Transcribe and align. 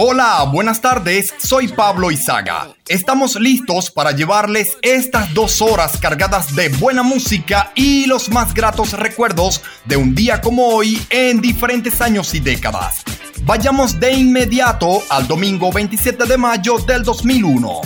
Hola, 0.00 0.44
buenas 0.44 0.80
tardes, 0.80 1.34
soy 1.38 1.66
Pablo 1.66 2.12
Izaga. 2.12 2.68
Estamos 2.86 3.34
listos 3.34 3.90
para 3.90 4.12
llevarles 4.12 4.78
estas 4.80 5.34
dos 5.34 5.60
horas 5.60 5.98
cargadas 6.00 6.54
de 6.54 6.68
buena 6.68 7.02
música 7.02 7.72
y 7.74 8.06
los 8.06 8.28
más 8.30 8.54
gratos 8.54 8.92
recuerdos 8.92 9.60
de 9.86 9.96
un 9.96 10.14
día 10.14 10.40
como 10.40 10.68
hoy 10.68 11.04
en 11.10 11.40
diferentes 11.40 12.00
años 12.00 12.32
y 12.32 12.38
décadas. 12.38 13.02
Vayamos 13.42 13.98
de 13.98 14.12
inmediato 14.12 15.02
al 15.08 15.26
domingo 15.26 15.72
27 15.72 16.26
de 16.26 16.38
mayo 16.38 16.78
del 16.78 17.02
2001. 17.02 17.80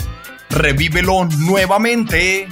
Revívelo 0.51 1.25
nuevamente. 1.39 2.47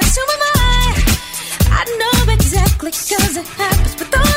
sent 0.00 0.14
to 0.14 0.38
my 0.42 0.50
mind. 0.62 1.04
I 1.70 1.84
know 2.00 2.32
exactly 2.32 2.92
cause 2.92 3.36
it 3.36 3.46
happens 3.46 3.94
with 3.98 4.16
all 4.16 4.31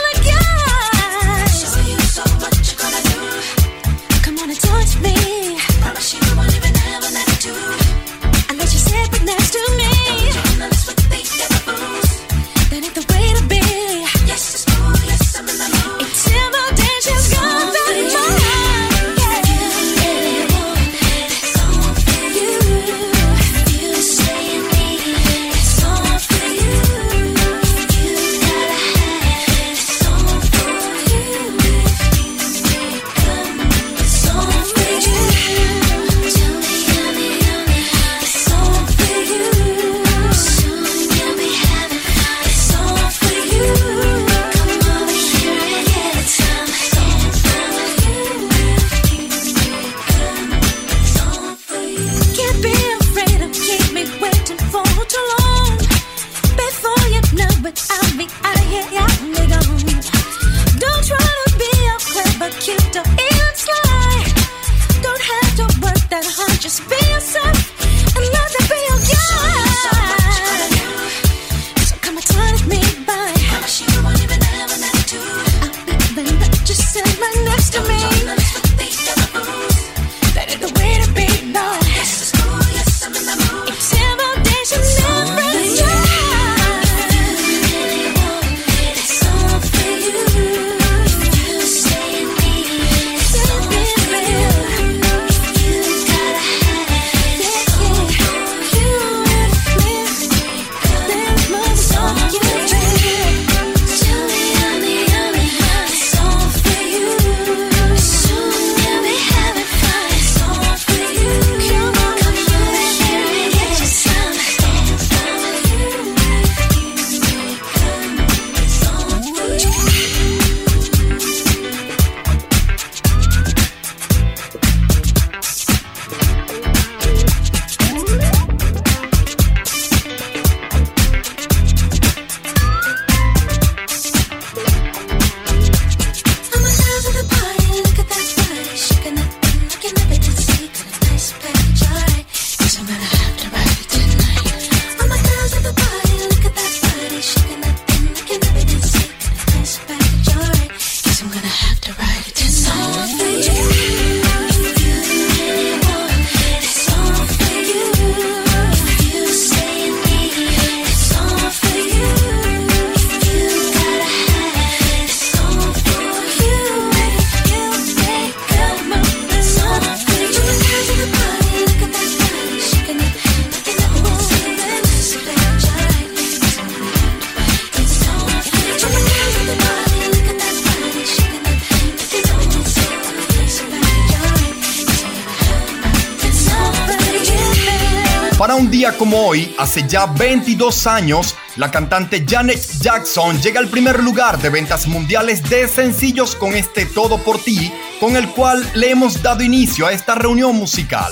hace 189.66 189.88
ya 189.88 190.06
22 190.06 190.86
años, 190.86 191.34
la 191.56 191.72
cantante 191.72 192.24
Janet 192.24 192.62
Jackson 192.82 193.42
llega 193.42 193.60
al 193.60 193.68
primer 193.68 194.04
lugar 194.04 194.40
de 194.40 194.52
ventas 194.52 194.86
mundiales 194.86 195.42
de 195.50 195.68
sencillos 195.68 196.36
con 196.36 196.54
este 196.54 196.86
Todo 196.86 197.18
por 197.18 197.40
ti, 197.40 197.74
con 198.00 198.16
el 198.16 198.30
cual 198.30 198.64
le 198.76 198.92
hemos 198.92 199.24
dado 199.24 199.42
inicio 199.42 199.88
a 199.88 199.92
esta 199.92 200.14
reunión 200.14 200.56
musical. 200.56 201.12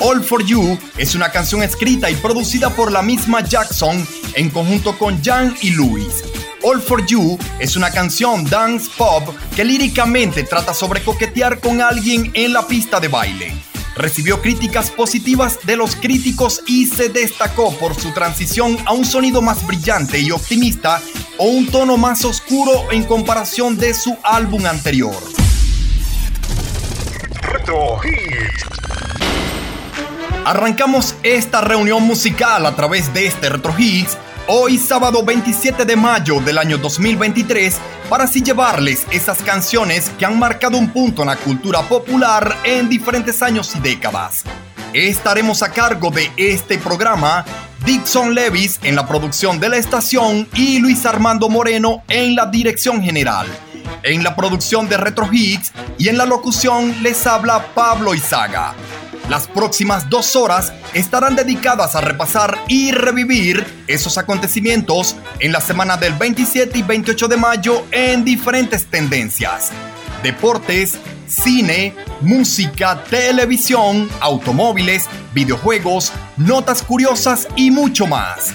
All 0.00 0.20
for 0.24 0.44
You 0.44 0.76
es 0.98 1.14
una 1.14 1.30
canción 1.30 1.62
escrita 1.62 2.10
y 2.10 2.16
producida 2.16 2.70
por 2.70 2.90
la 2.90 3.02
misma 3.02 3.42
Jackson 3.42 4.04
en 4.34 4.50
conjunto 4.50 4.98
con 4.98 5.22
Jan 5.22 5.54
y 5.62 5.70
Louis. 5.70 6.24
All 6.64 6.82
for 6.82 7.06
You 7.06 7.38
es 7.60 7.76
una 7.76 7.92
canción 7.92 8.44
dance 8.50 8.90
pop 8.98 9.22
que 9.54 9.64
líricamente 9.64 10.42
trata 10.42 10.74
sobre 10.74 11.04
coquetear 11.04 11.60
con 11.60 11.80
alguien 11.80 12.32
en 12.34 12.52
la 12.52 12.66
pista 12.66 12.98
de 12.98 13.06
baile. 13.06 13.75
Recibió 13.96 14.40
críticas 14.42 14.90
positivas 14.90 15.58
de 15.64 15.76
los 15.76 15.96
críticos 15.96 16.62
y 16.66 16.86
se 16.86 17.08
destacó 17.08 17.76
por 17.78 17.94
su 17.94 18.12
transición 18.12 18.78
a 18.84 18.92
un 18.92 19.04
sonido 19.04 19.42
más 19.42 19.66
brillante 19.66 20.20
y 20.20 20.30
optimista 20.30 21.00
o 21.38 21.46
un 21.46 21.66
tono 21.66 21.96
más 21.96 22.24
oscuro 22.24 22.90
en 22.92 23.04
comparación 23.04 23.76
de 23.76 23.94
su 23.94 24.16
álbum 24.22 24.66
anterior. 24.66 25.16
Arrancamos 30.44 31.16
esta 31.24 31.60
reunión 31.60 32.04
musical 32.04 32.66
a 32.66 32.76
través 32.76 33.12
de 33.12 33.26
este 33.26 33.48
Retro 33.48 33.74
Hits 33.76 34.16
hoy 34.48 34.78
sábado 34.78 35.24
27 35.24 35.84
de 35.84 35.96
mayo 35.96 36.40
del 36.40 36.58
año 36.58 36.78
2023 36.78 37.76
para 38.08 38.24
así 38.24 38.42
llevarles 38.42 39.06
esas 39.10 39.42
canciones 39.42 40.10
que 40.18 40.24
han 40.24 40.38
marcado 40.38 40.78
un 40.78 40.90
punto 40.90 41.22
en 41.22 41.28
la 41.28 41.36
cultura 41.36 41.82
popular 41.82 42.56
en 42.64 42.88
diferentes 42.88 43.42
años 43.42 43.74
y 43.74 43.80
décadas. 43.80 44.44
Estaremos 44.92 45.62
a 45.62 45.72
cargo 45.72 46.10
de 46.10 46.30
este 46.36 46.78
programa 46.78 47.44
Dixon 47.84 48.34
Levis 48.34 48.78
en 48.82 48.94
la 48.94 49.06
producción 49.06 49.58
de 49.58 49.68
la 49.68 49.76
estación 49.78 50.48
y 50.54 50.78
Luis 50.78 51.04
Armando 51.06 51.48
Moreno 51.48 52.02
en 52.08 52.36
la 52.36 52.46
dirección 52.46 53.02
general. 53.02 53.46
En 54.02 54.22
la 54.22 54.36
producción 54.36 54.88
de 54.88 54.96
Retro 54.96 55.28
Hits 55.30 55.72
y 55.98 56.08
en 56.08 56.18
la 56.18 56.26
locución 56.26 57.02
les 57.02 57.26
habla 57.26 57.66
Pablo 57.74 58.14
Izaga. 58.14 58.74
Las 59.28 59.48
próximas 59.48 60.08
dos 60.08 60.36
horas 60.36 60.72
estarán 60.94 61.34
dedicadas 61.34 61.96
a 61.96 62.00
repasar 62.00 62.62
y 62.68 62.92
revivir 62.92 63.66
esos 63.88 64.18
acontecimientos 64.18 65.16
en 65.40 65.50
la 65.50 65.60
semana 65.60 65.96
del 65.96 66.12
27 66.12 66.78
y 66.78 66.82
28 66.82 67.26
de 67.26 67.36
mayo 67.36 67.84
en 67.90 68.24
diferentes 68.24 68.86
tendencias. 68.86 69.72
Deportes, 70.22 70.98
cine, 71.26 71.92
música, 72.20 73.02
televisión, 73.10 74.08
automóviles, 74.20 75.06
videojuegos, 75.34 76.12
notas 76.36 76.82
curiosas 76.82 77.48
y 77.56 77.72
mucho 77.72 78.06
más. 78.06 78.54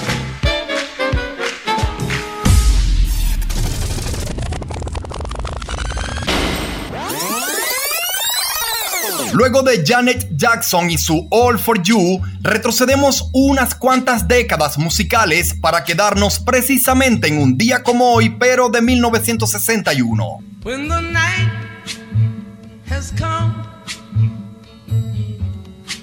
Luego 9.33 9.63
de 9.63 9.83
Janet 9.85 10.27
Jackson 10.35 10.89
y 10.89 10.97
su 10.97 11.27
All 11.31 11.57
for 11.57 11.81
You, 11.81 12.21
retrocedemos 12.41 13.29
unas 13.31 13.75
cuantas 13.75 14.27
décadas 14.27 14.77
musicales 14.77 15.53
para 15.53 15.85
quedarnos 15.85 16.39
precisamente 16.39 17.29
en 17.29 17.37
un 17.41 17.57
día 17.57 17.81
como 17.81 18.13
hoy, 18.13 18.29
pero 18.29 18.69
de 18.69 18.81
1961. 18.81 20.39
When 20.63 20.89
the 20.89 21.01
night 21.01 21.49
has 22.89 23.11
come 23.17 23.55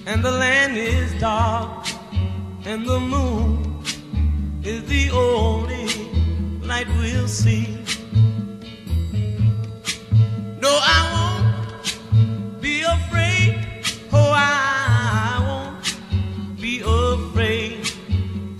and 0.07 0.23
the 0.23 0.31
land 0.31 0.77
is 0.77 1.13
dark 1.21 1.87
and 2.65 2.87
the 2.87 2.99
moon 2.99 3.83
is 4.63 4.83
the 4.89 5.11
only 5.11 5.87
light 6.63 6.89
we'll 6.99 7.29
see. 7.29 7.79
No. 10.61 11.38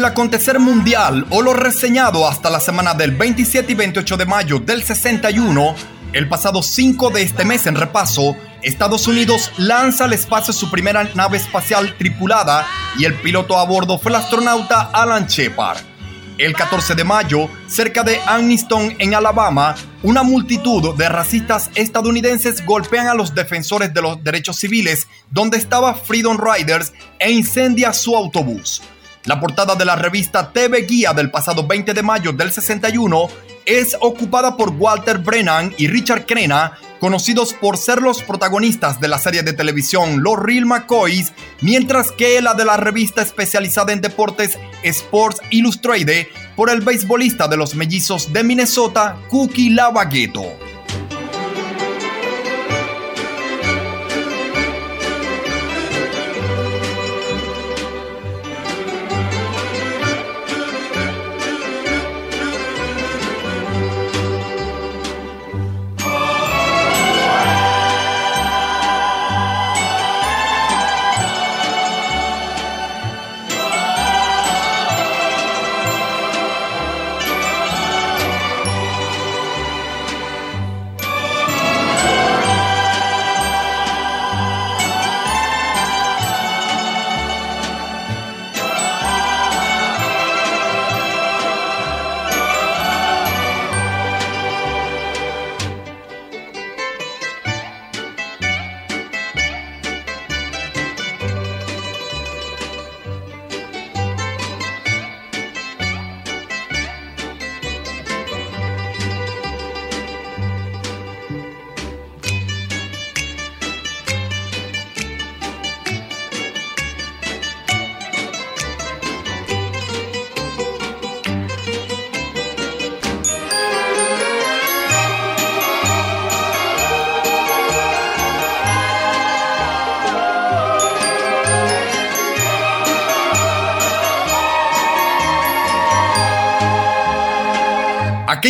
El 0.00 0.06
acontecer 0.06 0.58
mundial 0.58 1.26
o 1.28 1.42
lo 1.42 1.52
reseñado 1.52 2.26
hasta 2.26 2.48
la 2.48 2.58
semana 2.58 2.94
del 2.94 3.10
27 3.10 3.70
y 3.70 3.74
28 3.74 4.16
de 4.16 4.24
mayo 4.24 4.58
del 4.58 4.82
61, 4.82 5.74
el 6.14 6.26
pasado 6.26 6.62
5 6.62 7.10
de 7.10 7.20
este 7.20 7.44
mes 7.44 7.66
en 7.66 7.74
repaso, 7.74 8.34
Estados 8.62 9.06
Unidos 9.06 9.52
lanza 9.58 10.04
al 10.04 10.14
espacio 10.14 10.54
su 10.54 10.70
primera 10.70 11.04
nave 11.14 11.36
espacial 11.36 11.94
tripulada 11.98 12.66
y 12.98 13.04
el 13.04 13.12
piloto 13.12 13.58
a 13.58 13.64
bordo 13.66 13.98
fue 13.98 14.10
el 14.10 14.16
astronauta 14.16 14.88
Alan 14.90 15.26
Shepard. 15.26 15.80
El 16.38 16.54
14 16.54 16.94
de 16.94 17.04
mayo, 17.04 17.50
cerca 17.68 18.02
de 18.02 18.18
Anniston, 18.26 18.96
en 18.98 19.14
Alabama, 19.14 19.74
una 20.02 20.22
multitud 20.22 20.96
de 20.96 21.10
racistas 21.10 21.70
estadounidenses 21.74 22.64
golpean 22.64 23.06
a 23.08 23.14
los 23.14 23.34
defensores 23.34 23.92
de 23.92 24.00
los 24.00 24.24
derechos 24.24 24.56
civiles 24.56 25.06
donde 25.30 25.58
estaba 25.58 25.92
Freedom 25.92 26.38
Riders 26.38 26.94
e 27.18 27.30
incendia 27.30 27.92
su 27.92 28.16
autobús. 28.16 28.80
La 29.24 29.38
portada 29.38 29.74
de 29.74 29.84
la 29.84 29.96
revista 29.96 30.50
TV 30.50 30.82
Guía 30.82 31.12
del 31.12 31.30
pasado 31.30 31.66
20 31.66 31.92
de 31.92 32.02
mayo 32.02 32.32
del 32.32 32.50
61 32.50 33.28
es 33.66 33.94
ocupada 34.00 34.56
por 34.56 34.70
Walter 34.70 35.18
Brennan 35.18 35.74
y 35.76 35.88
Richard 35.88 36.24
Crenna, 36.24 36.72
conocidos 37.00 37.52
por 37.52 37.76
ser 37.76 38.00
los 38.00 38.22
protagonistas 38.22 38.98
de 38.98 39.08
la 39.08 39.18
serie 39.18 39.42
de 39.42 39.52
televisión 39.52 40.22
Los 40.22 40.38
Real 40.38 40.64
McCoys, 40.64 41.34
mientras 41.60 42.12
que 42.12 42.40
la 42.40 42.54
de 42.54 42.64
la 42.64 42.78
revista 42.78 43.20
especializada 43.20 43.92
en 43.92 44.00
deportes 44.00 44.58
Sports 44.82 45.42
Illustrated 45.50 46.26
por 46.56 46.70
el 46.70 46.80
beisbolista 46.80 47.46
de 47.46 47.58
los 47.58 47.74
mellizos 47.74 48.32
de 48.32 48.42
Minnesota, 48.42 49.18
Cookie 49.28 49.70
Lavagueto. 49.70 50.69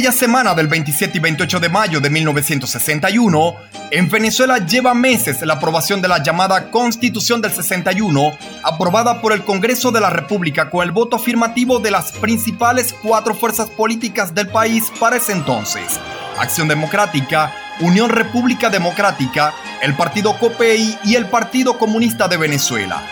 Aquella 0.00 0.12
semana 0.16 0.54
del 0.54 0.66
27 0.66 1.19
y 1.19 1.21
28 1.21 1.61
de 1.61 1.69
mayo 1.69 2.00
de 2.00 2.09
1961, 2.09 3.54
en 3.90 4.09
Venezuela 4.09 4.57
lleva 4.57 4.95
meses 4.95 5.42
la 5.42 5.52
aprobación 5.52 6.00
de 6.00 6.09
la 6.09 6.23
llamada 6.23 6.71
Constitución 6.71 7.42
del 7.42 7.52
61, 7.52 8.35
aprobada 8.62 9.21
por 9.21 9.35
el 9.35 9.45
Congreso 9.45 9.92
de 9.92 10.00
la 10.00 10.09
República 10.09 10.71
con 10.71 10.85
el 10.85 10.92
voto 10.92 11.16
afirmativo 11.16 11.80
de 11.80 11.90
las 11.90 12.12
principales 12.12 12.95
cuatro 13.02 13.35
fuerzas 13.35 13.69
políticas 13.69 14.35
del 14.35 14.49
país 14.49 14.90
para 14.99 15.16
ese 15.16 15.33
entonces. 15.33 16.00
Acción 16.38 16.66
Democrática, 16.66 17.52
Unión 17.80 18.09
República 18.09 18.71
Democrática, 18.71 19.52
el 19.83 19.95
Partido 19.97 20.38
COPEI 20.38 20.99
y 21.04 21.16
el 21.16 21.26
Partido 21.26 21.76
Comunista 21.76 22.26
de 22.26 22.38
Venezuela. 22.38 23.02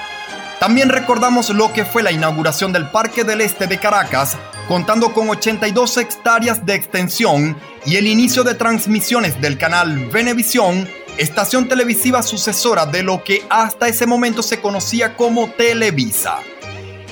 También 0.58 0.88
recordamos 0.88 1.50
lo 1.50 1.72
que 1.72 1.84
fue 1.84 2.02
la 2.02 2.12
inauguración 2.12 2.72
del 2.72 2.86
Parque 2.88 3.24
del 3.24 3.42
Este 3.42 3.66
de 3.66 3.78
Caracas, 3.78 4.38
contando 4.68 5.14
con 5.14 5.30
82 5.30 5.96
hectáreas 5.96 6.64
de 6.66 6.74
extensión 6.74 7.56
y 7.86 7.96
el 7.96 8.06
inicio 8.06 8.44
de 8.44 8.54
transmisiones 8.54 9.40
del 9.40 9.56
canal 9.56 10.10
Venevisión, 10.10 10.86
estación 11.16 11.68
televisiva 11.68 12.22
sucesora 12.22 12.84
de 12.84 13.02
lo 13.02 13.24
que 13.24 13.42
hasta 13.48 13.88
ese 13.88 14.06
momento 14.06 14.42
se 14.42 14.60
conocía 14.60 15.16
como 15.16 15.48
Televisa. 15.48 16.40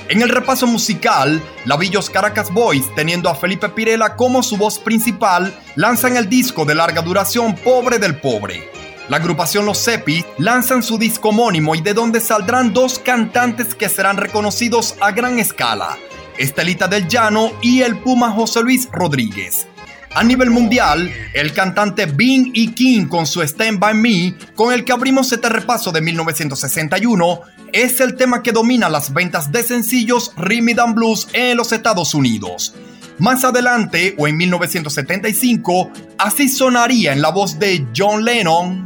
En 0.07 0.21
el 0.21 0.29
repaso 0.29 0.67
musical, 0.67 1.41
Lavillos 1.65 2.09
Caracas 2.11 2.53
Boys, 2.53 2.85
teniendo 2.95 3.27
a 3.27 3.35
Felipe 3.35 3.67
Pirela 3.69 4.15
como 4.15 4.43
su 4.43 4.55
voz 4.55 4.77
principal, 4.79 5.53
lanzan 5.75 6.15
el 6.15 6.29
disco 6.29 6.63
de 6.63 6.75
larga 6.75 7.01
duración 7.01 7.55
Pobre 7.55 7.97
del 7.97 8.17
Pobre. 8.17 8.69
La 9.09 9.17
agrupación 9.17 9.65
Los 9.65 9.83
Cepi 9.83 10.23
lanzan 10.37 10.83
su 10.83 10.97
disco 10.97 11.29
homónimo 11.29 11.75
y 11.75 11.81
de 11.81 11.93
donde 11.93 12.19
saldrán 12.19 12.73
dos 12.73 12.99
cantantes 12.99 13.73
que 13.73 13.89
serán 13.89 14.17
reconocidos 14.17 14.95
a 14.99 15.11
gran 15.11 15.39
escala, 15.39 15.97
Estelita 16.37 16.87
del 16.87 17.07
Llano 17.07 17.51
y 17.61 17.81
el 17.81 17.97
Puma 17.97 18.31
José 18.31 18.61
Luis 18.61 18.87
Rodríguez. 18.91 19.67
A 20.15 20.23
nivel 20.23 20.49
mundial, 20.49 21.13
el 21.33 21.53
cantante 21.53 22.05
Bing 22.07 22.51
y 22.53 22.71
King 22.71 23.05
con 23.05 23.27
su 23.27 23.41
Stand 23.41 23.79
By 23.79 23.93
Me, 23.93 24.35
con 24.55 24.73
el 24.73 24.83
que 24.83 24.91
abrimos 24.91 25.31
este 25.31 25.49
repaso 25.49 25.91
de 25.91 26.01
1961, 26.01 27.41
es 27.71 27.99
el 27.99 28.15
tema 28.15 28.41
que 28.41 28.51
domina 28.51 28.89
las 28.89 29.13
ventas 29.13 29.51
de 29.51 29.61
sencillos 29.61 30.33
Rhythm 30.37 30.79
and 30.79 30.95
Blues 30.95 31.27
en 31.33 31.57
los 31.57 31.71
Estados 31.71 32.13
Unidos. 32.13 32.73
Más 33.19 33.43
adelante, 33.43 34.15
o 34.17 34.27
en 34.27 34.37
1975, 34.37 35.91
así 36.17 36.49
sonaría 36.49 37.13
en 37.13 37.21
la 37.21 37.29
voz 37.29 37.59
de 37.59 37.85
John 37.95 38.23
Lennon. 38.23 38.85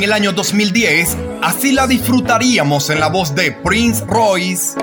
en 0.00 0.04
el 0.04 0.12
año 0.14 0.32
2010, 0.32 1.14
así 1.42 1.72
la 1.72 1.86
disfrutaríamos 1.86 2.88
en 2.88 3.00
la 3.00 3.08
voz 3.08 3.34
de 3.34 3.52
Prince 3.52 4.02
Royce. 4.06 4.78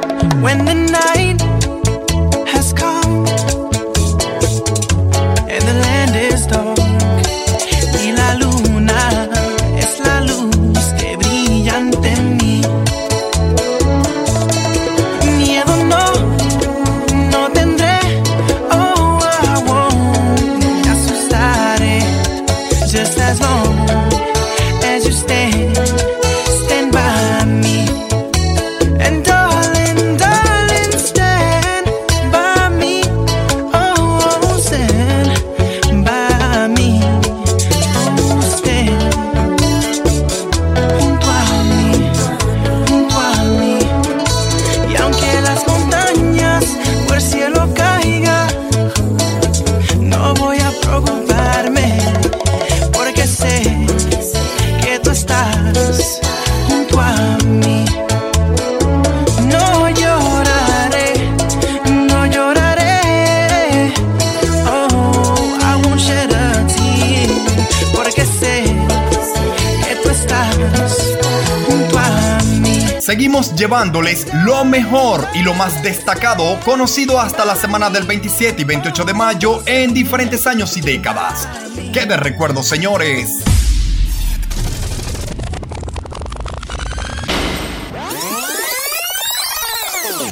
Llevándoles 73.57 74.27
lo 74.45 74.63
mejor 74.63 75.27
y 75.33 75.41
lo 75.41 75.55
más 75.55 75.81
destacado 75.81 76.59
conocido 76.63 77.19
hasta 77.19 77.43
la 77.43 77.55
semana 77.55 77.89
del 77.89 78.05
27 78.05 78.61
y 78.61 78.65
28 78.65 79.03
de 79.03 79.13
mayo 79.13 79.63
en 79.65 79.93
diferentes 79.93 80.45
años 80.45 80.77
y 80.77 80.81
décadas. 80.81 81.47
¡Qué 81.91 82.05
de 82.05 82.17
recuerdo, 82.17 82.61
señores! 82.61 83.31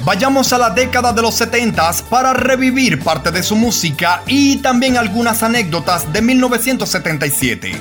Vayamos 0.03 0.53
a 0.53 0.59
la 0.59 0.69
década 0.69 1.11
de 1.13 1.23
los 1.23 1.33
70 1.33 1.91
para 2.11 2.31
revivir 2.33 2.99
parte 2.99 3.31
de 3.31 3.41
su 3.41 3.55
música 3.55 4.21
y 4.27 4.57
también 4.57 4.97
algunas 4.97 5.41
anécdotas 5.41 6.13
de 6.13 6.21
1977. 6.21 7.71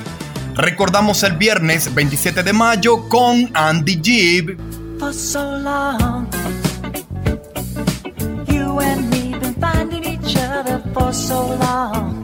Recordamos 0.55 1.21
el 1.21 1.33
viernes 1.33 1.93
27 1.93 2.41
de 2.41 2.53
mayo 2.53 3.07
con 3.09 3.51
Andy 3.53 3.99
Gibb 4.01 4.64
for 5.05 5.13
so 5.13 5.57
long. 5.57 6.27
You 8.47 8.79
and 8.79 9.09
me 9.11 9.37
been 9.37 9.53
finding 9.65 10.03
each 10.03 10.35
other 10.37 10.79
for 10.93 11.13
so 11.13 11.39
long. 11.65 12.23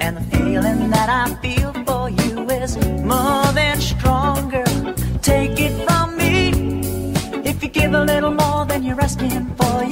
And 0.00 0.16
the 0.18 0.24
feeling 0.30 0.90
that 0.90 1.08
I 1.22 1.24
feel 1.42 1.72
for 1.86 2.08
you 2.08 2.48
is 2.48 2.76
more 3.14 3.46
than 3.60 3.80
stronger. 3.80 4.64
Take 5.20 5.58
it 5.66 5.74
from 5.86 6.16
me. 6.16 6.34
If 7.50 7.60
you 7.62 7.68
give 7.68 7.92
a 7.92 8.04
little 8.04 8.34
more 8.44 8.64
than 8.66 8.84
you're 8.84 9.00
asking 9.00 9.46
for, 9.56 9.84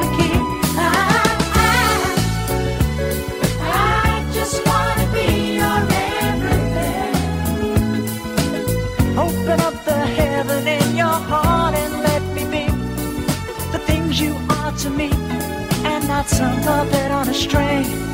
to 0.00 0.08
keep. 0.16 0.42
I, 0.78 0.88
I, 1.54 1.68
I 3.60 4.32
just 4.32 4.56
wanna 4.66 5.06
be 5.12 5.56
your 5.60 5.78
neighbor. 5.92 6.60
Open 9.20 9.60
up 9.60 9.76
the 9.84 10.00
heaven 10.18 10.66
in 10.66 10.96
your 10.96 11.18
heart 11.30 11.74
and 11.74 11.92
let 12.02 12.22
me, 12.34 12.44
be 12.44 12.64
the 13.72 13.78
things 13.86 14.20
you 14.20 14.34
are 14.48 14.72
to 14.72 14.88
me, 14.90 15.10
and 15.84 16.08
not 16.08 16.26
some 16.28 16.58
puppet 16.62 17.10
on 17.10 17.28
a 17.28 17.34
string. 17.34 18.09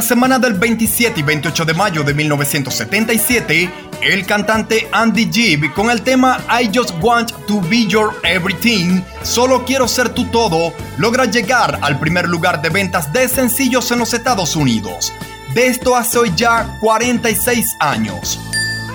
La 0.00 0.06
semana 0.06 0.38
del 0.38 0.54
27 0.54 1.20
y 1.20 1.22
28 1.22 1.66
de 1.66 1.74
mayo 1.74 2.02
de 2.02 2.14
1977, 2.14 3.70
el 4.00 4.24
cantante 4.24 4.88
Andy 4.92 5.30
Gibb 5.30 5.74
con 5.74 5.90
el 5.90 6.00
tema 6.00 6.40
I 6.48 6.70
Just 6.74 6.92
Want 7.02 7.32
to 7.46 7.60
Be 7.60 7.84
Your 7.86 8.18
Everything, 8.22 9.02
Solo 9.22 9.62
Quiero 9.66 9.86
Ser 9.86 10.08
Tu 10.08 10.24
Todo, 10.30 10.72
logra 10.96 11.26
llegar 11.26 11.78
al 11.82 11.98
primer 11.98 12.26
lugar 12.30 12.62
de 12.62 12.70
ventas 12.70 13.12
de 13.12 13.28
sencillos 13.28 13.90
en 13.90 13.98
los 13.98 14.14
Estados 14.14 14.56
Unidos. 14.56 15.12
De 15.52 15.66
esto 15.66 15.94
hace 15.94 16.16
hoy 16.16 16.32
ya 16.34 16.78
46 16.80 17.76
años. 17.80 18.40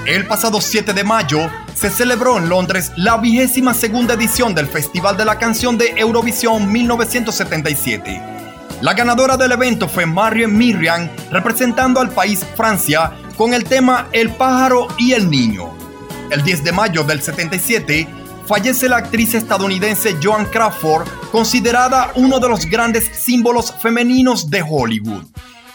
El 0.07 0.25
pasado 0.25 0.59
7 0.59 0.91
de 0.91 1.03
mayo 1.03 1.51
se 1.75 1.91
celebró 1.91 2.39
en 2.39 2.49
Londres 2.49 2.91
la 2.95 3.17
vigésima 3.17 3.75
segunda 3.75 4.15
edición 4.15 4.55
del 4.55 4.65
Festival 4.65 5.17
de 5.17 5.25
la 5.25 5.37
Canción 5.37 5.77
de 5.77 5.93
Eurovisión 5.97 6.71
1977. 6.71 8.34
La 8.81 8.93
ganadora 8.93 9.37
del 9.37 9.53
evento 9.53 9.87
fue 9.87 10.05
Marion 10.05 10.55
Miriam, 10.55 11.09
representando 11.31 12.01
al 12.01 12.09
país 12.09 12.45
Francia 12.55 13.11
con 13.37 13.53
el 13.53 13.63
tema 13.63 14.09
El 14.11 14.31
pájaro 14.31 14.87
y 14.97 15.13
el 15.13 15.29
niño. 15.29 15.69
El 16.29 16.43
10 16.43 16.63
de 16.65 16.71
mayo 16.73 17.03
del 17.03 17.21
77 17.21 18.07
fallece 18.45 18.89
la 18.89 18.97
actriz 18.97 19.33
estadounidense 19.33 20.17
Joan 20.21 20.45
Crawford, 20.45 21.07
considerada 21.31 22.11
uno 22.15 22.39
de 22.39 22.49
los 22.49 22.65
grandes 22.65 23.09
símbolos 23.13 23.73
femeninos 23.81 24.49
de 24.49 24.61
Hollywood. 24.61 25.23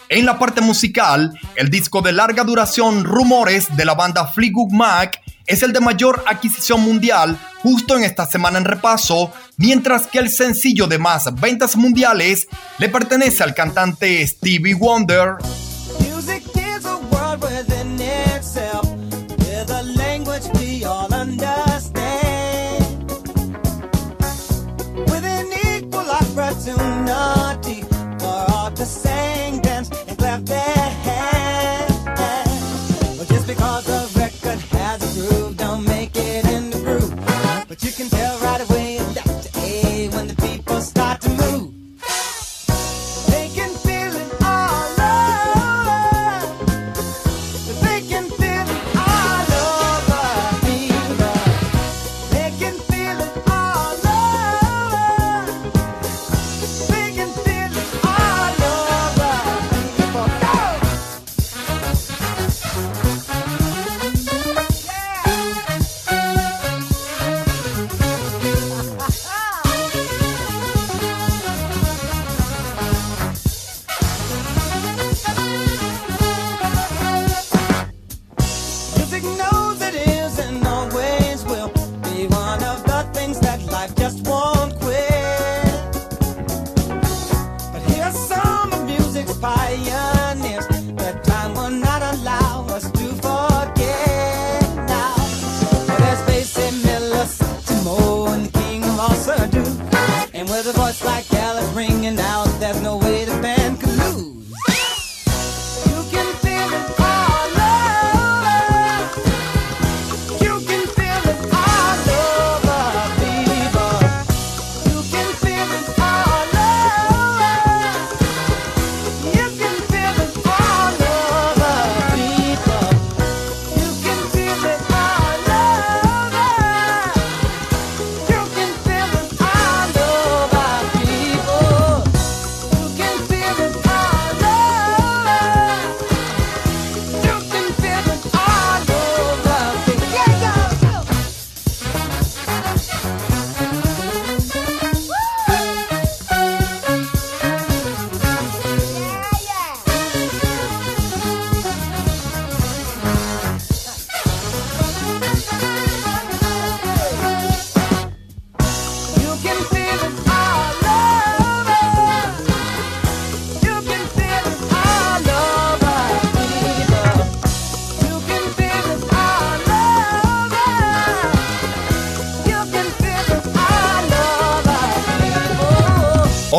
En 0.07 0.25
la 0.25 0.37
parte 0.37 0.61
musical, 0.61 1.33
el 1.55 1.69
disco 1.69 2.01
de 2.01 2.11
larga 2.11 2.43
duración 2.43 3.03
Rumores 3.03 3.75
de 3.75 3.85
la 3.85 3.95
banda 3.95 4.27
Fleetwood 4.27 4.71
Mac 4.71 5.21
es 5.47 5.63
el 5.63 5.73
de 5.73 5.79
mayor 5.79 6.23
adquisición 6.27 6.81
mundial 6.81 7.37
justo 7.63 7.97
en 7.97 8.03
esta 8.03 8.25
semana 8.25 8.57
en 8.57 8.65
repaso, 8.65 9.31
mientras 9.57 10.07
que 10.07 10.19
el 10.19 10.29
sencillo 10.29 10.87
de 10.87 10.99
más 10.99 11.33
ventas 11.39 11.75
mundiales 11.75 12.47
le 12.77 12.89
pertenece 12.89 13.43
al 13.43 13.53
cantante 13.53 14.25
Stevie 14.27 14.73
Wonder. 14.73 15.35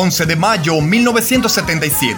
11 0.03 0.25
de 0.25 0.35
mayo 0.35 0.81
1977. 0.81 2.17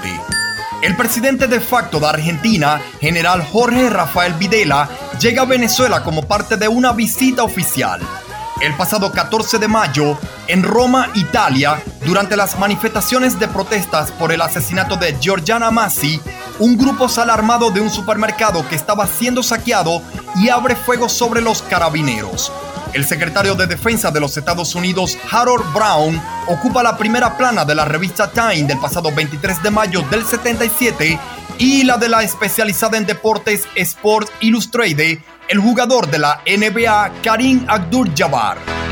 El 0.81 0.97
presidente 0.97 1.45
de 1.45 1.59
facto 1.59 1.99
de 1.99 2.07
Argentina, 2.07 2.81
general 2.99 3.43
Jorge 3.43 3.91
Rafael 3.91 4.33
Videla, 4.33 4.89
llega 5.19 5.43
a 5.43 5.45
Venezuela 5.45 6.01
como 6.01 6.23
parte 6.23 6.57
de 6.57 6.67
una 6.67 6.93
visita 6.93 7.43
oficial. 7.43 8.01
El 8.59 8.73
pasado 8.73 9.11
14 9.11 9.59
de 9.59 9.67
mayo, 9.67 10.17
en 10.47 10.63
Roma, 10.63 11.11
Italia, 11.13 11.79
durante 12.03 12.35
las 12.35 12.57
manifestaciones 12.57 13.39
de 13.39 13.47
protestas 13.49 14.09
por 14.09 14.31
el 14.31 14.41
asesinato 14.41 14.95
de 14.97 15.15
Giorgiana 15.19 15.69
Massi, 15.69 16.19
un 16.57 16.77
grupo 16.77 17.07
sale 17.07 17.33
armado 17.33 17.69
de 17.69 17.81
un 17.81 17.91
supermercado 17.91 18.67
que 18.67 18.75
estaba 18.75 19.05
siendo 19.05 19.43
saqueado 19.43 20.01
y 20.37 20.49
abre 20.49 20.75
fuego 20.75 21.07
sobre 21.07 21.39
los 21.39 21.61
carabineros. 21.61 22.51
El 22.93 23.05
secretario 23.05 23.53
de 23.53 23.67
Defensa 23.67 24.09
de 24.09 24.21
los 24.21 24.37
Estados 24.37 24.73
Unidos, 24.73 25.17
Harold 25.29 25.71
Brown, 25.71 26.19
ocupa 26.47 26.83
la 26.83 26.97
primera 26.97 27.35
plana 27.37 27.65
de 27.65 27.75
la 27.75 27.85
revista 27.85 28.29
Time 28.29 28.63
del 28.63 28.79
pasado 28.79 29.11
23 29.11 29.63
de 29.63 29.71
mayo 29.71 30.01
del 30.09 30.25
77 30.25 31.19
y 31.57 31.83
la 31.83 31.97
de 31.97 32.09
la 32.09 32.23
especializada 32.23 32.97
en 32.97 33.05
deportes 33.05 33.67
Sports 33.75 34.31
Illustrated, 34.41 35.19
el 35.47 35.59
jugador 35.59 36.09
de 36.09 36.19
la 36.19 36.41
NBA 36.45 37.21
Karim 37.23 37.65
Abdul-Jabbar. 37.67 38.84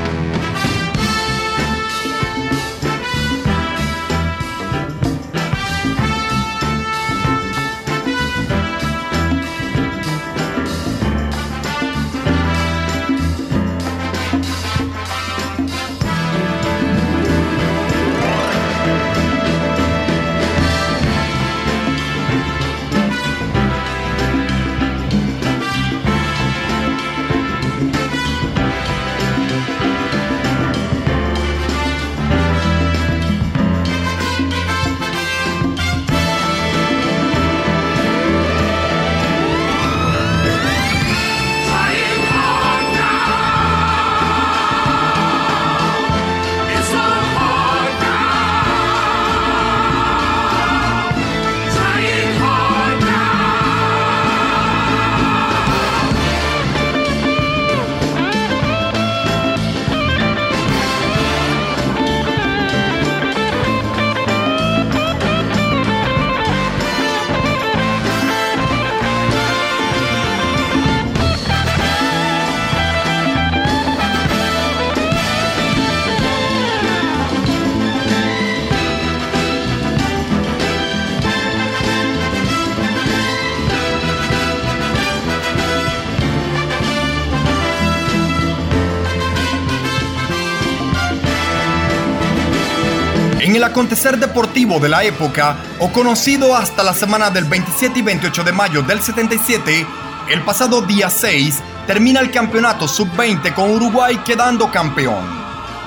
Acontecer 93.74 94.20
deportivo 94.20 94.80
de 94.80 94.88
la 94.88 95.04
época, 95.04 95.58
o 95.80 95.92
conocido 95.92 96.56
hasta 96.56 96.84
la 96.84 96.94
semana 96.94 97.32
del 97.32 97.46
27 97.46 97.98
y 97.98 98.02
28 98.04 98.44
de 98.44 98.52
mayo 98.52 98.84
del 98.84 99.02
77, 99.02 99.88
el 100.30 100.42
pasado 100.44 100.84
día 100.84 101.10
6 101.10 101.60
termina 101.88 102.20
el 102.20 102.30
campeonato 102.30 102.88
sub-20 102.88 103.52
con 103.56 103.72
Uruguay 103.72 104.20
quedando 104.24 104.70
campeón. 104.70 105.26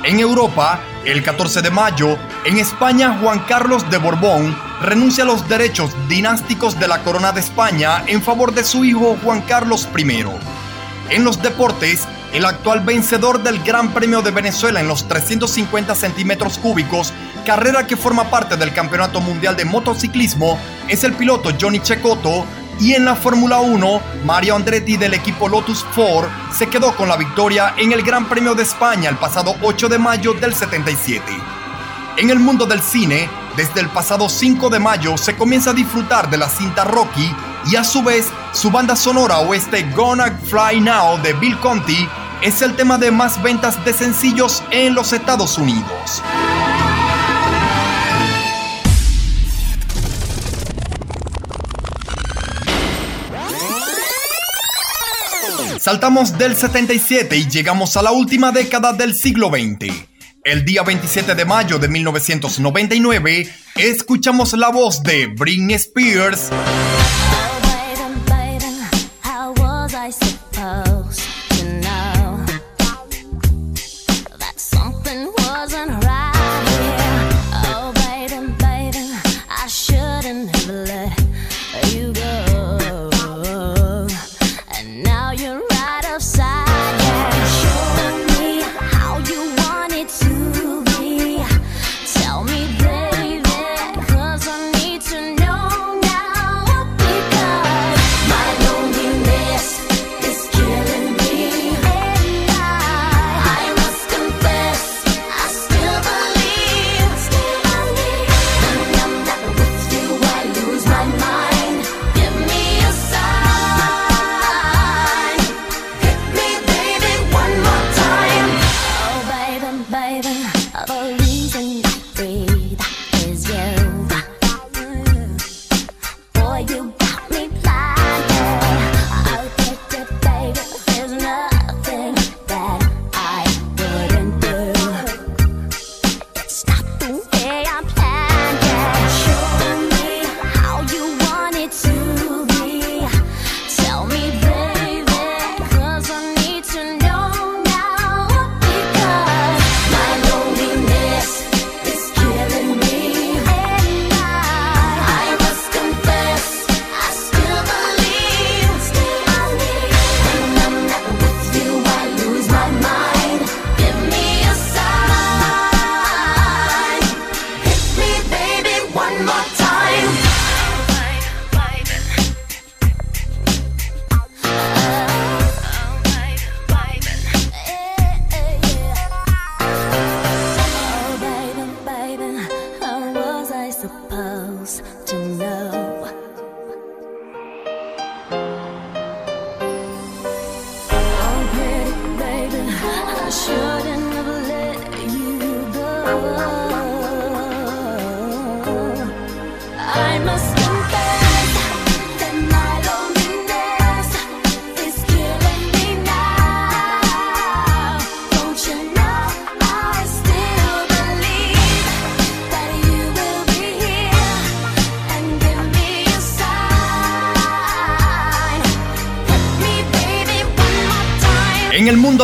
En 0.03 0.18
Europa, 0.18 0.81
el 1.05 1.22
14 1.22 1.62
de 1.62 1.70
mayo, 1.70 2.18
en 2.44 2.59
España 2.59 3.18
Juan 3.22 3.38
Carlos 3.46 3.88
de 3.88 3.99
Borbón 3.99 4.59
renuncia 4.83 5.22
a 5.22 5.29
los 5.29 5.49
derechos 5.49 5.92
dinásticos 6.09 6.81
de 6.81 6.88
la 6.88 7.05
corona 7.05 7.31
de 7.31 7.38
España 7.38 8.03
en 8.09 8.20
favor 8.20 8.53
de 8.53 8.64
su 8.64 8.85
hijo 8.85 9.16
Juan 9.22 9.42
Carlos 9.42 9.88
I. 9.96 10.25
En 11.11 11.22
los 11.22 11.40
deportes, 11.40 12.03
el 12.33 12.44
actual 12.46 12.81
vencedor 12.81 13.44
del 13.44 13.62
Gran 13.62 13.94
Premio 13.94 14.22
de 14.22 14.33
Venezuela 14.33 14.81
en 14.81 14.88
los 14.88 15.07
350 15.07 15.94
centímetros 15.94 16.59
cúbicos 16.59 17.12
carrera 17.46 17.87
que 17.87 17.96
forma 17.96 18.28
parte 18.28 18.56
del 18.56 18.74
Campeonato 18.74 19.20
Mundial 19.20 19.56
de 19.56 19.64
Motociclismo 19.64 20.59
es 20.88 21.04
el 21.04 21.12
piloto 21.12 21.50
Johnny 21.59 21.80
Cecotto 21.82 22.44
y 22.80 22.92
en 22.92 23.04
la 23.04 23.14
Fórmula 23.14 23.61
1, 23.61 24.00
Mario 24.24 24.56
Andretti 24.56 24.96
del 24.96 25.14
equipo 25.14 25.48
Lotus 25.48 25.85
Ford 25.92 26.28
se 26.52 26.66
quedó 26.66 26.94
con 26.96 27.09
la 27.09 27.16
victoria 27.16 27.74
en 27.78 27.92
el 27.92 28.02
Gran 28.02 28.28
Premio 28.28 28.56
de 28.56 28.64
España 28.64 29.09
el 29.09 29.16
pasado 29.16 29.54
8 29.62 29.88
de 29.88 29.96
mayo 29.96 30.35
del 30.35 30.54
77. 30.54 31.22
En 32.16 32.30
el 32.30 32.40
mundo 32.40 32.66
del 32.66 32.82
cine, 32.82 33.30
desde 33.56 33.80
el 33.80 33.88
pasado 33.90 34.28
5 34.28 34.68
de 34.68 34.80
mayo 34.80 35.16
se 35.16 35.37
comienza 35.37 35.70
a 35.70 35.74
disfrutar 35.74 36.28
de 36.28 36.38
la 36.38 36.48
cinta 36.48 36.82
Rocky 36.82 37.32
y 37.70 37.76
a 37.76 37.85
su 37.85 38.02
vez 38.02 38.26
su 38.52 38.72
banda 38.72 38.96
sonora 38.96 39.38
oeste 39.38 39.88
Gonna 39.94 40.37
Fly 40.46 40.80
Now 40.80 41.22
de 41.22 41.32
Bill 41.35 41.56
Conti 41.61 42.09
es 42.42 42.61
el 42.61 42.74
tema 42.74 42.98
de 42.98 43.12
más 43.12 43.40
ventas 43.40 43.82
de 43.85 43.92
sencillos 43.92 44.64
en 44.72 44.94
los 44.94 45.12
Estados 45.12 45.56
Unidos. 45.59 46.22
Saltamos 55.87 56.37
del 56.37 56.57
77 56.57 57.37
y 57.37 57.49
llegamos 57.49 57.96
a 57.96 58.03
la 58.03 58.11
última 58.11 58.51
década 58.51 58.92
del 58.92 59.14
siglo 59.14 59.51
XX. 59.51 59.94
El 60.42 60.64
día 60.64 60.83
27 60.83 61.37
de 61.37 61.44
mayo 61.44 61.79
de 61.79 61.87
1999, 61.87 63.49
escuchamos 63.77 64.53
la 64.55 64.70
voz 64.70 65.01
de 65.05 65.29
Britney 65.29 65.77
Spears. 65.77 66.51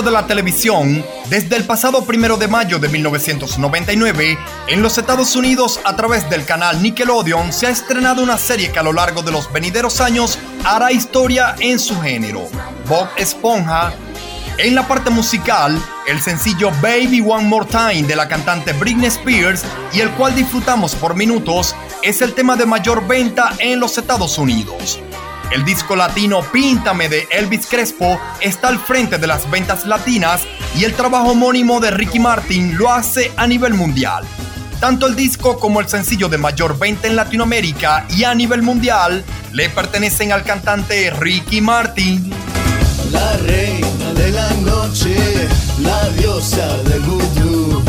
De 0.03 0.11
la 0.11 0.27
televisión, 0.27 1.05
desde 1.29 1.57
el 1.57 1.65
pasado 1.65 2.05
primero 2.05 2.37
de 2.37 2.49
mayo 2.49 2.79
de 2.79 2.89
1999, 2.89 4.39
en 4.69 4.83
los 4.83 4.99
Estados 4.99 5.37
Unidos 5.37 5.81
a 5.85 5.95
través 5.95 6.29
del 6.29 6.45
canal 6.45 6.83
Nickelodeon 6.83 7.53
se 7.53 7.67
ha 7.67 7.71
estrenado 7.71 8.23
una 8.23 8.37
serie 8.37 8.73
que 8.73 8.79
a 8.79 8.83
lo 8.83 8.93
largo 8.93 9.23
de 9.23 9.31
los 9.31 9.53
venideros 9.53 10.01
años 10.01 10.39
hará 10.65 10.93
historia 10.93 11.55
en 11.61 11.79
su 11.79 12.01
género, 12.01 12.49
Bob 12.89 13.09
Esponja. 13.17 13.93
En 14.59 14.75
la 14.75 14.87
parte 14.87 15.11
musical, 15.11 15.81
el 16.07 16.21
sencillo 16.21 16.71
Baby 16.83 17.21
One 17.21 17.49
More 17.49 17.67
Time 17.67 18.03
de 18.03 18.17
la 18.17 18.29
cantante 18.29 18.73
Britney 18.73 19.07
Spears 19.07 19.65
y 19.93 20.01
el 20.01 20.11
cual 20.13 20.35
disfrutamos 20.35 20.95
por 20.95 21.15
minutos 21.15 21.75
es 22.03 22.23
el 22.23 22.35
tema 22.35 22.57
de 22.57 22.67
mayor 22.67 23.07
venta 23.07 23.55
en 23.59 23.81
los 23.81 23.97
Estados 23.97 24.37
Unidos. 24.39 25.02
El 25.53 25.67
disco 25.67 25.95
latino 25.97 26.41
Píntame 26.51 27.11
de 27.11 27.29
Elvis 27.31 27.67
Crespo 27.67 28.19
está 28.41 28.69
al 28.69 28.79
frente 28.79 29.19
de 29.19 29.27
las 29.27 29.51
ventas 29.51 29.85
latinas 29.85 30.41
y 30.75 30.85
el 30.85 30.95
trabajo 30.95 31.33
homónimo 31.33 31.79
de 31.79 31.91
Ricky 31.91 32.19
Martin 32.19 32.79
lo 32.79 32.91
hace 32.91 33.31
a 33.37 33.47
nivel 33.47 33.75
mundial. 33.75 34.25
Tanto 34.81 35.07
el 35.07 35.15
disco 35.15 35.59
como 35.59 35.81
el 35.81 35.89
sencillo 35.89 36.31
de 36.31 36.39
mayor 36.39 36.79
venta 36.79 37.07
en 37.07 37.17
Latinoamérica 37.17 38.07
y 38.09 38.25
a 38.25 38.35
nivel 38.35 38.63
mundial 38.63 39.23
le 39.53 39.69
pertenecen 39.69 40.33
al 40.33 40.43
cantante 40.43 41.11
Ricky 41.11 41.61
Martin. 41.61 42.33
La 43.13 43.37
reina 43.37 44.15
de 44.15 44.31
la 44.31 44.51
noche, 44.55 45.15
la 45.83 46.09
diosa 46.17 46.79
del 46.85 47.01
vudú. 47.01 47.83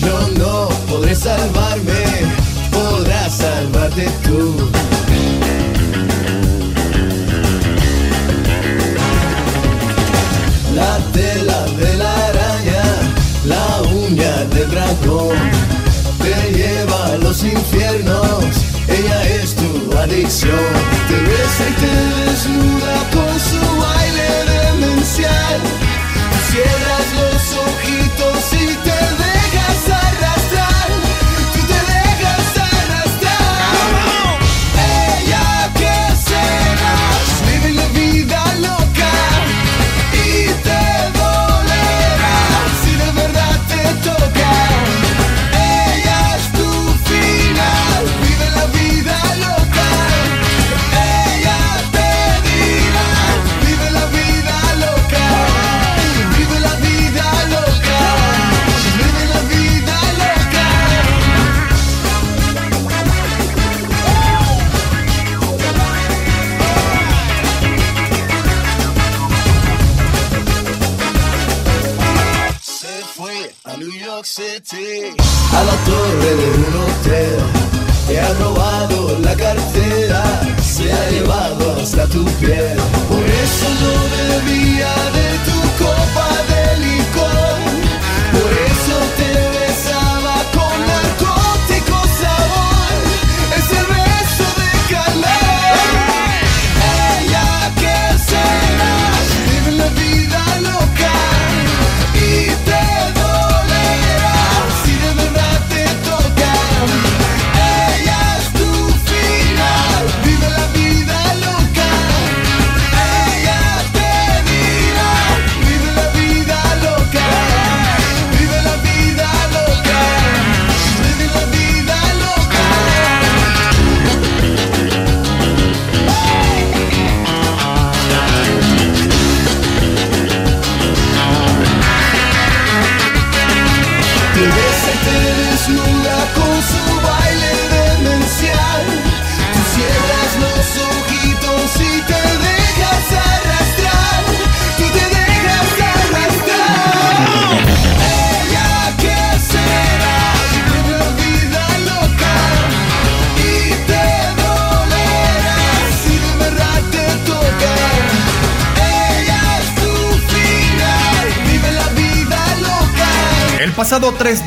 Yo 0.00 0.28
no 0.36 0.68
podré 0.86 1.14
salvarme, 1.14 2.04
podrás 2.70 3.38
salvarte 3.38 4.06
tú. 4.22 4.69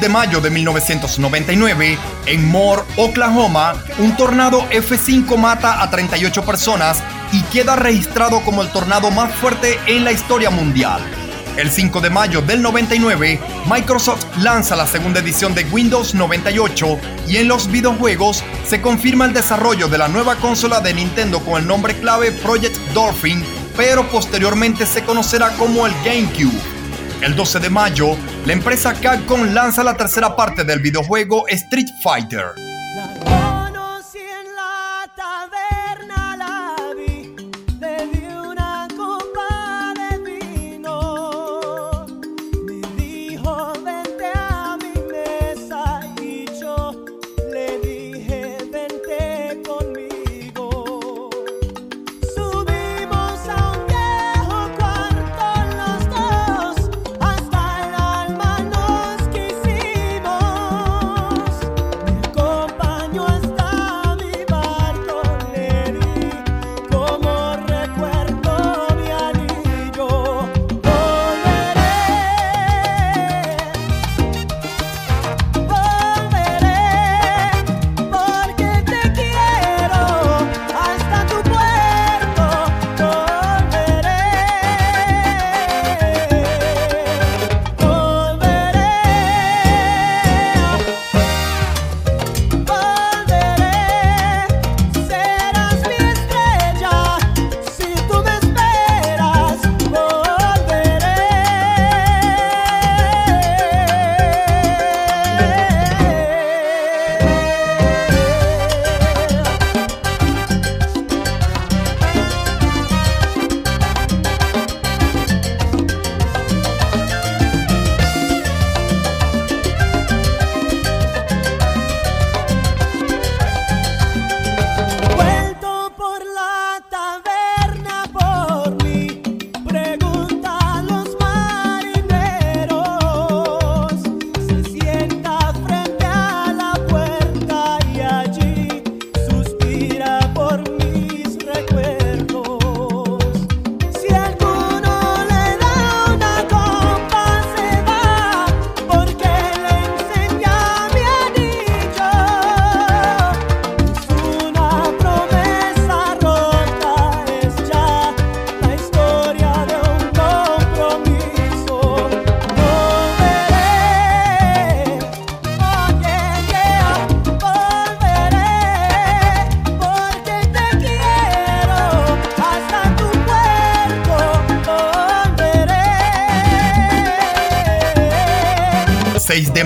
De 0.04 0.10
mayo 0.10 0.42
de 0.42 0.50
1999, 0.50 1.98
en 2.26 2.52
Moore, 2.52 2.82
Oklahoma, 2.98 3.82
un 4.00 4.18
tornado 4.18 4.68
F5 4.70 5.38
mata 5.38 5.82
a 5.82 5.90
38 5.90 6.44
personas 6.44 7.02
y 7.32 7.42
queda 7.44 7.78
registrado 7.78 8.42
como 8.42 8.64
el 8.64 8.70
tornado 8.70 9.12
más 9.12 9.34
fuerte 9.36 9.80
en 9.88 10.04
la 10.04 10.12
historia 10.12 10.50
mundial. 10.50 11.02
El 11.56 11.72
5 11.72 12.02
de 12.02 12.10
mayo 12.10 12.42
del 12.42 12.62
99, 12.62 13.40
Microsoft 13.72 14.26
lanza 14.40 14.76
la 14.76 14.88
segunda 14.88 15.22
edición 15.22 15.56
de 15.56 15.64
Windows 15.72 16.14
98 16.14 17.00
y 17.30 17.38
en 17.38 17.48
los 17.48 17.72
videojuegos 17.72 18.44
se 18.68 18.82
confirma 18.82 19.24
el 19.24 19.32
desarrollo 19.32 19.88
de 19.88 20.00
la 20.00 20.10
nueva 20.10 20.36
consola 20.36 20.82
de 20.82 20.94
Nintendo 20.94 21.40
con 21.40 21.62
el 21.62 21.66
nombre 21.66 21.98
clave 21.98 22.34
Project 22.34 22.76
Dolphin, 22.94 23.42
pero 23.78 24.06
posteriormente 24.10 24.86
se 24.86 25.06
conocerá 25.06 25.52
como 25.52 25.88
el 25.88 25.94
GameCube. 26.04 26.60
El 27.22 27.38
12 27.38 27.62
de 27.62 27.70
mayo, 27.70 28.18
la 28.46 28.54
empresa 28.54 28.94
Capcom 28.94 29.54
lanza 29.54 29.84
la 29.84 29.96
tercera 29.96 30.36
parte 30.36 30.66
del 30.66 30.82
videojuego 30.82 31.48
Street 31.48 31.90
Fighter. 32.02 32.63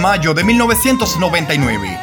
Mayo 0.08 0.34
de 0.34 0.46
1999. 0.46 2.00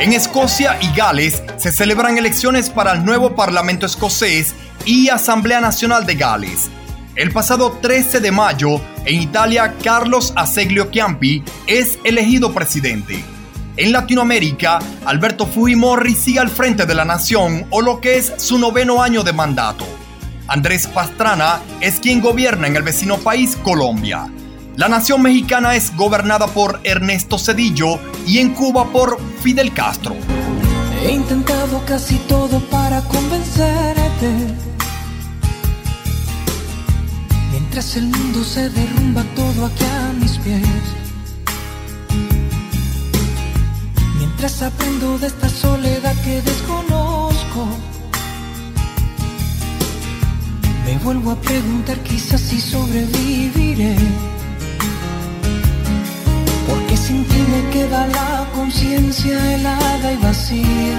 En 0.00 0.12
Escocia 0.12 0.76
y 0.80 0.92
Gales 0.92 1.40
se 1.56 1.70
celebran 1.70 2.18
elecciones 2.18 2.68
para 2.68 2.94
el 2.94 3.04
nuevo 3.04 3.36
Parlamento 3.36 3.86
escocés 3.86 4.56
y 4.84 5.08
Asamblea 5.08 5.60
Nacional 5.60 6.04
de 6.04 6.16
Gales. 6.16 6.68
El 7.14 7.30
pasado 7.30 7.78
13 7.80 8.18
de 8.18 8.32
mayo, 8.32 8.80
en 9.04 9.22
Italia, 9.22 9.76
Carlos 9.84 10.32
Aseglio 10.34 10.90
Chiampi 10.90 11.44
es 11.68 12.00
elegido 12.02 12.52
presidente. 12.52 13.22
En 13.76 13.92
Latinoamérica, 13.92 14.80
Alberto 15.04 15.46
Fujimori 15.46 16.16
sigue 16.16 16.40
al 16.40 16.50
frente 16.50 16.86
de 16.86 16.94
la 16.96 17.04
nación 17.04 17.68
o 17.70 17.82
lo 17.82 18.00
que 18.00 18.16
es 18.16 18.32
su 18.38 18.58
noveno 18.58 19.00
año 19.00 19.22
de 19.22 19.32
mandato. 19.32 19.86
Andrés 20.48 20.88
Pastrana 20.88 21.60
es 21.80 22.00
quien 22.00 22.20
gobierna 22.20 22.66
en 22.66 22.74
el 22.74 22.82
vecino 22.82 23.16
país 23.18 23.54
Colombia. 23.62 24.26
La 24.78 24.88
nación 24.88 25.22
mexicana 25.22 25.74
es 25.74 25.96
gobernada 25.96 26.46
por 26.46 26.78
Ernesto 26.84 27.36
Cedillo 27.36 27.98
y 28.28 28.38
en 28.38 28.54
Cuba 28.54 28.92
por 28.92 29.18
Fidel 29.42 29.74
Castro. 29.74 30.14
He 31.02 31.10
intentado 31.10 31.84
casi 31.84 32.14
todo 32.28 32.60
para 32.70 33.00
convencerte. 33.02 34.30
Mientras 37.50 37.96
el 37.96 38.06
mundo 38.06 38.44
se 38.44 38.70
derrumba 38.70 39.24
todo 39.34 39.66
aquí 39.66 39.84
a 39.84 40.12
mis 40.12 40.38
pies. 40.38 40.62
Mientras 44.16 44.62
aprendo 44.62 45.18
de 45.18 45.26
esta 45.26 45.48
soledad 45.48 46.14
que 46.22 46.40
desconozco. 46.40 47.66
Me 50.86 50.96
vuelvo 50.98 51.32
a 51.32 51.40
preguntar 51.40 51.98
quizás 52.04 52.40
si 52.40 52.60
sobreviviré. 52.60 54.37
Sin 57.04 57.24
ti 57.24 57.40
me 57.52 57.70
queda 57.70 58.06
la 58.06 58.46
conciencia 58.54 59.36
helada 59.54 60.12
y 60.12 60.16
vacía. 60.16 60.98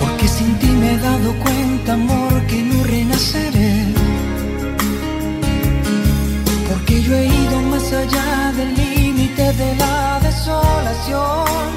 Porque 0.00 0.26
sin 0.28 0.54
ti 0.60 0.68
me 0.80 0.92
he 0.92 0.98
dado 0.98 1.32
cuenta, 1.44 1.94
amor, 1.94 2.32
que 2.46 2.62
no 2.62 2.84
renaceré. 2.84 3.74
Porque 6.68 7.02
yo 7.02 7.16
he 7.16 7.26
ido 7.26 7.56
más 7.72 7.92
allá 7.92 8.52
del 8.58 8.70
límite 8.74 9.52
de 9.52 9.76
la 9.76 10.20
desolación. 10.20 11.70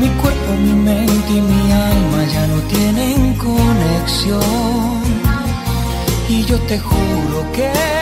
Mi 0.00 0.08
cuerpo, 0.20 0.50
mi 0.64 0.72
mente 0.72 1.32
y 1.38 1.40
mi 1.40 1.72
alma 1.72 2.20
ya 2.34 2.46
no 2.46 2.58
tienen 2.74 3.34
conexión. 3.34 5.02
Y 6.28 6.44
yo 6.44 6.58
te 6.60 6.78
juro 6.78 7.38
que 7.52 8.01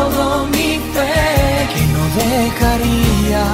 fe 2.13 2.19
que 2.19 2.25
no 2.25 2.35
dejaría? 2.43 3.45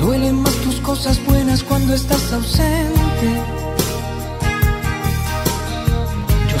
Duelen 0.00 0.42
más 0.42 0.54
tus 0.56 0.80
cosas 0.80 1.24
buenas 1.24 1.62
cuando 1.62 1.94
estás 1.94 2.32
ausente. 2.32 3.59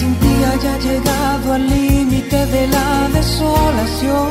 Sin 0.00 0.14
ti 0.22 0.34
haya 0.52 0.74
llegado 0.86 1.52
al 1.52 1.64
límite 1.68 2.38
de 2.54 2.62
la 2.76 2.90
desolación. 3.18 4.28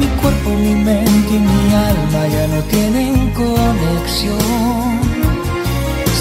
Mi 0.00 0.08
cuerpo, 0.20 0.50
mi 0.64 0.74
mente 0.88 1.32
y 1.38 1.42
mi 1.50 1.64
alma 1.90 2.22
ya 2.34 2.44
no 2.54 2.60
tienen 2.74 3.14
conexión. 3.42 4.84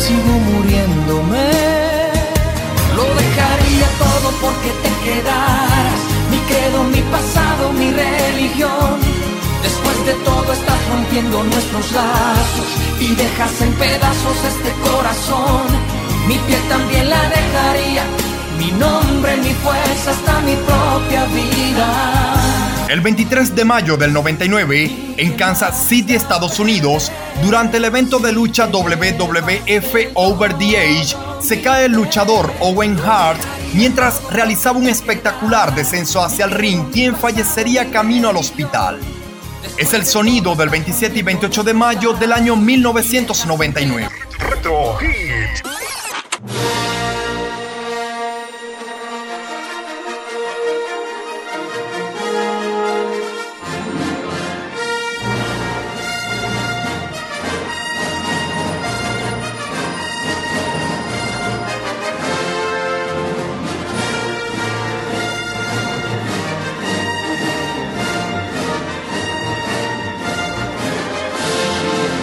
Sigo 0.01 0.33
muriéndome. 0.49 1.49
Lo 2.97 3.05
dejaría 3.21 3.87
todo 4.03 4.27
porque 4.43 4.69
te 4.83 4.91
quedaras. 5.05 5.99
Mi 6.31 6.39
credo, 6.49 6.79
mi 6.95 7.01
pasado, 7.15 7.63
mi 7.79 7.89
religión. 8.05 8.93
Después 9.67 9.97
de 10.07 10.13
todo 10.29 10.47
estás 10.59 10.79
rompiendo 10.91 11.43
nuestros 11.43 11.85
lazos 11.99 12.69
y 13.05 13.07
dejas 13.21 13.53
en 13.65 13.71
pedazos 13.83 14.37
este 14.53 14.71
corazón. 14.87 15.92
Mi 16.27 16.35
piel 16.39 16.61
también 16.69 17.09
la 17.09 17.21
dejaría. 17.29 18.03
Mi 18.57 18.71
nombre, 18.71 19.35
mi 19.37 19.53
fuerza, 19.55 20.11
hasta 20.11 20.39
mi 20.41 20.55
propia 20.55 21.25
vida. 21.25 22.33
El 22.87 23.01
23 23.01 23.55
de 23.55 23.65
mayo 23.65 23.97
del 23.97 24.13
99, 24.13 25.15
en 25.17 25.33
Kansas 25.33 25.87
City, 25.87 26.15
Estados 26.15 26.59
Unidos, 26.59 27.11
durante 27.41 27.77
el 27.77 27.85
evento 27.85 28.19
de 28.19 28.31
lucha 28.31 28.67
WWF 28.67 30.11
Over 30.13 30.53
the 30.57 30.77
Age, 30.77 31.15
se 31.41 31.61
cae 31.61 31.85
el 31.85 31.93
luchador 31.93 32.53
Owen 32.59 32.97
Hart 32.99 33.41
mientras 33.73 34.21
realizaba 34.31 34.77
un 34.77 34.87
espectacular 34.87 35.73
descenso 35.73 36.23
hacia 36.23 36.45
el 36.45 36.51
ring, 36.51 36.91
quien 36.91 37.15
fallecería 37.15 37.89
camino 37.89 38.29
al 38.29 38.37
hospital. 38.37 38.99
Es 39.77 39.93
el 39.93 40.05
sonido 40.05 40.55
del 40.55 40.69
27 40.69 41.17
y 41.17 41.21
28 41.23 41.63
de 41.63 41.73
mayo 41.73 42.13
del 42.13 42.31
año 42.31 42.55
1999. 42.55 44.07
Retro 44.37 44.97
Hit. 44.97 45.72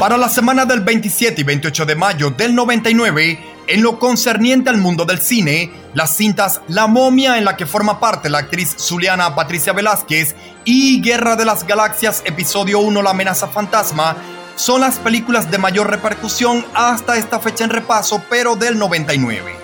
Para 0.01 0.17
la 0.17 0.31
semana 0.31 0.65
del 0.65 0.81
27 0.81 1.43
y 1.43 1.45
28 1.45 1.85
de 1.85 1.95
mayo 1.95 2.31
del 2.31 2.55
99, 2.55 3.39
en 3.67 3.83
lo 3.83 3.99
concerniente 3.99 4.71
al 4.71 4.79
mundo 4.79 5.05
del 5.05 5.21
cine, 5.21 5.71
las 5.93 6.17
cintas 6.17 6.63
La 6.69 6.87
momia 6.87 7.37
en 7.37 7.45
la 7.45 7.55
que 7.55 7.67
forma 7.67 8.01
parte 8.01 8.31
la 8.31 8.39
actriz 8.39 8.75
zuliana 8.79 9.35
Patricia 9.35 9.75
Velázquez 9.75 10.35
y 10.65 11.03
Guerra 11.03 11.37
de 11.37 11.45
las 11.45 11.67
Galaxias 11.67 12.23
episodio 12.25 12.79
1 12.79 13.03
La 13.03 13.11
amenaza 13.11 13.47
fantasma 13.49 14.17
son 14.57 14.81
las 14.81 14.97
películas 14.99 15.51
de 15.51 15.59
mayor 15.59 15.91
repercusión 15.91 16.65
hasta 16.73 17.19
esta 17.19 17.39
fecha 17.39 17.65
en 17.65 17.71
repaso, 17.71 18.23
pero 18.31 18.57
del 18.57 18.79
99. 18.79 19.55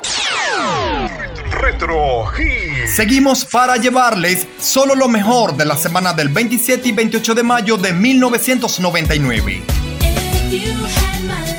Retro 1.51 2.27
Hit. 2.27 2.89
Seguimos 2.95 3.47
para 3.47 3.79
llevarles 3.79 4.47
solo 4.61 4.95
lo 4.95 5.09
mejor 5.09 5.57
de 5.57 5.65
la 5.65 5.79
semana 5.79 6.13
del 6.13 6.29
27 6.29 6.87
y 6.87 6.93
28 6.93 7.35
de 7.35 7.43
mayo 7.43 7.79
de 7.79 7.95
1999. 7.95 9.86
You 10.49 10.73
had 10.85 11.25
my 11.25 11.56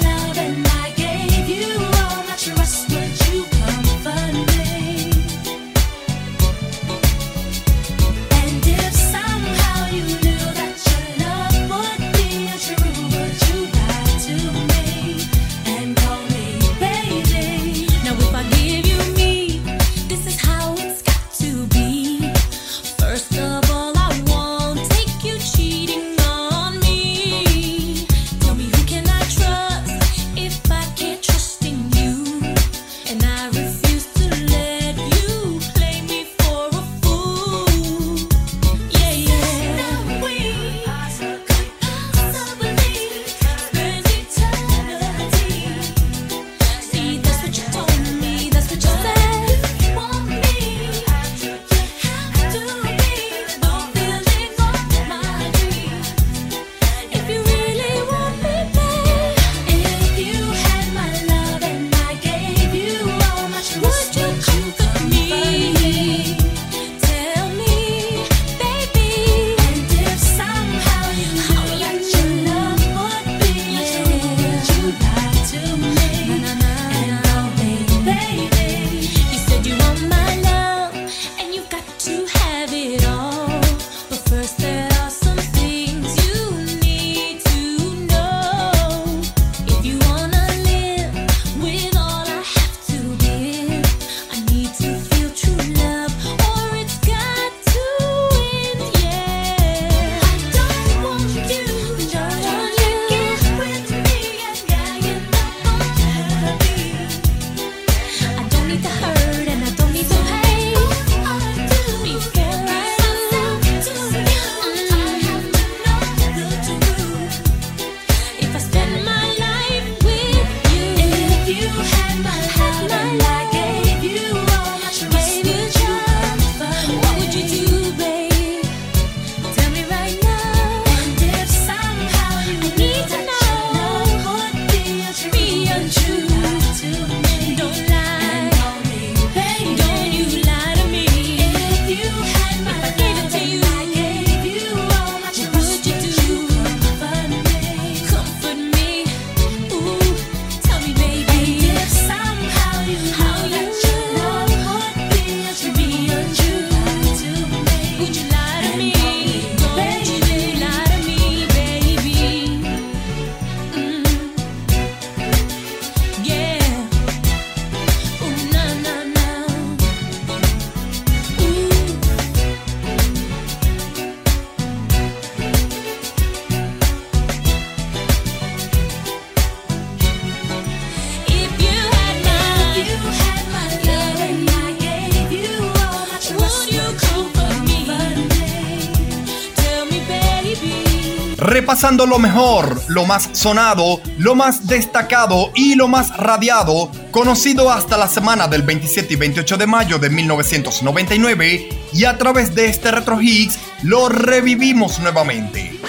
lo 192.08 192.20
mejor, 192.20 192.82
lo 192.88 193.06
más 193.06 193.30
sonado, 193.34 194.02
lo 194.18 194.36
más 194.36 194.68
destacado 194.68 195.52
y 195.54 195.76
lo 195.76 195.88
más 195.88 196.16
radiado, 196.18 196.92
conocido 197.12 197.72
hasta 197.72 197.98
la 197.98 198.08
semana 198.08 198.48
del 198.48 198.64
27 198.64 199.14
y 199.14 199.18
28 199.18 199.58
de 199.58 199.68
mayo 199.68 200.00
de 200.00 200.10
1999, 200.10 201.70
y 201.94 202.06
a 202.06 202.18
través 202.18 202.56
de 202.56 202.68
este 202.68 202.92
Retro 202.92 203.22
Hits 203.22 203.60
lo 203.84 204.10
revivimos 204.10 205.00
nuevamente. 205.00 205.80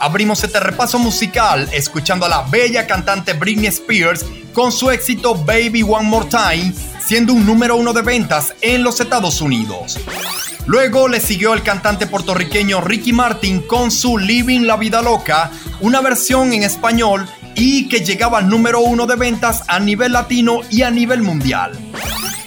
Abrimos 0.00 0.44
este 0.44 0.60
repaso 0.60 0.98
musical 0.98 1.68
escuchando 1.72 2.26
a 2.26 2.28
la 2.28 2.42
bella 2.42 2.86
cantante 2.86 3.32
Britney 3.32 3.66
Spears 3.66 4.24
con 4.52 4.70
su 4.70 4.90
éxito 4.90 5.34
Baby 5.34 5.82
One 5.82 6.08
More 6.08 6.26
Time, 6.28 6.72
siendo 7.04 7.32
un 7.32 7.46
número 7.46 7.76
uno 7.76 7.92
de 7.92 8.02
ventas 8.02 8.54
en 8.60 8.82
los 8.82 9.00
Estados 9.00 9.40
Unidos. 9.40 9.98
Luego 10.66 11.08
le 11.08 11.20
siguió 11.20 11.52
el 11.52 11.62
cantante 11.62 12.06
puertorriqueño 12.06 12.80
Ricky 12.80 13.12
Martin 13.12 13.60
con 13.60 13.90
su 13.90 14.16
Living 14.16 14.62
la 14.62 14.76
Vida 14.76 15.02
Loca, 15.02 15.50
una 15.80 16.00
versión 16.00 16.52
en 16.54 16.62
español 16.62 17.28
y 17.54 17.88
que 17.88 18.00
llegaba 18.00 18.38
al 18.38 18.48
número 18.48 18.80
uno 18.80 19.06
de 19.06 19.16
ventas 19.16 19.62
a 19.68 19.78
nivel 19.78 20.12
latino 20.12 20.60
y 20.70 20.82
a 20.82 20.90
nivel 20.90 21.22
mundial. 21.22 21.72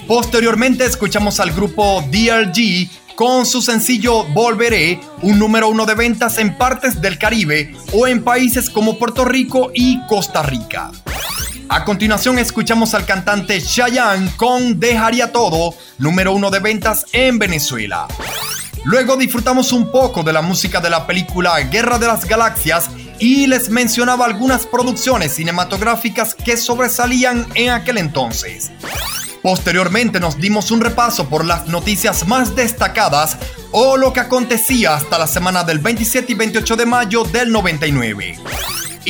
Posteriormente 0.08 0.84
escuchamos 0.84 1.38
al 1.38 1.52
grupo 1.52 2.02
DRG 2.10 2.88
con 3.14 3.46
su 3.46 3.62
sencillo 3.62 4.24
Volveré, 4.24 5.00
un 5.22 5.38
número 5.38 5.68
uno 5.68 5.86
de 5.86 5.94
ventas 5.94 6.38
en 6.38 6.56
partes 6.56 7.00
del 7.00 7.18
Caribe 7.18 7.74
o 7.92 8.06
en 8.06 8.24
países 8.24 8.68
como 8.68 8.98
Puerto 8.98 9.24
Rico 9.24 9.70
y 9.74 10.04
Costa 10.06 10.42
Rica. 10.42 10.90
A 11.70 11.84
continuación 11.84 12.38
escuchamos 12.38 12.94
al 12.94 13.04
cantante 13.04 13.60
Chayanne 13.60 14.30
con 14.36 14.80
Dejaría 14.80 15.32
Todo, 15.32 15.74
número 15.98 16.32
uno 16.32 16.50
de 16.50 16.60
ventas 16.60 17.04
en 17.12 17.38
Venezuela. 17.38 18.08
Luego 18.84 19.16
disfrutamos 19.16 19.72
un 19.72 19.90
poco 19.92 20.22
de 20.22 20.32
la 20.32 20.40
música 20.40 20.80
de 20.80 20.88
la 20.88 21.06
película 21.06 21.60
Guerra 21.60 21.98
de 21.98 22.06
las 22.06 22.24
Galaxias 22.24 22.88
y 23.18 23.46
les 23.48 23.68
mencionaba 23.68 24.24
algunas 24.24 24.64
producciones 24.64 25.34
cinematográficas 25.34 26.34
que 26.34 26.56
sobresalían 26.56 27.46
en 27.54 27.70
aquel 27.70 27.98
entonces. 27.98 28.70
Posteriormente 29.42 30.20
nos 30.20 30.38
dimos 30.38 30.70
un 30.70 30.80
repaso 30.80 31.28
por 31.28 31.44
las 31.44 31.66
noticias 31.66 32.26
más 32.26 32.56
destacadas 32.56 33.36
o 33.72 33.98
lo 33.98 34.14
que 34.14 34.20
acontecía 34.20 34.94
hasta 34.94 35.18
la 35.18 35.26
semana 35.26 35.64
del 35.64 35.80
27 35.80 36.32
y 36.32 36.34
28 36.34 36.76
de 36.76 36.86
mayo 36.86 37.24
del 37.24 37.52
99. 37.52 38.38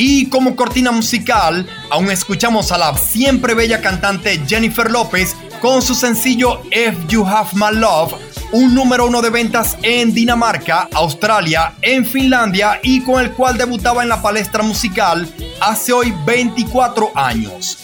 Y 0.01 0.27
como 0.27 0.55
cortina 0.55 0.93
musical, 0.93 1.67
aún 1.89 2.09
escuchamos 2.09 2.71
a 2.71 2.77
la 2.77 2.97
siempre 2.97 3.53
bella 3.53 3.81
cantante 3.81 4.41
Jennifer 4.47 4.89
López 4.89 5.35
con 5.61 5.81
su 5.81 5.93
sencillo 5.93 6.61
If 6.71 7.09
You 7.09 7.27
Have 7.27 7.49
My 7.55 7.77
Love, 7.77 8.13
un 8.53 8.73
número 8.73 9.07
uno 9.07 9.21
de 9.21 9.29
ventas 9.29 9.77
en 9.81 10.13
Dinamarca, 10.13 10.87
Australia, 10.93 11.73
en 11.81 12.05
Finlandia 12.05 12.79
y 12.81 13.01
con 13.01 13.21
el 13.21 13.33
cual 13.33 13.57
debutaba 13.57 14.01
en 14.01 14.07
la 14.07 14.21
palestra 14.21 14.63
musical 14.63 15.27
hace 15.59 15.91
hoy 15.91 16.13
24 16.25 17.11
años. 17.15 17.79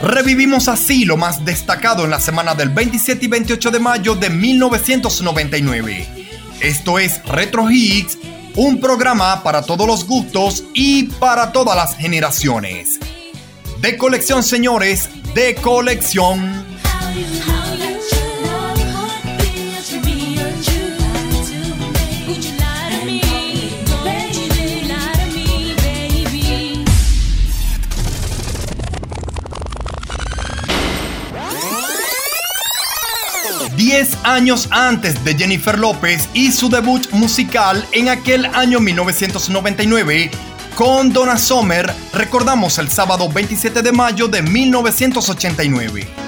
Revivimos 0.00 0.68
así 0.68 1.04
lo 1.04 1.16
más 1.16 1.44
destacado 1.44 2.04
en 2.04 2.10
la 2.10 2.20
semana 2.20 2.54
del 2.54 2.68
27 2.68 3.24
y 3.24 3.28
28 3.28 3.72
de 3.72 3.80
mayo 3.80 4.14
de 4.14 4.30
1999. 4.30 6.06
Esto 6.60 7.00
es 7.00 7.24
Retro 7.24 7.68
Hits 7.68 8.18
un 8.56 8.80
programa 8.80 9.42
para 9.42 9.62
todos 9.62 9.86
los 9.86 10.06
gustos 10.06 10.64
y 10.74 11.04
para 11.04 11.52
todas 11.52 11.76
las 11.76 11.96
generaciones. 11.96 12.98
De 13.80 13.96
colección, 13.98 14.42
señores, 14.42 15.08
de 15.34 15.54
colección. 15.56 16.64
Diez 33.86 34.18
años 34.24 34.66
antes 34.72 35.22
de 35.22 35.36
Jennifer 35.36 35.78
López 35.78 36.28
y 36.34 36.50
su 36.50 36.68
debut 36.68 37.08
musical 37.12 37.86
en 37.92 38.08
aquel 38.08 38.46
año 38.46 38.80
1999, 38.80 40.28
con 40.74 41.12
Donna 41.12 41.38
Summer, 41.38 41.94
recordamos 42.12 42.78
el 42.78 42.90
sábado 42.90 43.28
27 43.28 43.82
de 43.82 43.92
mayo 43.92 44.26
de 44.26 44.42
1989. 44.42 46.25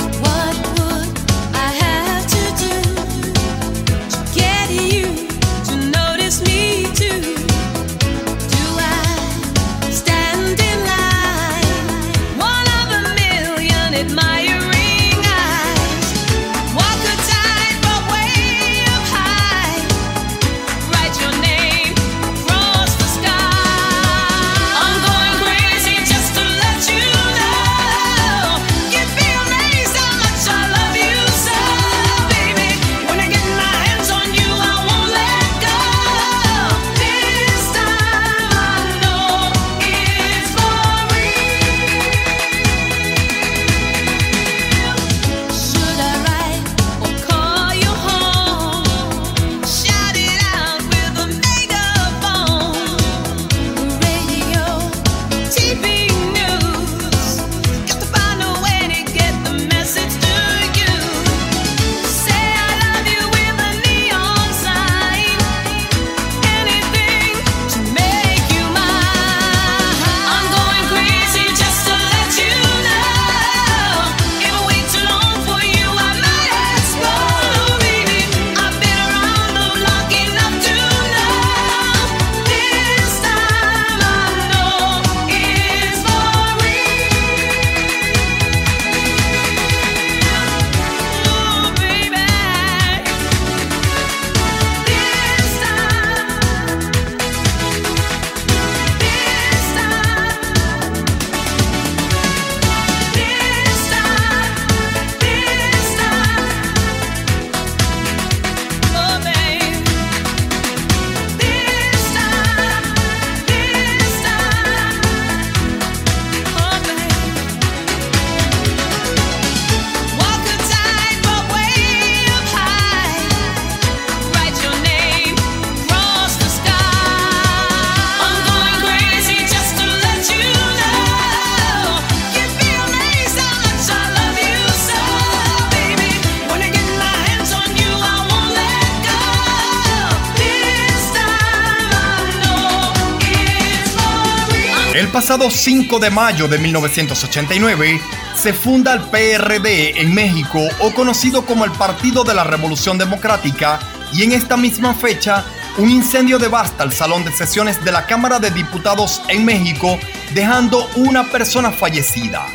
Pasado 145.19 145.51
5 145.51 145.99
de 145.99 146.11
mayo 146.11 146.47
de 146.47 146.59
1989 146.59 148.01
se 148.37 148.53
funda 148.53 148.95
el 148.95 149.01
PRD 149.01 150.01
en 150.01 150.14
México 150.14 150.61
o 150.79 150.95
conocido 150.95 151.45
como 151.45 151.64
el 151.64 151.73
Partido 151.73 152.23
de 152.23 152.35
la 152.35 152.45
Revolución 152.45 152.99
Democrática 152.99 153.81
y 154.12 154.23
en 154.23 154.31
esta 154.31 154.57
misma 154.57 154.95
fecha 154.95 155.45
un 155.77 155.91
incendio 155.91 156.39
devasta 156.39 156.85
el 156.85 156.93
salón 156.93 157.25
de 157.25 157.33
sesiones 157.33 157.85
de 157.85 157.91
la 157.91 158.07
Cámara 158.07 158.39
de 158.39 158.53
Diputados 158.53 159.21
en 159.27 159.45
México, 159.45 159.99
dejando 160.35 160.89
una 160.95 161.25
persona 161.25 161.73
fallecida. 161.73 162.47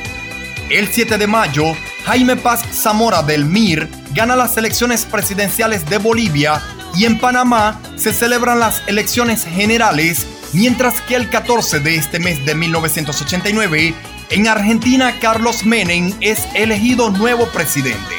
El 0.70 0.88
7 0.88 1.18
de 1.18 1.28
mayo, 1.28 1.66
Jaime 2.06 2.38
Paz 2.38 2.64
Zamora 2.72 3.24
del 3.24 3.44
MIR 3.44 3.90
gana 4.14 4.38
las 4.38 4.56
elecciones 4.56 5.04
presidenciales 5.04 5.86
de 5.90 5.98
Bolivia 5.98 6.62
y 6.96 7.04
en 7.04 7.20
Panamá 7.20 7.82
se 7.98 8.14
celebran 8.14 8.60
las 8.60 8.84
elecciones 8.88 9.44
generales, 9.44 10.28
mientras 10.54 11.02
que 11.02 11.16
el 11.16 11.30
14 11.30 11.80
de 11.80 11.96
este 11.96 12.20
mes 12.20 12.46
de 12.46 12.56
1989, 12.56 13.94
en 14.30 14.48
Argentina 14.48 15.20
Carlos 15.20 15.66
Menem 15.66 16.14
es 16.22 16.48
elegido 16.56 17.10
nuevo 17.10 17.48
presidente. 17.48 18.16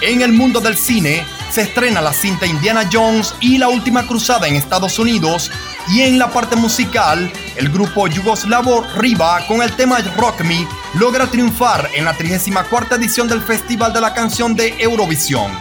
En 0.00 0.22
el 0.22 0.32
mundo 0.32 0.60
del 0.60 0.76
cine, 0.76 1.24
se 1.52 1.62
estrena 1.62 2.00
la 2.00 2.12
cinta 2.14 2.46
Indiana 2.46 2.88
Jones 2.90 3.34
y 3.40 3.58
la 3.58 3.68
última 3.68 4.06
cruzada 4.06 4.48
en 4.48 4.56
Estados 4.56 4.98
Unidos 4.98 5.50
y 5.88 6.00
en 6.00 6.18
la 6.18 6.30
parte 6.30 6.56
musical, 6.56 7.30
el 7.56 7.68
grupo 7.68 8.06
yugoslavo 8.06 8.84
Riva 8.96 9.46
con 9.46 9.62
el 9.62 9.70
tema 9.76 9.98
Rock 10.16 10.40
Me 10.42 10.66
logra 10.94 11.26
triunfar 11.26 11.90
en 11.94 12.06
la 12.06 12.14
34 12.14 12.96
edición 12.96 13.28
del 13.28 13.42
Festival 13.42 13.92
de 13.92 14.00
la 14.00 14.14
Canción 14.14 14.54
de 14.54 14.74
Eurovisión. 14.78 15.52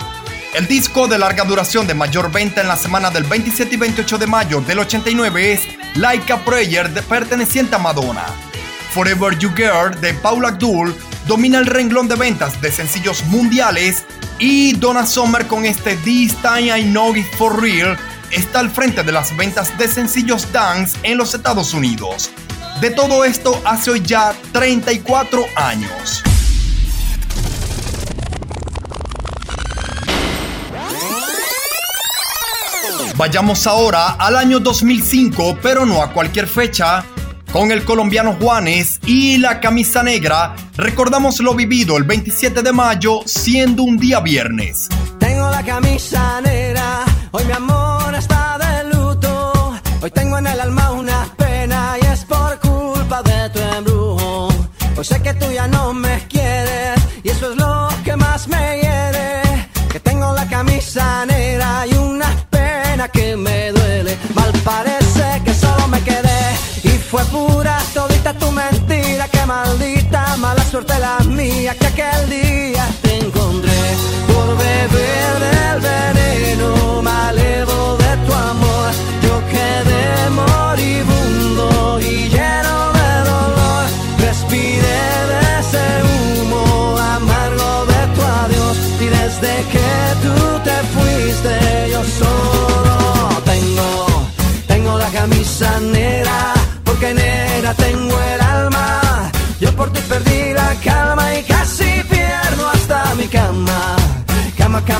El 0.54 0.68
disco 0.68 1.08
de 1.08 1.18
larga 1.18 1.46
duración 1.46 1.88
de 1.88 1.94
mayor 1.94 2.30
venta 2.30 2.60
en 2.60 2.68
la 2.68 2.76
semana 2.76 3.10
del 3.10 3.24
27 3.24 3.74
y 3.74 3.78
28 3.78 4.18
de 4.18 4.28
mayo 4.28 4.60
del 4.60 4.80
89 4.80 5.54
es 5.54 5.62
Like 5.96 6.34
a 6.34 6.44
Prayer 6.44 6.92
perteneciente 7.06 7.76
a 7.76 7.80
Madonna. 7.80 8.26
Forever 8.94 9.38
You 9.38 9.54
Girl 9.56 10.00
de 10.02 10.14
Paula 10.14 10.50
Abdul 10.50 10.94
domina 11.26 11.58
el 11.58 11.68
renglón 11.68 12.10
de 12.10 12.16
ventas 12.16 12.60
de 12.60 12.70
sencillos 12.70 13.24
mundiales 13.28 14.04
y 14.40 14.74
Donna 14.74 15.06
Summer 15.06 15.48
con 15.48 15.66
este 15.66 15.96
This 15.96 16.36
Time 16.42 16.78
I 16.78 16.84
Know 16.84 17.16
It 17.16 17.28
For 17.38 17.62
Real 17.62 17.98
está 18.30 18.60
al 18.60 18.70
frente 18.70 19.04
de 19.04 19.12
las 19.14 19.36
ventas 19.38 19.78
de 19.78 19.88
sencillos 19.88 20.52
dance 20.52 20.98
en 21.04 21.18
los 21.18 21.34
Estados 21.34 21.74
Unidos. 21.74 22.30
De 22.82 22.90
todo 22.90 23.24
esto 23.24 23.62
hace 23.64 23.92
hoy 23.92 24.02
ya 24.02 24.34
34 24.52 25.46
años. 25.56 26.24
Vayamos 33.22 33.68
ahora 33.68 34.14
al 34.14 34.36
año 34.36 34.60
2005, 34.60 35.60
pero 35.62 35.86
no 35.86 36.02
a 36.02 36.12
cualquier 36.12 36.48
fecha. 36.48 37.06
Con 37.54 37.72
el 37.72 37.86
colombiano 37.86 38.36
Juanes 38.42 39.00
y 39.06 39.38
la 39.38 39.60
camisa 39.60 40.02
negra, 40.02 40.56
recordamos 40.76 41.40
lo 41.40 41.54
vivido 41.54 41.98
el 41.98 42.04
27 42.04 42.64
de 42.64 42.72
mayo, 42.72 43.20
siendo 43.26 43.84
un 43.84 43.98
día 43.98 44.22
viernes. 44.22 44.90
Tengo 45.20 45.52
la 45.52 45.64
camisa 45.64 46.42
negra, 46.42 47.06
hoy 47.30 47.46
mi 47.46 47.52
amor 47.52 48.16
está 48.16 48.58
de 48.58 48.90
luto. 48.96 49.72
Hoy 50.02 50.10
tengo 50.10 50.40
en 50.40 50.48
el 50.48 50.60
alma 50.60 50.90
una 50.90 51.32
pena 51.38 51.98
y 52.02 52.06
es 52.08 52.26
por 52.26 52.60
culpa 52.60 53.22
de 53.22 53.50
tu 53.52 53.60
embrujo. 53.60 54.48
Hoy 54.98 55.06
sé 55.06 55.22
que 55.22 55.36
tú 55.36 55.46
ya 55.52 55.68
no 55.68 55.94
me 55.94 56.28
quieres 56.28 57.00
y 57.22 57.30
eso 57.30 57.52
es 57.52 57.58
lo 57.58 57.88
que 58.04 58.16
más 58.16 58.48
me 58.48 58.78
hiere. 58.78 58.91
Que 63.22 63.36
me 63.36 63.72
duele. 63.72 64.18
Mal 64.34 64.52
parece 64.64 65.26
que 65.46 65.54
solo 65.54 65.88
me 65.88 66.02
quedé 66.02 66.44
y 66.84 66.90
fue 67.10 67.24
pura 67.26 67.78
todita 67.94 68.34
tu 68.34 68.52
mentira. 68.52 69.28
Que 69.28 69.46
maldita 69.46 70.38
mala 70.38 70.64
suerte 70.64 70.94
la 71.00 71.20
mía 71.20 71.76
que 71.80 71.88
aquel 71.88 72.30
día 72.30 72.84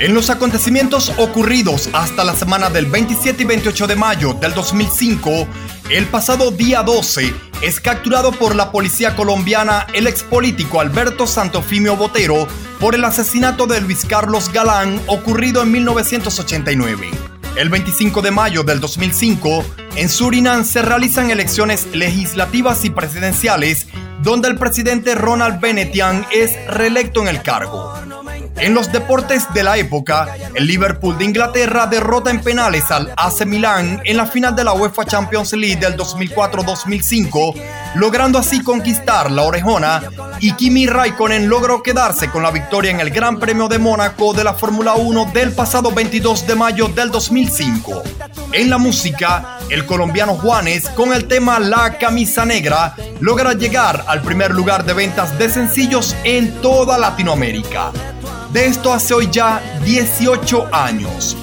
En 0.00 0.14
los 0.14 0.30
acontecimientos 0.30 1.12
ocurridos 1.18 1.88
hasta 1.92 2.24
la 2.24 2.34
semana 2.34 2.70
del 2.70 2.86
27 2.86 3.42
y 3.42 3.46
28 3.46 3.86
de 3.86 3.96
mayo 3.96 4.32
del 4.34 4.54
2005, 4.54 5.46
el 5.90 6.06
pasado 6.06 6.50
día 6.50 6.82
12 6.82 7.47
es 7.62 7.80
capturado 7.80 8.30
por 8.32 8.54
la 8.54 8.70
policía 8.70 9.16
colombiana 9.16 9.86
el 9.92 10.06
expolítico 10.06 10.80
Alberto 10.80 11.26
Santofimio 11.26 11.96
Botero 11.96 12.46
por 12.78 12.94
el 12.94 13.04
asesinato 13.04 13.66
de 13.66 13.80
Luis 13.80 14.04
Carlos 14.04 14.52
Galán 14.52 15.00
ocurrido 15.08 15.62
en 15.62 15.72
1989. 15.72 17.10
El 17.56 17.68
25 17.70 18.22
de 18.22 18.30
mayo 18.30 18.62
del 18.62 18.78
2005, 18.78 19.64
en 19.96 20.08
Surinam 20.08 20.64
se 20.64 20.82
realizan 20.82 21.30
elecciones 21.30 21.88
legislativas 21.92 22.84
y 22.84 22.90
presidenciales 22.90 23.88
donde 24.22 24.48
el 24.48 24.56
presidente 24.56 25.16
Ronald 25.16 25.60
Benetian 25.60 26.24
es 26.32 26.54
reelecto 26.68 27.22
en 27.22 27.28
el 27.28 27.42
cargo. 27.42 27.97
En 28.60 28.74
los 28.74 28.90
deportes 28.90 29.52
de 29.54 29.62
la 29.62 29.76
época, 29.76 30.34
el 30.54 30.66
Liverpool 30.66 31.16
de 31.16 31.24
Inglaterra 31.24 31.86
derrota 31.86 32.30
en 32.30 32.40
penales 32.40 32.90
al 32.90 33.12
AC 33.16 33.46
Milan 33.46 34.00
en 34.04 34.16
la 34.16 34.26
final 34.26 34.56
de 34.56 34.64
la 34.64 34.72
UEFA 34.72 35.04
Champions 35.04 35.52
League 35.52 35.76
del 35.76 35.96
2004-2005, 35.96 37.54
logrando 37.94 38.38
así 38.38 38.62
conquistar 38.62 39.30
la 39.30 39.42
orejona 39.42 40.02
y 40.40 40.52
Kimi 40.52 40.86
Raikkonen 40.86 41.48
logró 41.48 41.82
quedarse 41.82 42.30
con 42.30 42.42
la 42.42 42.50
victoria 42.50 42.90
en 42.90 43.00
el 43.00 43.10
Gran 43.10 43.38
Premio 43.38 43.68
de 43.68 43.78
Mónaco 43.78 44.34
de 44.34 44.42
la 44.42 44.54
Fórmula 44.54 44.94
1 44.94 45.30
del 45.32 45.52
pasado 45.52 45.92
22 45.92 46.46
de 46.46 46.54
mayo 46.56 46.88
del 46.88 47.12
2005. 47.12 48.02
En 48.52 48.70
la 48.70 48.78
música, 48.78 49.58
el 49.70 49.86
colombiano 49.86 50.34
Juanes 50.34 50.88
con 50.90 51.12
el 51.12 51.28
tema 51.28 51.60
La 51.60 51.96
Camisa 51.96 52.44
Negra 52.44 52.96
logra 53.20 53.52
llegar 53.52 54.04
al 54.08 54.20
primer 54.22 54.50
lugar 54.50 54.84
de 54.84 54.94
ventas 54.94 55.38
de 55.38 55.48
sencillos 55.48 56.16
en 56.24 56.60
toda 56.60 56.98
Latinoamérica 56.98 57.92
de 58.52 58.66
esto 58.66 58.92
hace 58.92 59.14
hoy 59.14 59.28
ya 59.30 59.60
18 59.84 60.68
años. 60.72 61.36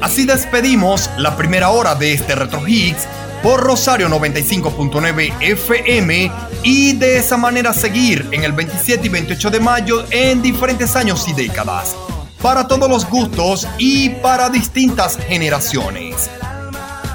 Así 0.00 0.24
despedimos 0.24 1.10
la 1.16 1.36
primera 1.36 1.70
hora 1.70 1.94
de 1.94 2.12
este 2.12 2.34
Retro 2.34 2.66
Hits 2.66 3.06
por 3.42 3.60
Rosario 3.60 4.08
95.9 4.08 5.34
FM 5.40 6.32
y 6.62 6.92
de 6.94 7.18
esa 7.18 7.36
manera 7.36 7.72
seguir 7.72 8.26
en 8.30 8.44
el 8.44 8.52
27 8.52 9.06
y 9.06 9.10
28 9.10 9.50
de 9.50 9.60
mayo 9.60 10.04
en 10.10 10.42
diferentes 10.42 10.96
años 10.96 11.26
y 11.28 11.32
décadas, 11.32 11.94
para 12.40 12.66
todos 12.66 12.88
los 12.88 13.08
gustos 13.08 13.66
y 13.78 14.10
para 14.10 14.48
distintas 14.48 15.18
generaciones. 15.18 16.30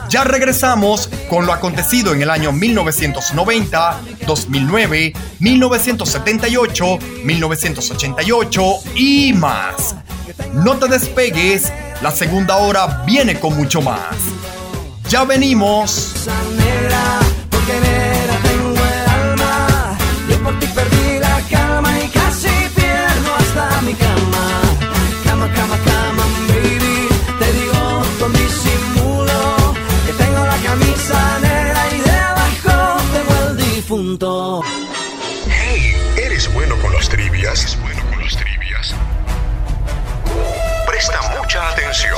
Ya 0.09 0.23
regresamos 0.23 1.07
con 1.29 1.45
lo 1.45 1.53
acontecido 1.53 2.13
en 2.13 2.23
el 2.23 2.31
año 2.31 2.51
1990, 2.51 4.01
2009, 4.25 5.13
1978, 5.39 6.99
1988 7.23 8.63
y 8.95 9.33
más. 9.33 9.95
No 10.53 10.77
te 10.77 10.87
despegues, 10.87 11.71
la 12.01 12.09
segunda 12.09 12.57
hora 12.57 13.03
viene 13.05 13.39
con 13.39 13.55
mucho 13.55 13.81
más. 13.81 14.15
Ya 15.09 15.25
venimos. 15.25 16.27
Trivias? 37.49 37.61
¿Eres 37.61 37.81
bueno 37.81 38.01
con 38.09 38.19
los 38.19 38.35
trivias? 38.35 38.95
Presta 40.87 41.19
mucha 41.37 41.69
atención. 41.69 42.17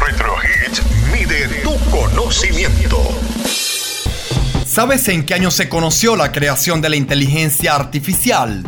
Retro 0.00 0.34
Hits 0.42 0.82
mide 1.12 1.48
tu 1.62 1.78
conocimiento. 1.90 2.98
¿Sabes 4.66 5.08
en 5.08 5.24
qué 5.24 5.34
año 5.34 5.50
se 5.50 5.68
conoció 5.68 6.16
la 6.16 6.32
creación 6.32 6.82
de 6.82 6.90
la 6.90 6.96
inteligencia 6.96 7.74
artificial? 7.74 8.62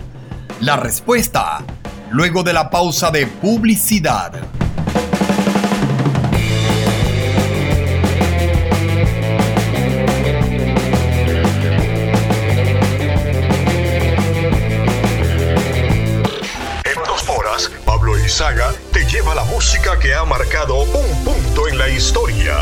La 0.60 0.76
respuesta, 0.76 1.62
luego 2.10 2.42
de 2.42 2.52
la 2.52 2.70
pausa 2.70 3.10
de 3.10 3.26
publicidad. 3.26 4.32
Saga 18.28 18.74
te 18.92 19.06
lleva 19.06 19.34
la 19.34 19.44
música 19.44 19.98
que 19.98 20.14
ha 20.14 20.22
marcado 20.24 20.82
un 20.82 21.24
punto 21.24 21.66
en 21.66 21.78
la 21.78 21.88
historia. 21.88 22.58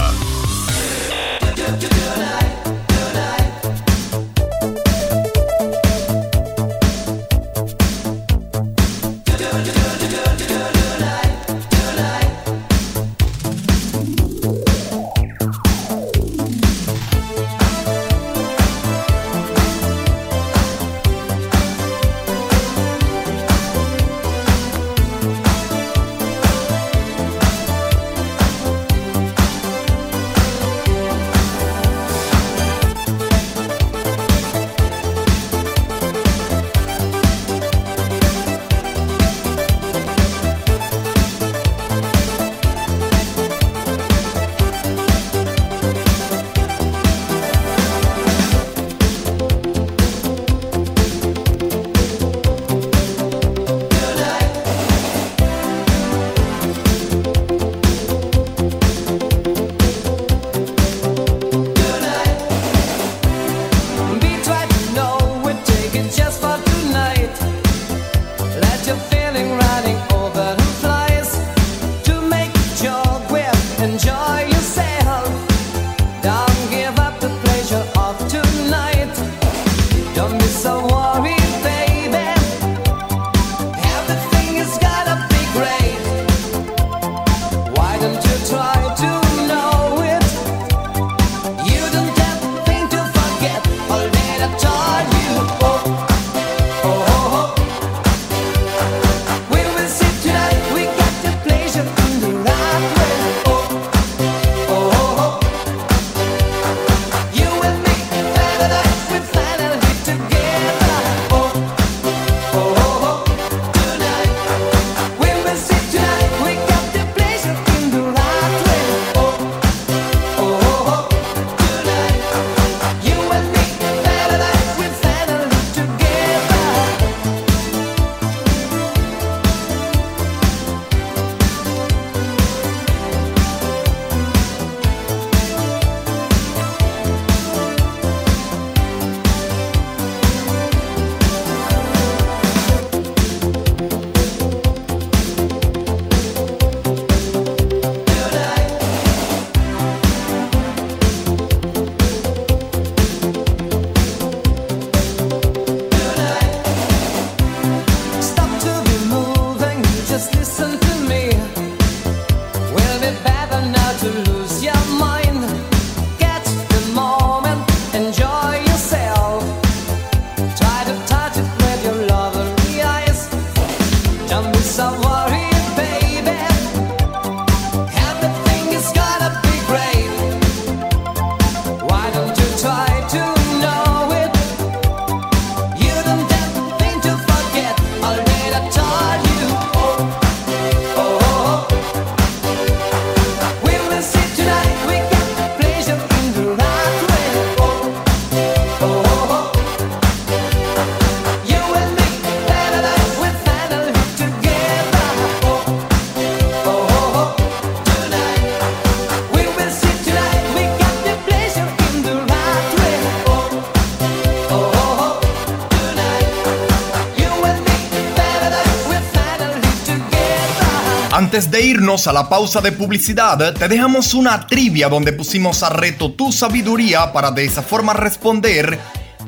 Antes 221.36 221.50
de 221.50 221.66
irnos 221.66 222.06
a 222.06 222.14
la 222.14 222.30
pausa 222.30 222.62
de 222.62 222.72
publicidad, 222.72 223.52
te 223.52 223.68
dejamos 223.68 224.14
una 224.14 224.46
trivia 224.46 224.88
donde 224.88 225.12
pusimos 225.12 225.62
a 225.62 225.68
reto 225.68 226.12
tu 226.12 226.32
sabiduría 226.32 227.12
para 227.12 227.30
de 227.30 227.44
esa 227.44 227.60
forma 227.60 227.92
responder 227.92 228.78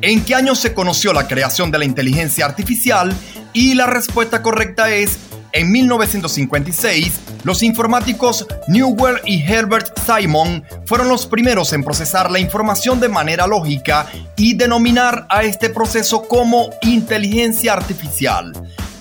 en 0.01 0.25
qué 0.25 0.33
año 0.33 0.55
se 0.55 0.73
conoció 0.73 1.13
la 1.13 1.27
creación 1.27 1.69
de 1.69 1.77
la 1.77 1.85
inteligencia 1.85 2.47
artificial 2.47 3.15
y 3.53 3.75
la 3.75 3.85
respuesta 3.85 4.41
correcta 4.41 4.89
es 4.89 5.19
en 5.51 5.71
1956, 5.71 7.19
los 7.43 7.61
informáticos 7.61 8.47
Newell 8.67 9.21
y 9.25 9.43
Herbert 9.43 9.95
Simon 10.03 10.63
fueron 10.87 11.09
los 11.09 11.27
primeros 11.27 11.73
en 11.73 11.83
procesar 11.83 12.31
la 12.31 12.39
información 12.39 12.99
de 12.99 13.09
manera 13.09 13.45
lógica 13.45 14.07
y 14.35 14.55
denominar 14.55 15.27
a 15.29 15.43
este 15.43 15.69
proceso 15.69 16.27
como 16.27 16.71
inteligencia 16.81 17.73
artificial. 17.73 18.51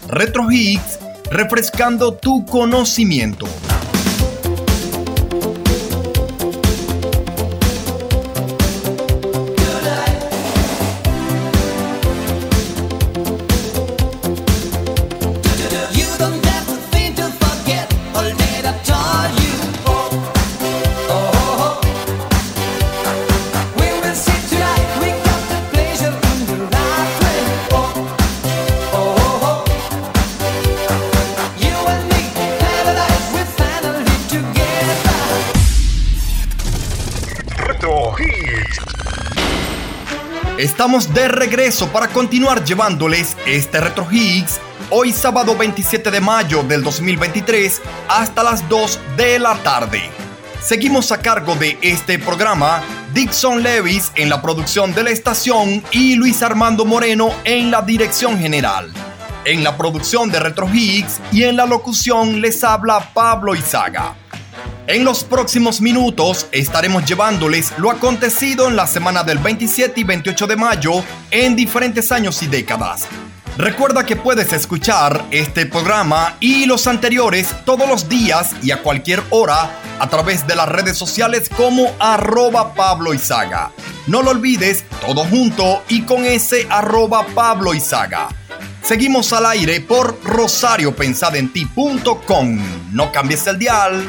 Retro 0.09 0.51
Higgs 0.51 0.99
refrescando 1.31 2.13
tu 2.13 2.45
conocimiento. 2.45 3.47
Estamos 40.79 41.13
de 41.13 41.27
regreso 41.27 41.89
para 41.89 42.07
continuar 42.07 42.65
llevándoles 42.65 43.37
este 43.49 43.81
Retro 43.81 44.07
Higgs 44.09 44.61
hoy 44.91 45.13
sábado 45.13 45.57
27 45.57 46.09
de 46.09 46.21
mayo 46.21 46.63
del 46.63 46.85
2023 46.85 47.83
hasta 48.09 48.45
las 48.45 48.69
2 48.69 49.01
de 49.17 49.41
la 49.41 49.57
tarde. 49.65 50.03
Seguimos 50.63 51.11
a 51.11 51.21
cargo 51.21 51.57
de 51.57 51.77
este 51.83 52.21
programa 52.21 52.81
Dixon 53.13 53.61
Levis 53.61 54.13
en 54.15 54.29
la 54.29 54.41
producción 54.41 54.95
de 54.95 55.03
la 55.03 55.11
estación 55.11 55.83
y 55.91 56.15
Luis 56.15 56.45
Armando 56.45 56.85
Moreno 56.85 57.33
en 57.43 57.73
la 57.73 57.83
dirección 57.83 58.39
general. 58.39 58.93
En 59.45 59.65
la 59.65 59.77
producción 59.77 60.31
de 60.31 60.39
Retro 60.39 60.73
Higgs 60.73 61.21
y 61.33 61.43
en 61.43 61.57
la 61.57 61.67
locución 61.67 62.41
les 62.41 62.63
habla 62.63 63.01
Pablo 63.13 63.57
Izaga. 63.57 64.15
En 64.87 65.05
los 65.05 65.25
próximos 65.25 65.81
minutos 65.81 66.47
estaremos 66.51 67.05
llevándoles 67.05 67.73
lo 67.79 67.91
acontecido 67.91 68.69
en 68.69 68.77
la 68.77 68.87
semana 68.87 69.23
del 69.23 69.39
27 69.39 70.01
y 70.01 70.05
28 70.05 70.47
de 70.47 70.57
mayo 70.57 70.93
en 71.31 71.57
diferentes 71.57 72.11
años 72.11 72.43
y 72.43 72.47
décadas. 72.47 73.07
Recuerda 73.59 74.07
que 74.07 74.15
puedes 74.15 74.53
escuchar 74.53 75.25
este 75.33 75.67
programa 75.67 76.37
y 76.39 76.67
los 76.67 76.87
anteriores 76.87 77.53
todos 77.65 77.89
los 77.89 78.09
días 78.09 78.53
y 78.63 78.71
a 78.71 78.83
cualquier 78.83 79.21
hora 79.31 79.73
a 79.99 80.09
través 80.09 80.47
de 80.47 80.55
las 80.55 80.69
redes 80.69 80.97
sociales 80.97 81.51
como 81.57 81.93
arroba 81.99 82.73
Pablo 82.75 83.13
Izaga. 83.13 83.73
No 84.07 84.23
lo 84.23 84.31
olvides, 84.31 84.85
todo 85.05 85.25
junto 85.25 85.83
y 85.89 86.03
con 86.03 86.25
ese 86.25 86.69
arroba 86.71 87.27
Pablo 87.35 87.75
Izaga. 87.75 88.29
Seguimos 88.83 89.33
al 89.33 89.47
aire 89.47 89.81
por 89.81 90.21
rosariopensadenti.com. 90.23 92.61
No 92.93 93.11
cambies 93.11 93.45
el 93.49 93.59
dial. 93.59 94.05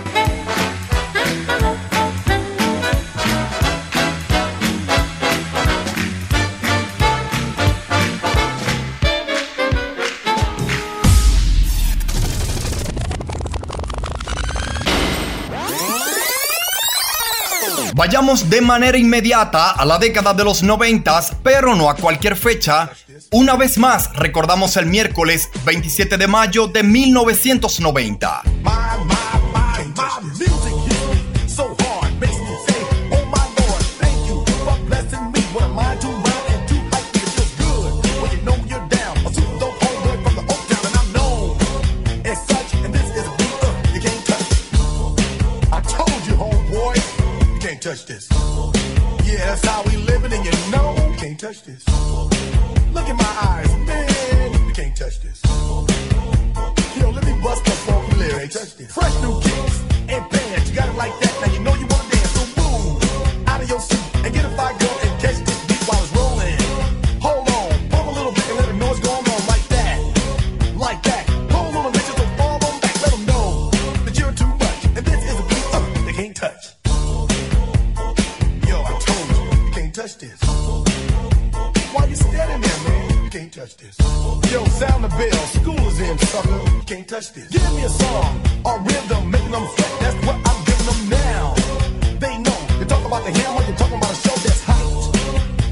Vayamos 18.00 18.50
de 18.50 18.62
manera 18.62 18.98
inmediata 18.98 19.72
a 19.72 19.84
la 19.84 19.98
década 19.98 20.34
de 20.34 20.46
los 20.46 20.64
90, 20.64 21.20
pero 21.44 21.76
no 21.76 21.90
a 21.90 21.98
cualquier 21.98 22.38
fecha. 22.38 22.90
Una 23.32 23.58
vez 23.58 23.78
más, 23.78 24.16
recordamos 24.16 24.78
el 24.78 24.86
miércoles 24.86 25.50
27 25.66 26.18
de 26.18 26.28
mayo 26.30 26.68
de 26.68 26.82
1990. 26.82 28.44
Touch 47.90 48.06
this. 48.06 48.30
Yeah, 49.26 49.46
that's 49.46 49.66
how 49.66 49.89
You 83.30 83.40
can't 83.42 83.54
touch 83.54 83.78
this. 83.78 83.96
Yo, 84.52 84.66
sound 84.66 85.04
the 85.04 85.08
bell, 85.10 85.46
school 85.54 85.78
is 85.88 86.00
in, 86.00 86.18
sucker. 86.18 86.50
You 86.50 86.82
can't 86.88 87.08
touch 87.08 87.32
this. 87.32 87.48
Give 87.50 87.62
me 87.76 87.84
a 87.84 87.90
song 87.90 88.42
or 88.66 88.80
rhythm, 88.80 89.30
making 89.30 89.52
them 89.52 89.68
sweat. 89.70 90.00
That's 90.00 90.26
what 90.26 90.38
I'm 90.50 90.66
giving 90.66 90.88
them 90.90 91.10
now. 91.10 91.54
They 92.18 92.38
know. 92.40 92.58
You 92.80 92.86
talk 92.86 93.06
about 93.06 93.24
the 93.26 93.32
hammer, 93.40 93.62
you're 93.68 93.78
talking 93.78 94.00
about 94.00 94.10
a 94.10 94.16
show 94.16 94.34
that's 94.34 94.66
hyped 94.66 95.14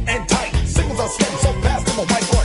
and 0.07 0.29
tight. 0.29 0.53
Singles 0.67 0.99
are 0.99 1.09
sweating 1.09 1.37
so 1.39 1.51
fast, 1.65 1.89
I'm 1.89 1.97
a 1.97 2.05
white 2.05 2.36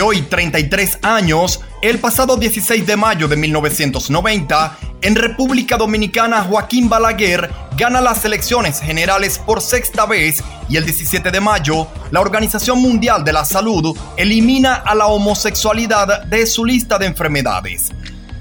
Hoy 0.00 0.22
33 0.22 0.98
años, 1.02 1.60
el 1.82 1.98
pasado 1.98 2.36
16 2.36 2.86
de 2.86 2.96
mayo 2.96 3.26
de 3.26 3.36
1990, 3.36 4.78
en 5.00 5.16
República 5.16 5.76
Dominicana 5.76 6.42
Joaquín 6.42 6.88
Balaguer 6.88 7.50
gana 7.76 8.00
las 8.00 8.24
elecciones 8.24 8.80
generales 8.80 9.38
por 9.38 9.60
sexta 9.60 10.06
vez 10.06 10.42
y 10.68 10.76
el 10.76 10.84
17 10.84 11.30
de 11.30 11.40
mayo 11.40 11.88
la 12.10 12.20
Organización 12.20 12.80
Mundial 12.80 13.24
de 13.24 13.32
la 13.32 13.44
Salud 13.44 13.96
elimina 14.16 14.74
a 14.74 14.94
la 14.94 15.06
homosexualidad 15.06 16.24
de 16.24 16.46
su 16.46 16.64
lista 16.64 16.98
de 16.98 17.06
enfermedades. 17.06 17.90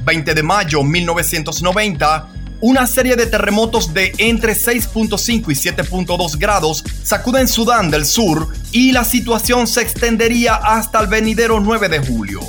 20 0.05 0.33
de 0.33 0.43
mayo 0.43 0.83
1990, 0.83 2.27
una 2.61 2.87
serie 2.87 3.15
de 3.15 3.27
terremotos 3.27 3.93
de 3.93 4.13
entre 4.17 4.53
6.5 4.53 5.51
y 5.51 5.71
7.2 5.71 6.37
grados 6.37 6.83
sacuden 7.03 7.47
Sudán 7.47 7.89
del 7.89 8.05
Sur 8.05 8.47
y 8.71 8.91
la 8.91 9.03
situación 9.03 9.67
se 9.67 9.81
extendería 9.81 10.55
hasta 10.55 10.99
el 10.99 11.07
venidero 11.07 11.59
9 11.59 11.89
de 11.89 11.99
julio. 11.99 12.41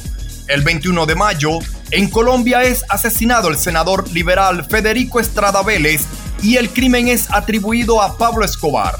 El 0.46 0.62
21 0.62 1.06
de 1.06 1.14
mayo, 1.14 1.58
en 1.90 2.08
Colombia 2.08 2.62
es 2.62 2.84
asesinado 2.88 3.48
el 3.48 3.58
senador 3.58 4.10
liberal 4.10 4.64
Federico 4.64 5.20
Estrada 5.20 5.62
Vélez 5.62 6.02
y 6.42 6.56
el 6.56 6.70
crimen 6.70 7.08
es 7.08 7.30
atribuido 7.30 8.00
a 8.02 8.16
Pablo 8.16 8.44
Escobar. 8.44 8.96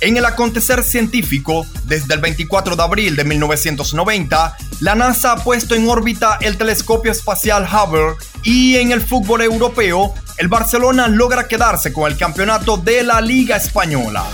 En 0.00 0.16
el 0.16 0.24
acontecer 0.24 0.82
científico, 0.82 1.66
desde 1.84 2.14
el 2.14 2.20
24 2.20 2.74
de 2.74 2.82
abril 2.82 3.16
de 3.16 3.24
1990, 3.24 4.56
la 4.80 4.94
NASA 4.94 5.32
ha 5.32 5.36
puesto 5.36 5.74
en 5.74 5.88
órbita 5.88 6.38
el 6.40 6.56
telescopio 6.56 7.12
espacial 7.12 7.68
Hubble 7.70 8.14
y 8.42 8.76
en 8.76 8.92
el 8.92 9.02
fútbol 9.02 9.42
europeo, 9.42 10.14
el 10.38 10.48
Barcelona 10.48 11.06
logra 11.06 11.46
quedarse 11.46 11.92
con 11.92 12.10
el 12.10 12.16
campeonato 12.16 12.78
de 12.78 13.02
la 13.02 13.20
Liga 13.20 13.56
Española. 13.56 14.24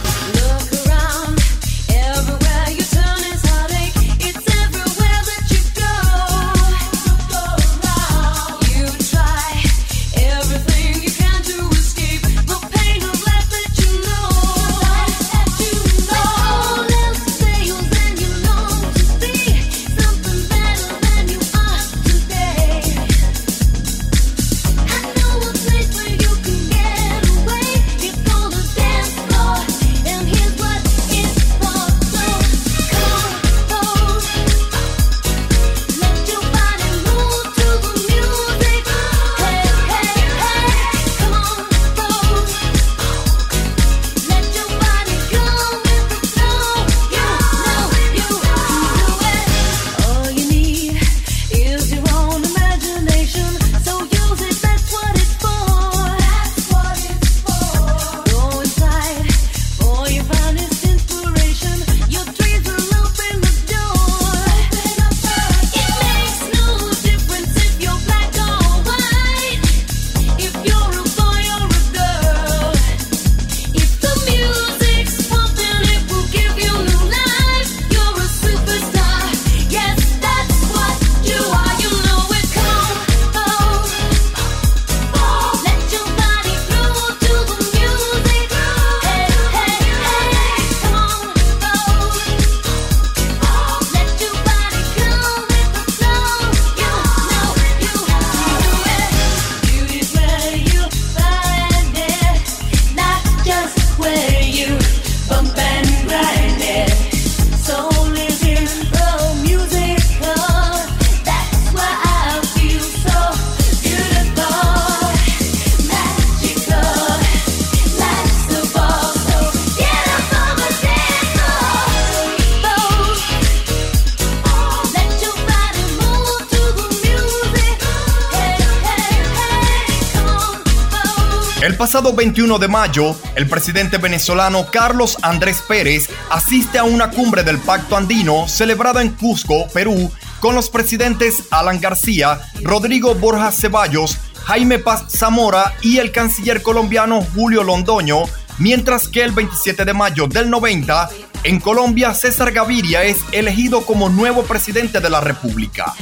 21 132.46 132.60
de 132.60 132.68
mayo, 132.68 133.16
el 133.34 133.48
presidente 133.48 133.98
venezolano 133.98 134.66
Carlos 134.70 135.16
Andrés 135.22 135.64
Pérez 135.66 136.08
asiste 136.30 136.78
a 136.78 136.84
una 136.84 137.10
cumbre 137.10 137.42
del 137.42 137.58
Pacto 137.58 137.96
Andino 137.96 138.46
celebrada 138.46 139.02
en 139.02 139.10
Cusco, 139.10 139.66
Perú, 139.74 140.12
con 140.38 140.54
los 140.54 140.70
presidentes 140.70 141.42
Alan 141.50 141.80
García, 141.80 142.38
Rodrigo 142.62 143.16
Borja 143.16 143.50
Ceballos, 143.50 144.16
Jaime 144.44 144.78
Paz 144.78 145.06
Zamora 145.08 145.74
y 145.82 145.98
el 145.98 146.12
canciller 146.12 146.62
colombiano 146.62 147.20
Julio 147.34 147.64
Londoño, 147.64 148.22
mientras 148.58 149.08
que 149.08 149.24
el 149.24 149.32
27 149.32 149.84
de 149.84 149.92
mayo 149.92 150.28
del 150.28 150.48
90, 150.48 151.10
en 151.42 151.58
Colombia 151.58 152.14
César 152.14 152.52
Gaviria 152.52 153.02
es 153.02 153.18
elegido 153.32 153.84
como 153.84 154.08
nuevo 154.08 154.44
presidente 154.44 155.00
de 155.00 155.10
la 155.10 155.20
República. 155.20 155.94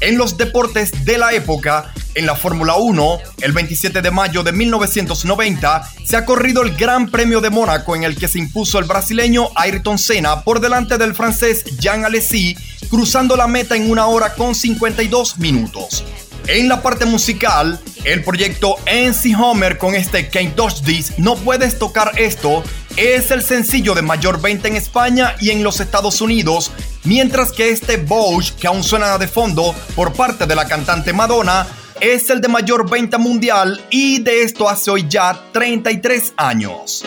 En 0.00 0.16
los 0.16 0.38
deportes 0.38 1.04
de 1.04 1.18
la 1.18 1.32
época, 1.34 1.92
en 2.14 2.26
la 2.26 2.36
Fórmula 2.36 2.76
1, 2.76 3.18
el 3.42 3.52
27 3.52 4.02
de 4.02 4.10
mayo 4.10 4.42
de 4.42 4.52
1990, 4.52 5.90
se 6.04 6.16
ha 6.16 6.24
corrido 6.24 6.62
el 6.62 6.76
Gran 6.76 7.10
Premio 7.10 7.40
de 7.40 7.50
Mónaco 7.50 7.96
en 7.96 8.04
el 8.04 8.16
que 8.16 8.28
se 8.28 8.38
impuso 8.38 8.78
el 8.78 8.84
brasileño 8.84 9.48
Ayrton 9.54 9.98
Senna 9.98 10.42
por 10.42 10.60
delante 10.60 10.98
del 10.98 11.14
francés 11.14 11.64
Jean 11.78 12.04
Alesi, 12.04 12.56
cruzando 12.88 13.36
la 13.36 13.46
meta 13.46 13.76
en 13.76 13.90
una 13.90 14.06
hora 14.06 14.34
con 14.34 14.54
52 14.54 15.38
minutos. 15.38 16.04
En 16.46 16.68
la 16.68 16.82
parte 16.82 17.06
musical, 17.06 17.80
el 18.04 18.22
proyecto 18.22 18.76
NC 18.86 19.34
Homer 19.38 19.78
con 19.78 19.94
este 19.94 20.28
Can't 20.28 20.54
Touch 20.54 20.82
This, 20.82 21.18
No 21.18 21.36
Puedes 21.36 21.78
Tocar 21.78 22.12
Esto, 22.18 22.62
es 22.96 23.30
el 23.30 23.42
sencillo 23.42 23.94
de 23.94 24.02
mayor 24.02 24.40
venta 24.40 24.68
en 24.68 24.76
España 24.76 25.34
y 25.40 25.50
en 25.50 25.64
los 25.64 25.80
Estados 25.80 26.20
Unidos, 26.20 26.70
mientras 27.04 27.50
que 27.50 27.70
este 27.70 27.96
Bosch, 27.96 28.52
que 28.56 28.66
aún 28.66 28.84
suena 28.84 29.16
de 29.18 29.26
fondo 29.26 29.74
por 29.96 30.12
parte 30.12 30.46
de 30.46 30.54
la 30.54 30.66
cantante 30.68 31.12
Madonna, 31.12 31.66
es 32.12 32.28
el 32.28 32.40
de 32.42 32.48
mayor 32.48 32.88
venta 32.88 33.16
mundial 33.16 33.80
y 33.88 34.20
de 34.20 34.42
esto 34.42 34.68
hace 34.68 34.90
hoy 34.90 35.06
ya 35.08 35.48
33 35.52 36.34
años. 36.36 37.02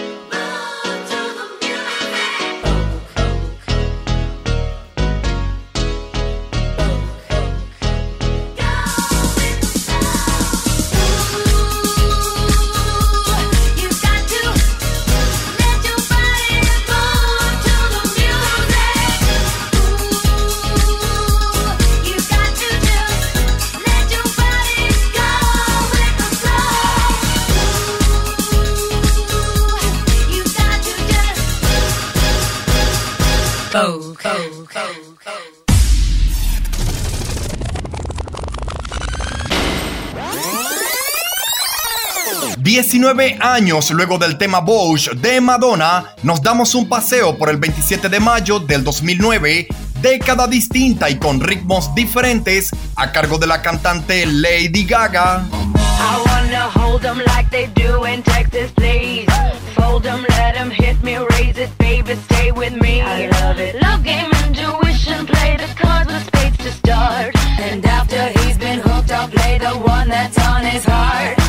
19 42.88 43.38
años 43.42 43.92
luego 43.92 44.18
del 44.18 44.38
tema 44.38 44.62
Bosch 44.62 45.10
de 45.12 45.42
Madonna, 45.42 46.06
nos 46.24 46.42
damos 46.42 46.74
un 46.74 46.88
paseo 46.88 47.38
por 47.38 47.50
el 47.50 47.58
27 47.58 48.08
de 48.08 48.22
mayo 48.22 48.62
del 48.62 48.86
2009, 48.86 49.68
década 50.02 50.48
distinta 50.48 51.10
y 51.10 51.18
con 51.18 51.42
ritmos 51.42 51.94
diferentes, 51.96 52.70
a 52.96 53.12
cargo 53.12 53.38
de 53.40 53.48
la 53.48 53.62
cantante 53.62 54.26
Lady 54.26 54.86
Gaga. 54.86 55.46
I 55.52 56.24
wanna 56.28 56.70
hold 56.70 57.04
like 57.04 57.50
they 57.52 57.68
do 57.76 58.06
in 58.06 58.24
Texas, 58.24 58.72
please. 58.72 59.28
Fold 59.76 60.06
let 60.06 60.56
hit 60.72 61.04
me, 61.04 61.18
raise 61.18 61.58
it, 61.58 61.78
baby, 61.78 62.16
stay 62.16 62.54
with 62.54 62.74
me. 62.82 63.02
I 63.02 63.28
love 63.42 63.60
it. 63.60 63.82
Love 63.82 64.02
game, 64.06 64.32
intuition, 64.46 65.26
play 65.26 65.58
the 65.58 65.68
cards 65.76 66.10
with 66.10 66.26
spades 66.28 66.58
to 66.60 66.72
start. 66.72 67.36
And 67.60 67.86
after 67.86 68.30
he's 68.40 68.58
been 68.58 68.80
hooked, 68.80 69.12
I'll 69.12 69.28
play 69.28 69.58
the 69.58 69.72
one 69.72 70.08
that's 70.08 70.40
on 70.40 70.64
his 70.64 70.86
heart. 70.86 71.47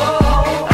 I'll 0.00 0.67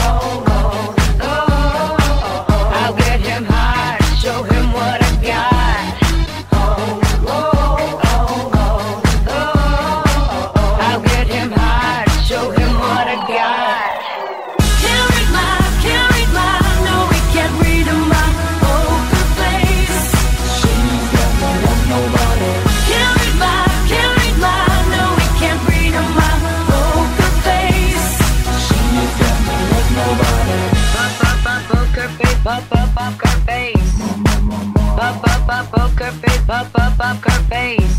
poker 35.74 36.10
face, 36.20 36.44
pop, 36.46 36.72
pop, 36.72 36.92
poker 36.98 37.38
face. 37.50 37.98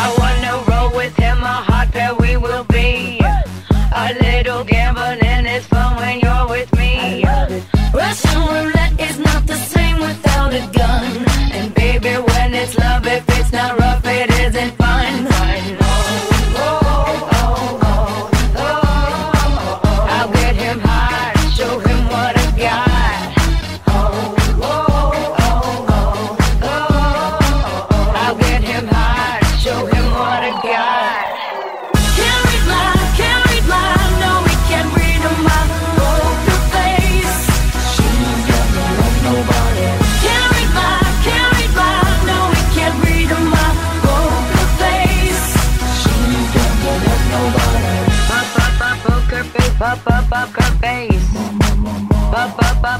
I 0.00 0.04
wanna 0.18 0.54
roll 0.70 0.90
with 0.96 1.14
him, 1.16 1.38
a 1.42 1.56
hot 1.68 1.90
pair 1.92 2.14
we 2.14 2.36
will 2.36 2.64
be. 2.64 3.20
A 3.94 4.14
little 4.20 4.64
gambling 4.64 5.21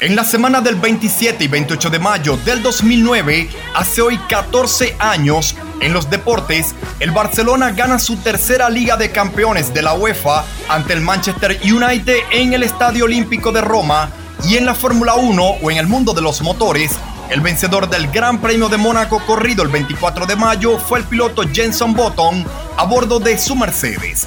En 0.00 0.16
la 0.16 0.24
semana 0.24 0.62
del 0.62 0.76
27 0.76 1.44
y 1.44 1.48
28 1.48 1.90
de 1.90 1.98
mayo 1.98 2.38
del 2.38 2.62
2009, 2.62 3.50
hace 3.74 4.00
hoy 4.00 4.16
14 4.30 4.96
años, 4.98 5.54
en 5.80 5.92
los 5.92 6.08
deportes, 6.08 6.74
el 7.00 7.10
Barcelona 7.10 7.72
gana 7.72 7.98
su 7.98 8.16
tercera 8.16 8.70
Liga 8.70 8.96
de 8.96 9.10
Campeones 9.10 9.74
de 9.74 9.82
la 9.82 9.92
UEFA 9.92 10.46
ante 10.70 10.94
el 10.94 11.02
Manchester 11.02 11.60
United 11.62 12.16
en 12.30 12.54
el 12.54 12.62
Estadio 12.62 13.04
Olímpico 13.04 13.52
de 13.52 13.60
Roma 13.60 14.10
y 14.48 14.56
en 14.56 14.64
la 14.64 14.74
Fórmula 14.74 15.16
1 15.16 15.44
o 15.60 15.70
en 15.70 15.76
el 15.76 15.86
mundo 15.86 16.14
de 16.14 16.22
los 16.22 16.40
motores, 16.40 16.92
el 17.28 17.42
vencedor 17.42 17.90
del 17.90 18.10
Gran 18.10 18.40
Premio 18.40 18.70
de 18.70 18.78
Mónaco 18.78 19.20
corrido 19.26 19.62
el 19.62 19.68
24 19.68 20.24
de 20.24 20.34
mayo 20.34 20.78
fue 20.78 21.00
el 21.00 21.04
piloto 21.04 21.42
Jenson 21.42 21.92
Button 21.92 22.46
a 22.78 22.84
bordo 22.84 23.20
de 23.20 23.36
su 23.36 23.54
Mercedes. 23.54 24.26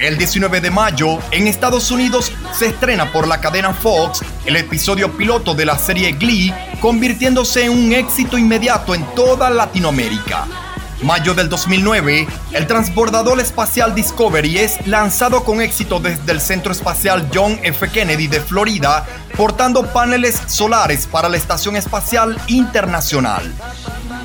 El 0.00 0.16
19 0.16 0.62
de 0.62 0.70
mayo, 0.70 1.18
en 1.30 1.46
Estados 1.46 1.90
Unidos, 1.90 2.32
se 2.54 2.68
estrena 2.68 3.12
por 3.12 3.28
la 3.28 3.38
cadena 3.42 3.74
Fox 3.74 4.22
el 4.46 4.56
episodio 4.56 5.14
piloto 5.14 5.52
de 5.52 5.66
la 5.66 5.76
serie 5.76 6.12
Glee, 6.12 6.54
convirtiéndose 6.80 7.66
en 7.66 7.72
un 7.72 7.92
éxito 7.92 8.38
inmediato 8.38 8.94
en 8.94 9.04
toda 9.14 9.50
Latinoamérica. 9.50 10.69
Mayo 11.02 11.32
del 11.32 11.48
2009, 11.48 12.28
el 12.52 12.66
transbordador 12.66 13.40
espacial 13.40 13.94
Discovery 13.94 14.58
es 14.58 14.86
lanzado 14.86 15.44
con 15.44 15.62
éxito 15.62 15.98
desde 15.98 16.30
el 16.30 16.42
Centro 16.42 16.72
Espacial 16.72 17.30
John 17.32 17.58
F. 17.62 17.88
Kennedy 17.88 18.26
de 18.26 18.40
Florida, 18.40 19.06
portando 19.34 19.86
paneles 19.92 20.38
solares 20.46 21.06
para 21.06 21.30
la 21.30 21.38
Estación 21.38 21.76
Espacial 21.76 22.38
Internacional. 22.48 23.50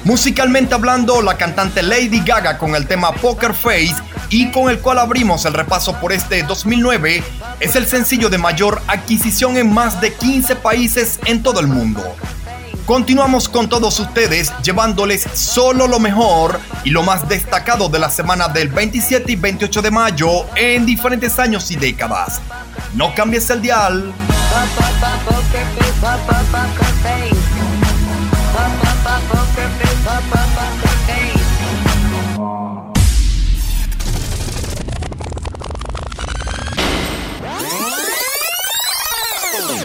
Musicalmente 0.03 0.75
hablando, 0.75 1.21
la 1.21 1.37
cantante 1.37 1.81
Lady 1.81 2.19
Gaga 2.19 2.57
con 2.57 2.75
el 2.75 2.87
tema 2.87 3.13
Poker 3.13 3.53
Face 3.53 3.95
y 4.29 4.51
con 4.51 4.69
el 4.69 4.79
cual 4.79 4.99
abrimos 4.99 5.45
el 5.45 5.53
repaso 5.53 5.93
por 6.01 6.11
este 6.11 6.43
2009, 6.43 7.23
es 7.61 7.75
el 7.77 7.87
sencillo 7.87 8.29
de 8.29 8.37
mayor 8.37 8.81
adquisición 8.87 9.55
en 9.55 9.73
más 9.73 10.01
de 10.01 10.13
15 10.13 10.57
países 10.57 11.19
en 11.25 11.41
todo 11.41 11.61
el 11.61 11.67
mundo. 11.67 12.03
Continuamos 12.85 13.49
con 13.49 13.67
todos 13.67 13.99
ustedes 13.99 14.53
llevándoles 14.61 15.27
solo 15.33 15.87
lo 15.87 15.99
mejor 15.99 16.59
y 16.83 16.91
lo 16.91 17.01
más 17.01 17.27
destacado 17.27 17.89
de 17.89 17.97
la 17.97 18.11
semana 18.11 18.47
del 18.47 18.67
27 18.67 19.31
y 19.31 19.35
28 19.35 19.81
de 19.81 19.89
mayo 19.89 20.45
en 20.55 20.85
diferentes 20.85 21.39
años 21.39 21.71
y 21.71 21.77
décadas. 21.77 22.41
No 22.93 23.15
cambies 23.15 23.49
el 23.49 23.63
dial. 23.63 24.13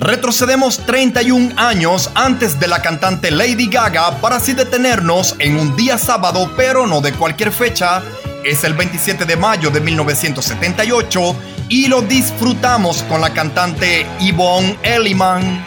Retrocedemos 0.01 0.79
31 0.87 1.53
años 1.59 2.11
antes 2.15 2.59
de 2.59 2.67
la 2.69 2.81
cantante 2.81 3.31
Lady 3.31 3.67
Gaga 3.67 4.19
para 4.23 4.37
así 4.37 4.55
detenernos 4.55 5.37
en 5.39 5.59
un 5.59 5.77
día 5.77 5.99
sábado, 5.99 6.51
pero 6.57 6.87
no 6.87 7.03
de 7.03 7.13
cualquier 7.13 7.53
fecha. 7.53 8.03
Es 8.43 8.65
el 8.65 8.73
27 8.73 9.27
de 9.27 9.37
mayo 9.37 9.69
de 9.71 9.81
1978 9.83 11.37
y 11.69 11.89
lo 11.89 12.01
disfrutamos 12.01 13.03
con 13.03 13.21
la 13.21 13.35
cantante 13.35 14.07
Yvonne 14.19 14.79
Elliman. 14.83 15.63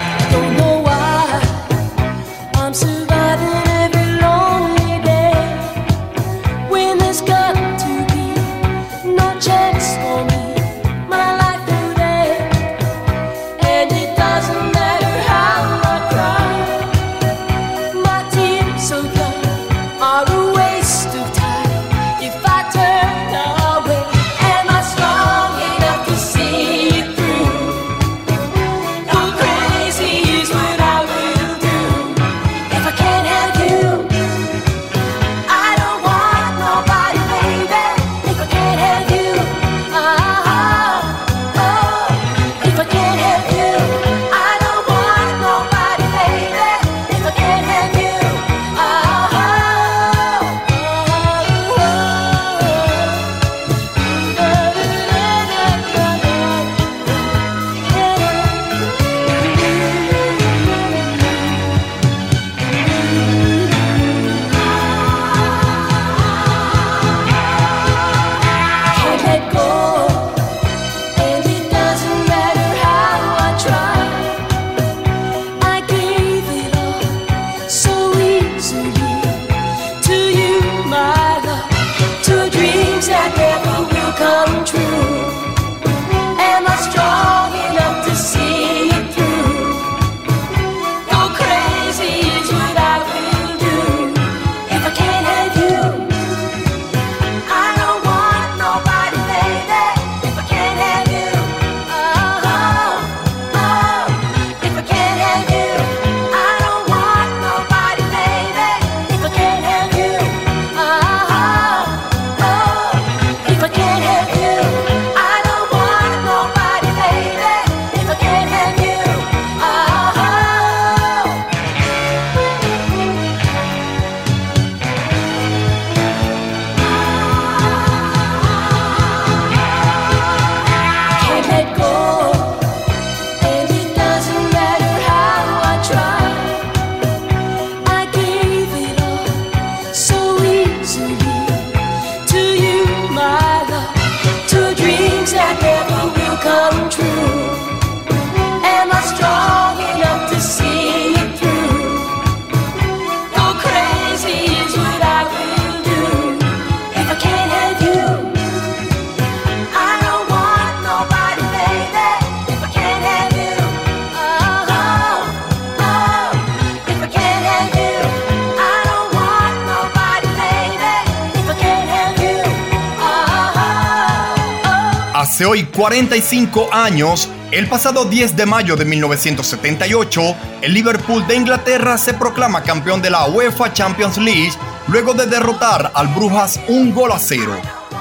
Hoy 175.63 175.65
45 175.65 176.73
años, 176.73 177.29
el 177.51 177.67
pasado 177.67 178.05
10 178.05 178.35
de 178.35 178.45
mayo 178.45 178.75
de 178.75 178.85
1978, 178.85 180.35
el 180.61 180.73
Liverpool 180.73 181.25
de 181.27 181.35
Inglaterra 181.35 181.97
se 181.97 182.13
proclama 182.13 182.63
campeón 182.63 183.01
de 183.01 183.09
la 183.09 183.25
UEFA 183.27 183.71
Champions 183.71 184.17
League 184.17 184.53
luego 184.87 185.13
de 185.13 185.25
derrotar 185.25 185.91
al 185.93 186.07
Brujas 186.07 186.59
un 186.67 186.93
gol 186.93 187.11
a 187.11 187.19
cero. 187.19 187.55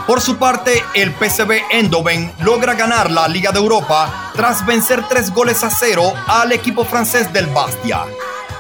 Por 0.06 0.20
su 0.20 0.36
parte, 0.36 0.82
el 0.94 1.12
PSV 1.12 1.62
Eindhoven 1.70 2.32
logra 2.40 2.74
ganar 2.74 3.10
la 3.10 3.28
Liga 3.28 3.52
de 3.52 3.59
Europa 3.59 4.32
tras 4.34 4.64
vencer 4.66 5.05
tres 5.09 5.32
goles 5.32 5.62
a 5.62 5.70
cero 5.70 6.12
al 6.26 6.52
equipo 6.52 6.84
francés 6.84 7.32
del 7.32 7.47
Bastia. 7.47 8.01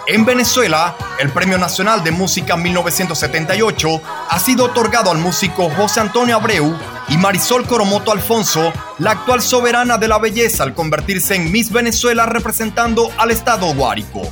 En 0.06 0.24
Venezuela, 0.24 0.96
el 1.18 1.30
Premio 1.30 1.58
Nacional 1.58 2.04
de 2.04 2.10
Música 2.10 2.56
1978 2.56 4.02
ha 4.28 4.38
sido 4.38 4.66
otorgado 4.66 5.10
al 5.10 5.18
músico 5.18 5.70
José 5.70 6.00
Antonio 6.00 6.36
Abreu 6.36 6.76
y 7.12 7.18
Marisol 7.18 7.66
Coromoto 7.66 8.10
Alfonso, 8.10 8.72
la 8.98 9.10
actual 9.10 9.42
soberana 9.42 9.98
de 9.98 10.08
la 10.08 10.18
belleza 10.18 10.62
al 10.62 10.72
convertirse 10.72 11.34
en 11.34 11.52
Miss 11.52 11.70
Venezuela 11.70 12.24
representando 12.24 13.10
al 13.18 13.30
estado 13.30 13.74
Guárico. 13.74 14.22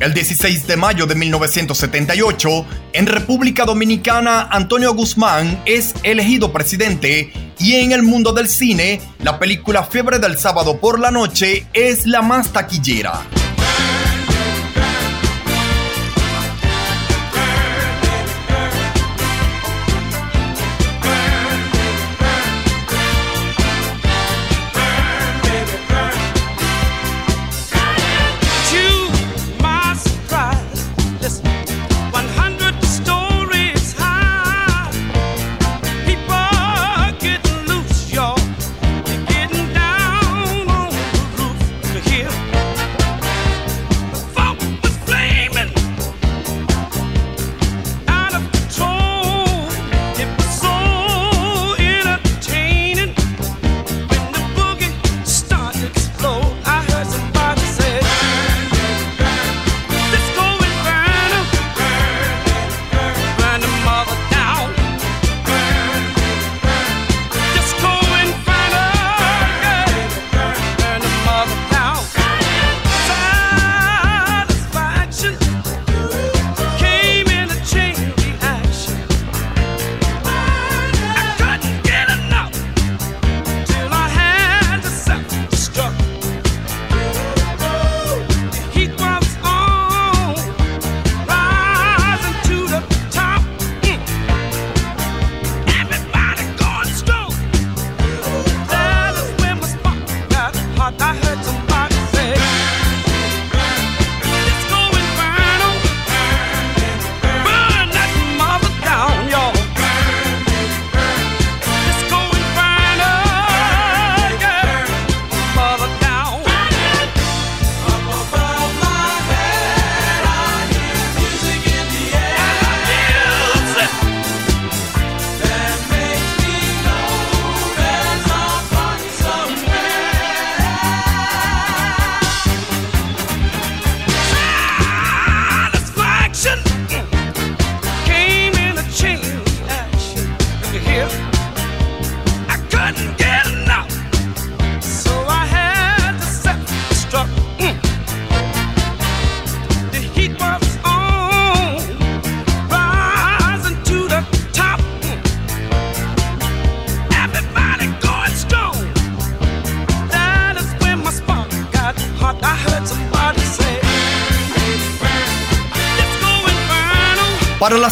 El 0.00 0.12
16 0.12 0.66
de 0.66 0.76
mayo 0.76 1.06
de 1.06 1.14
1978, 1.14 2.66
en 2.92 3.06
República 3.06 3.64
Dominicana, 3.64 4.48
Antonio 4.50 4.92
Guzmán 4.92 5.62
es 5.64 5.94
elegido 6.02 6.52
presidente 6.52 7.32
y 7.58 7.76
en 7.76 7.92
el 7.92 8.02
mundo 8.02 8.34
del 8.34 8.50
cine, 8.50 9.00
la 9.22 9.38
película 9.38 9.84
Fiebre 9.84 10.18
del 10.18 10.38
sábado 10.38 10.78
por 10.78 11.00
la 11.00 11.10
noche 11.10 11.66
es 11.72 12.06
la 12.06 12.20
más 12.20 12.52
taquillera. 12.52 13.22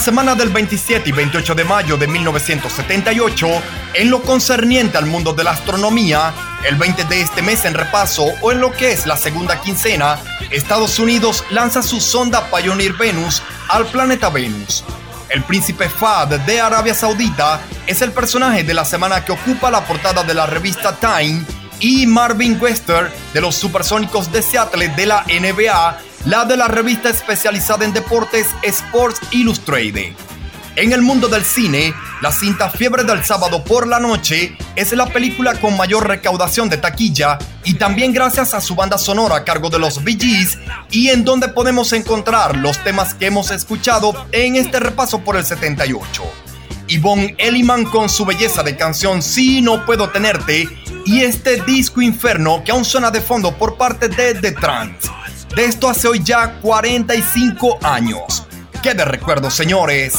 Semana 0.04 0.34
del 0.34 0.50
27 0.50 1.08
y 1.08 1.12
28 1.12 1.54
de 1.54 1.64
mayo 1.64 1.96
de 1.96 2.06
1978, 2.06 3.48
en 3.94 4.10
lo 4.10 4.20
concerniente 4.20 4.98
al 4.98 5.06
mundo 5.06 5.32
de 5.32 5.44
la 5.44 5.52
astronomía, 5.52 6.34
el 6.68 6.76
20 6.76 7.04
de 7.04 7.22
este 7.22 7.40
mes 7.40 7.64
en 7.64 7.72
repaso 7.72 8.26
o 8.42 8.52
en 8.52 8.60
lo 8.60 8.70
que 8.70 8.92
es 8.92 9.06
la 9.06 9.16
segunda 9.16 9.62
quincena, 9.62 10.18
Estados 10.50 10.98
Unidos 10.98 11.42
lanza 11.48 11.82
su 11.82 12.02
sonda 12.02 12.50
Pioneer 12.50 12.92
Venus 12.92 13.42
al 13.70 13.86
planeta 13.86 14.28
Venus. 14.28 14.84
El 15.30 15.42
príncipe 15.42 15.88
Fahd 15.88 16.38
de 16.40 16.60
Arabia 16.60 16.92
Saudita 16.92 17.62
es 17.86 18.02
el 18.02 18.12
personaje 18.12 18.62
de 18.62 18.74
la 18.74 18.84
semana 18.84 19.24
que 19.24 19.32
ocupa 19.32 19.70
la 19.70 19.86
portada 19.86 20.22
de 20.22 20.34
la 20.34 20.44
revista 20.44 20.94
Time 20.96 21.42
y 21.80 22.06
Marvin 22.06 22.58
Wester 22.60 23.10
de 23.32 23.40
los 23.40 23.54
Supersónicos 23.54 24.30
de 24.30 24.42
Seattle 24.42 24.88
de 24.88 25.06
la 25.06 25.24
NBA, 25.24 25.98
la 26.26 26.46
de 26.46 26.56
la 26.56 26.68
revista 26.68 27.10
especializada 27.10 27.84
en 27.84 27.92
deportes 27.92 28.46
Sports 28.62 29.20
Illustrated. 29.30 30.12
En 30.76 30.92
el 30.92 31.02
mundo 31.02 31.28
del 31.28 31.44
cine, 31.44 31.94
la 32.20 32.32
cinta 32.32 32.70
Fiebre 32.70 33.04
del 33.04 33.24
sábado 33.24 33.62
por 33.62 33.86
la 33.86 34.00
noche 34.00 34.56
es 34.74 34.92
la 34.92 35.06
película 35.06 35.54
con 35.60 35.76
mayor 35.76 36.08
recaudación 36.08 36.68
de 36.68 36.78
taquilla 36.78 37.38
y 37.62 37.74
también 37.74 38.12
gracias 38.12 38.54
a 38.54 38.60
su 38.60 38.74
banda 38.74 38.98
sonora 38.98 39.36
a 39.36 39.44
cargo 39.44 39.68
de 39.70 39.78
los 39.78 40.02
Bee 40.02 40.18
Gees 40.18 40.58
y 40.90 41.10
en 41.10 41.24
donde 41.24 41.48
podemos 41.48 41.92
encontrar 41.92 42.56
los 42.56 42.82
temas 42.82 43.14
que 43.14 43.26
hemos 43.26 43.50
escuchado 43.50 44.26
en 44.32 44.56
este 44.56 44.80
repaso 44.80 45.20
por 45.20 45.36
el 45.36 45.44
78. 45.44 46.22
Yvonne 46.88 47.34
Elliman 47.38 47.84
con 47.84 48.08
su 48.08 48.24
belleza 48.24 48.62
de 48.62 48.76
canción 48.76 49.22
Si 49.22 49.62
no 49.62 49.86
puedo 49.86 50.08
tenerte 50.10 50.68
y 51.06 51.20
este 51.20 51.62
disco 51.62 52.02
inferno 52.02 52.62
que 52.64 52.72
aún 52.72 52.84
suena 52.84 53.10
de 53.10 53.20
fondo 53.20 53.56
por 53.56 53.76
parte 53.76 54.08
de 54.08 54.34
The 54.34 54.52
Trance. 54.52 55.13
De 55.56 55.66
esto 55.66 55.88
hace 55.88 56.08
hoy 56.08 56.20
ya 56.24 56.58
45 56.60 57.78
años. 57.82 58.44
¡Qué 58.82 58.92
de 58.92 59.04
recuerdo, 59.04 59.52
señores! 59.52 60.14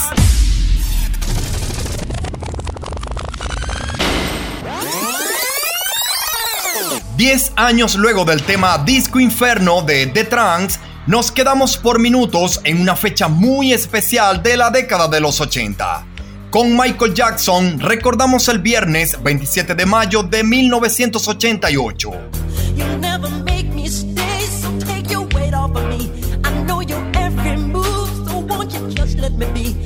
Diez 7.18 7.52
años 7.58 7.96
luego 7.96 8.24
del 8.24 8.44
tema 8.44 8.78
Disco 8.78 9.20
Inferno 9.20 9.82
de 9.82 10.08
The 10.08 10.24
Trance, 10.24 10.80
nos 11.06 11.34
quedamos 11.34 11.76
por 11.76 12.00
minutos 12.00 12.62
en 12.64 12.80
una 12.80 12.96
fecha 12.96 13.28
muy 13.28 13.74
especial 13.74 14.42
de 14.42 14.56
la 14.56 14.70
década 14.70 15.10
de 15.10 15.20
los 15.20 15.42
80. 15.42 16.06
Con 16.50 16.78
Michael 16.78 17.14
Jackson 17.14 17.82
recordamos 17.82 18.48
el 18.48 18.60
viernes 18.60 19.22
27 19.22 19.76
de 19.76 19.86
mayo 19.86 20.24
de 20.24 20.46
1988. 20.46 22.12
Let 29.38 29.54
me 29.54 29.74
be? 29.74 29.85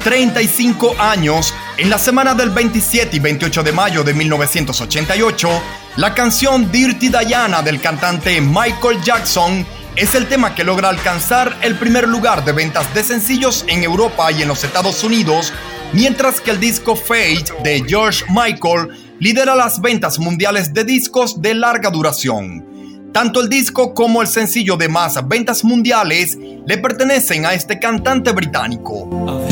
35 0.00 0.96
años, 0.98 1.54
en 1.76 1.90
la 1.90 1.98
semana 1.98 2.34
del 2.34 2.50
27 2.50 3.16
y 3.16 3.20
28 3.20 3.62
de 3.62 3.72
mayo 3.72 4.02
de 4.02 4.14
1988, 4.14 5.48
la 5.96 6.14
canción 6.14 6.72
Dirty 6.72 7.08
Diana 7.08 7.62
del 7.62 7.80
cantante 7.80 8.40
Michael 8.40 9.02
Jackson 9.02 9.66
es 9.96 10.14
el 10.14 10.26
tema 10.26 10.54
que 10.54 10.64
logra 10.64 10.88
alcanzar 10.88 11.58
el 11.62 11.76
primer 11.76 12.08
lugar 12.08 12.44
de 12.44 12.52
ventas 12.52 12.92
de 12.94 13.04
sencillos 13.04 13.64
en 13.68 13.82
Europa 13.82 14.32
y 14.32 14.42
en 14.42 14.48
los 14.48 14.64
Estados 14.64 15.04
Unidos, 15.04 15.52
mientras 15.92 16.40
que 16.40 16.52
el 16.52 16.60
disco 16.60 16.96
Fate 16.96 17.52
de 17.62 17.84
George 17.86 18.24
Michael 18.28 18.88
lidera 19.18 19.54
las 19.54 19.80
ventas 19.80 20.18
mundiales 20.18 20.72
de 20.72 20.84
discos 20.84 21.42
de 21.42 21.54
larga 21.54 21.90
duración. 21.90 23.10
Tanto 23.12 23.40
el 23.40 23.48
disco 23.48 23.92
como 23.92 24.22
el 24.22 24.28
sencillo 24.28 24.76
de 24.76 24.88
más 24.88 25.28
ventas 25.28 25.64
mundiales 25.64 26.38
le 26.66 26.78
pertenecen 26.78 27.44
a 27.44 27.52
este 27.52 27.78
cantante 27.78 28.32
británico. 28.32 29.49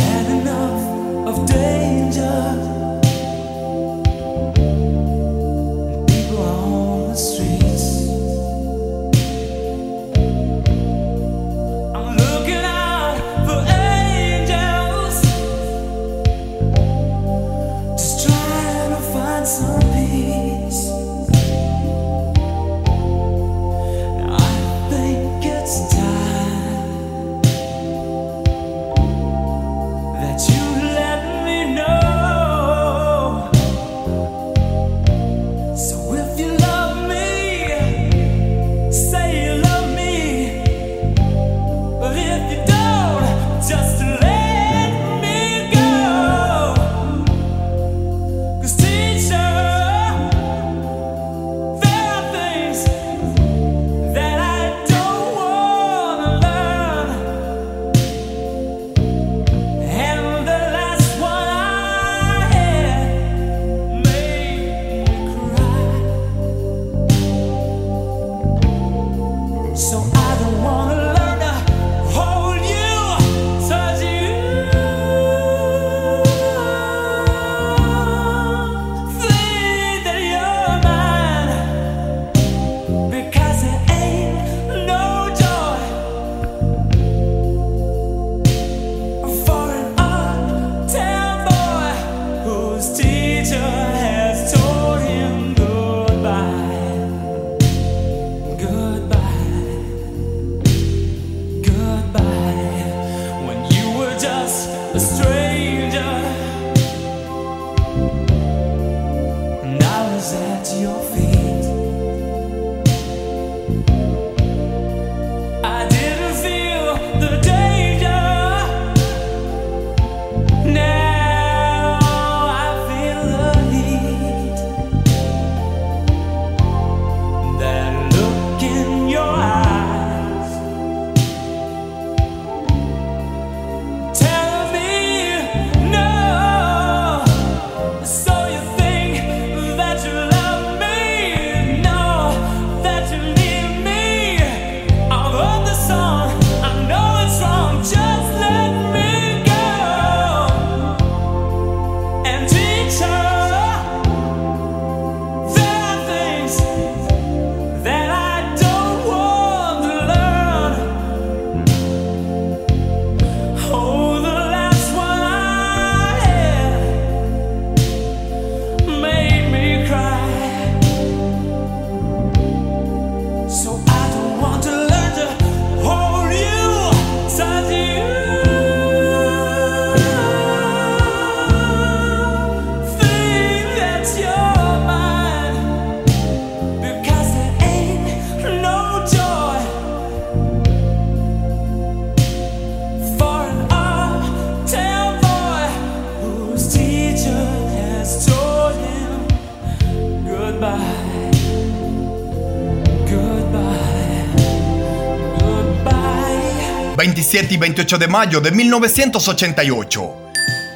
y 207.51 207.57
28 207.57 207.99
de 207.99 208.09
mayo 208.09 208.41
de 208.41 208.51
1988. 208.51 210.15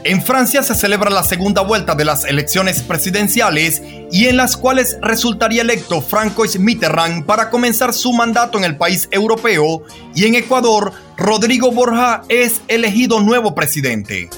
En 0.05 0.21
Francia 0.21 0.63
se 0.63 0.75
celebra 0.75 1.11
la 1.11 1.23
segunda 1.23 1.63
vuelta 1.63 1.95
de 1.95 2.05
las 2.05 2.25
elecciones 2.25 2.83
presidenciales 2.83 3.83
y 4.11 4.27
en 4.27 4.37
las 4.37 4.57
cuales 4.57 4.99
resultaría 5.01 5.63
electo 5.63 6.01
Francois 6.01 6.59
Mitterrand 6.59 7.25
para 7.25 7.51
comenzar 7.51 7.95
su 7.95 8.13
mandato 8.13 8.59
en 8.59 8.65
el 8.65 8.77
país 8.77 9.09
europeo 9.13 9.83
y 10.15 10.25
en 10.25 10.35
Ecuador 10.35 10.93
Rodrigo 11.17 11.71
Borja 11.71 12.23
es 12.29 12.63
elegido 12.67 13.21
nuevo 13.21 13.55
presidente. 13.55 14.29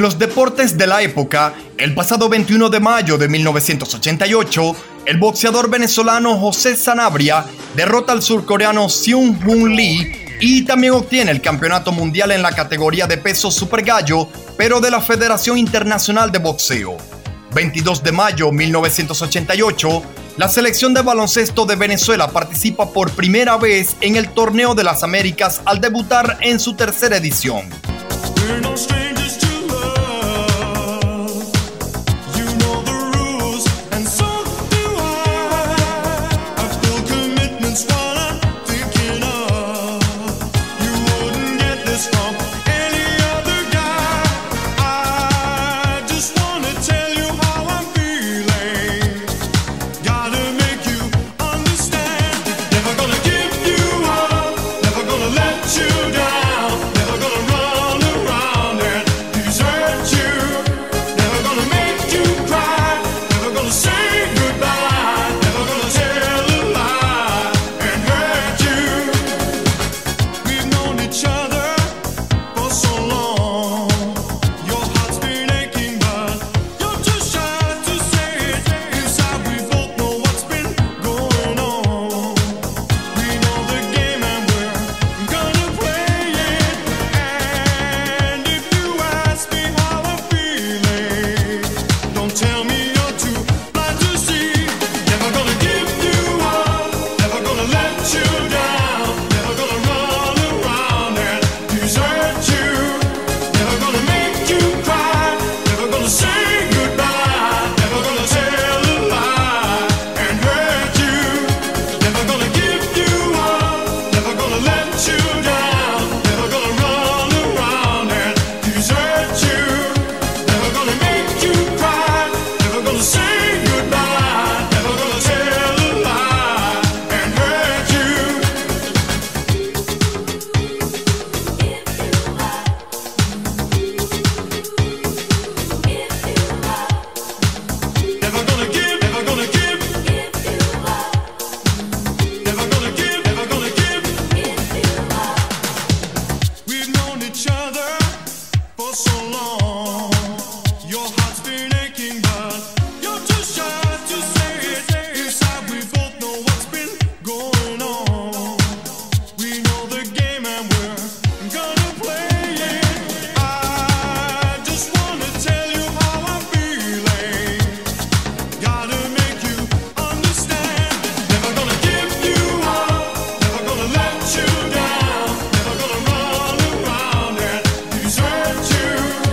En 0.00 0.04
los 0.04 0.18
deportes 0.18 0.78
de 0.78 0.86
la 0.86 1.02
época, 1.02 1.52
el 1.76 1.94
pasado 1.94 2.30
21 2.30 2.70
de 2.70 2.80
mayo 2.80 3.18
de 3.18 3.28
1988, 3.28 4.76
el 5.04 5.18
boxeador 5.18 5.68
venezolano 5.68 6.38
José 6.38 6.74
Sanabria 6.74 7.44
derrota 7.76 8.12
al 8.12 8.22
surcoreano 8.22 8.88
Seung 8.88 9.38
Hoon 9.44 9.76
Lee 9.76 10.38
y 10.40 10.62
también 10.62 10.94
obtiene 10.94 11.32
el 11.32 11.42
campeonato 11.42 11.92
mundial 11.92 12.30
en 12.30 12.40
la 12.40 12.52
categoría 12.52 13.06
de 13.06 13.18
peso 13.18 13.50
super 13.50 13.82
gallo, 13.82 14.26
pero 14.56 14.80
de 14.80 14.90
la 14.90 15.02
Federación 15.02 15.58
Internacional 15.58 16.32
de 16.32 16.38
Boxeo. 16.38 16.96
22 17.52 18.02
de 18.02 18.12
mayo 18.12 18.50
1988, 18.50 20.02
la 20.38 20.48
selección 20.48 20.94
de 20.94 21.02
baloncesto 21.02 21.66
de 21.66 21.76
Venezuela 21.76 22.28
participa 22.28 22.90
por 22.90 23.10
primera 23.10 23.58
vez 23.58 23.98
en 24.00 24.16
el 24.16 24.30
Torneo 24.30 24.74
de 24.74 24.82
las 24.82 25.02
Américas 25.02 25.60
al 25.66 25.78
debutar 25.78 26.38
en 26.40 26.58
su 26.58 26.74
tercera 26.74 27.18
edición. 27.18 27.68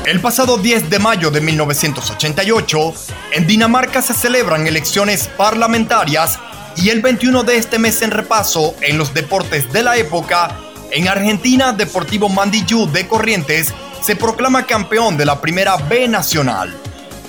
El 0.07 0.21
pasado 0.21 0.57
10 0.57 0.89
de 0.89 0.99
mayo 0.99 1.31
de 1.31 1.41
1988, 1.41 2.93
en 3.33 3.45
Dinamarca 3.45 4.01
se 4.01 4.13
celebran 4.13 4.65
elecciones 4.65 5.27
parlamentarias 5.27 6.39
y 6.77 6.91
el 6.91 7.01
21 7.01 7.43
de 7.43 7.57
este 7.57 7.77
mes 7.77 8.01
en 8.01 8.11
repaso 8.11 8.73
en 8.79 8.97
los 8.97 9.13
deportes 9.13 9.69
de 9.73 9.83
la 9.83 9.97
época, 9.97 10.57
en 10.91 11.09
Argentina 11.09 11.73
Deportivo 11.73 12.29
Mandillú 12.29 12.89
de 12.89 13.05
Corrientes 13.05 13.73
se 14.01 14.15
proclama 14.15 14.65
campeón 14.65 15.17
de 15.17 15.25
la 15.25 15.41
Primera 15.41 15.75
B 15.75 16.07
Nacional. 16.07 16.73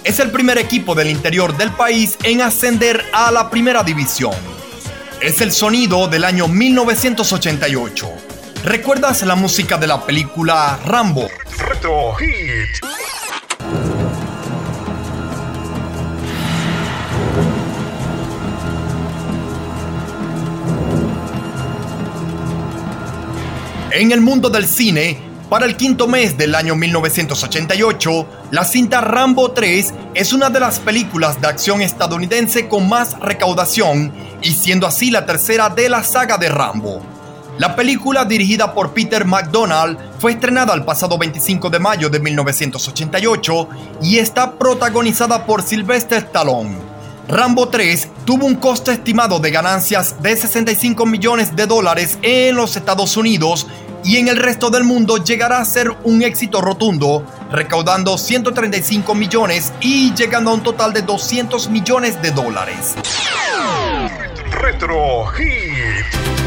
Es 0.05 0.21
el 0.21 0.31
primer 0.31 0.57
equipo 0.57 0.95
del 0.95 1.11
interior 1.11 1.57
del 1.57 1.73
país 1.73 2.17
en 2.23 2.43
ascender 2.43 3.05
a 3.13 3.33
la 3.33 3.51
Primera 3.51 3.83
División. 3.83 4.37
Es 5.21 5.41
el 5.41 5.51
sonido 5.51 6.07
del 6.07 6.23
año 6.23 6.47
1988. 6.47 8.09
¿Recuerdas 8.63 9.23
la 9.23 9.35
música 9.35 9.77
de 9.79 9.89
la 9.89 10.01
película 10.07 10.79
Rambo? 10.85 11.27
En 23.91 24.13
el 24.13 24.21
mundo 24.21 24.49
del 24.49 24.67
cine, 24.67 25.19
para 25.51 25.67
el 25.67 25.77
quinto 25.77 26.07
mes 26.07 26.39
del 26.39 26.55
año 26.55 26.75
1988, 26.75 28.29
la 28.51 28.65
cinta 28.65 29.01
Rambo 29.01 29.51
3 29.51 29.95
es 30.15 30.33
una 30.33 30.51
de 30.51 30.61
las 30.61 30.79
películas 30.79 31.41
de 31.41 31.49
acción 31.49 31.83
estadounidense 31.83 32.69
con 32.69 32.89
más 32.89 33.19
recaudación 33.19 34.13
y 34.41 34.53
siendo 34.53 34.87
así 34.87 35.11
la 35.11 35.27
tercera 35.27 35.69
de 35.69 35.89
la 35.89 36.03
saga 36.03 36.39
de 36.39 36.49
Rambo. 36.49 37.18
La 37.59 37.75
película, 37.75 38.25
dirigida 38.25 38.73
por 38.73 38.93
Peter 38.93 39.25
McDonald, 39.25 39.99
fue 40.21 40.31
estrenada 40.31 40.75
el 40.75 40.85
pasado 40.85 41.19
25 41.19 41.69
de 41.71 41.81
mayo 41.81 42.09
de 42.09 42.21
1988 42.21 43.69
y 44.01 44.19
está 44.19 44.53
protagonizada 44.53 45.45
por 45.45 45.63
Sylvester 45.63 46.19
Stallone. 46.19 46.77
Rambo 47.27 47.69
3 47.69 48.11
tuvo 48.25 48.47
un 48.47 48.55
costo 48.55 48.93
estimado 48.93 49.41
de 49.41 49.51
ganancias 49.51 50.23
de 50.23 50.37
65 50.37 51.05
millones 51.05 51.57
de 51.57 51.67
dólares 51.67 52.17
en 52.23 52.55
los 52.55 52.77
Estados 52.77 53.17
Unidos 53.17 53.67
y 54.05 54.19
en 54.19 54.29
el 54.29 54.37
resto 54.37 54.71
del 54.71 54.85
mundo 54.85 55.17
llegará 55.17 55.59
a 55.59 55.65
ser 55.65 55.91
un 56.05 56.23
éxito 56.23 56.61
rotundo, 56.61 57.27
recaudando 57.51 58.17
135 58.17 59.17
millones 59.17 59.73
y 59.81 60.15
llegando 60.15 60.53
a 60.53 60.55
un 60.55 60.63
total 60.63 60.93
de 60.93 61.03
200 61.03 61.71
millones 61.71 62.23
de 62.23 62.31
dólares. 62.31 62.95
Retro 64.53 65.27
Hit. 65.27 66.38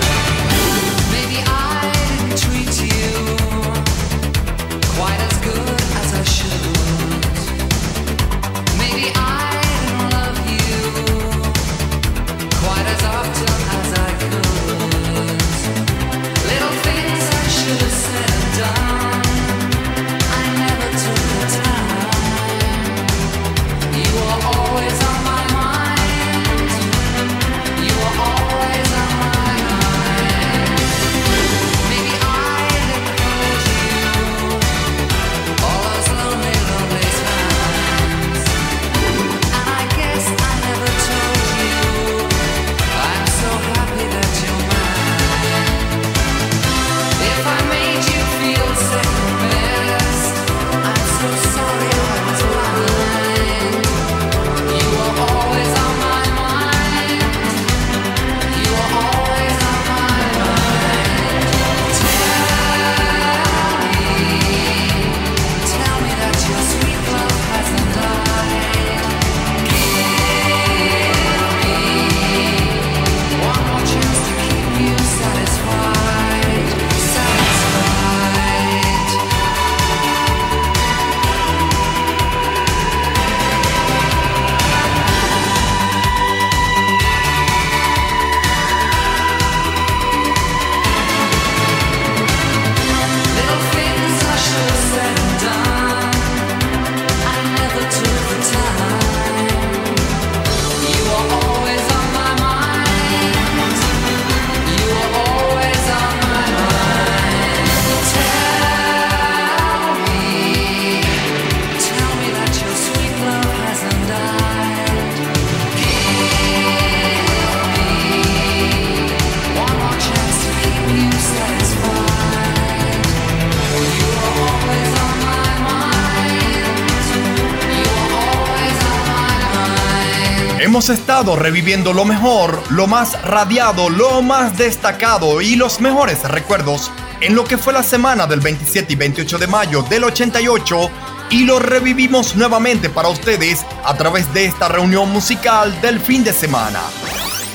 Estado 130.92 131.36
reviviendo 131.36 131.94
lo 131.94 132.06
mejor, 132.06 132.62
lo 132.70 132.88
más 132.88 133.22
radiado, 133.24 133.90
lo 133.90 134.22
más 134.22 134.58
destacado 134.58 135.42
y 135.42 135.56
los 135.56 135.80
mejores 135.80 136.24
recuerdos 136.24 136.92
en 137.22 137.36
lo 137.36 137.44
que 137.44 137.58
fue 137.58 137.74
la 137.74 137.84
semana 137.84 138.28
del 138.28 138.40
27 138.40 138.94
y 138.94 138.96
28 138.96 139.38
de 139.38 139.48
mayo 139.48 139.84
del 139.84 140.04
88 140.04 140.92
y 141.30 141.46
lo 141.46 141.60
revivimos 141.60 142.36
nuevamente 142.36 142.90
para 142.90 143.10
ustedes 143.10 143.66
a 143.84 143.96
través 143.96 144.32
de 144.34 144.46
esta 144.46 144.68
reunión 144.68 145.10
musical 145.12 145.80
del 145.82 146.00
fin 146.00 146.24
de 146.24 146.34
semana. 146.34 146.82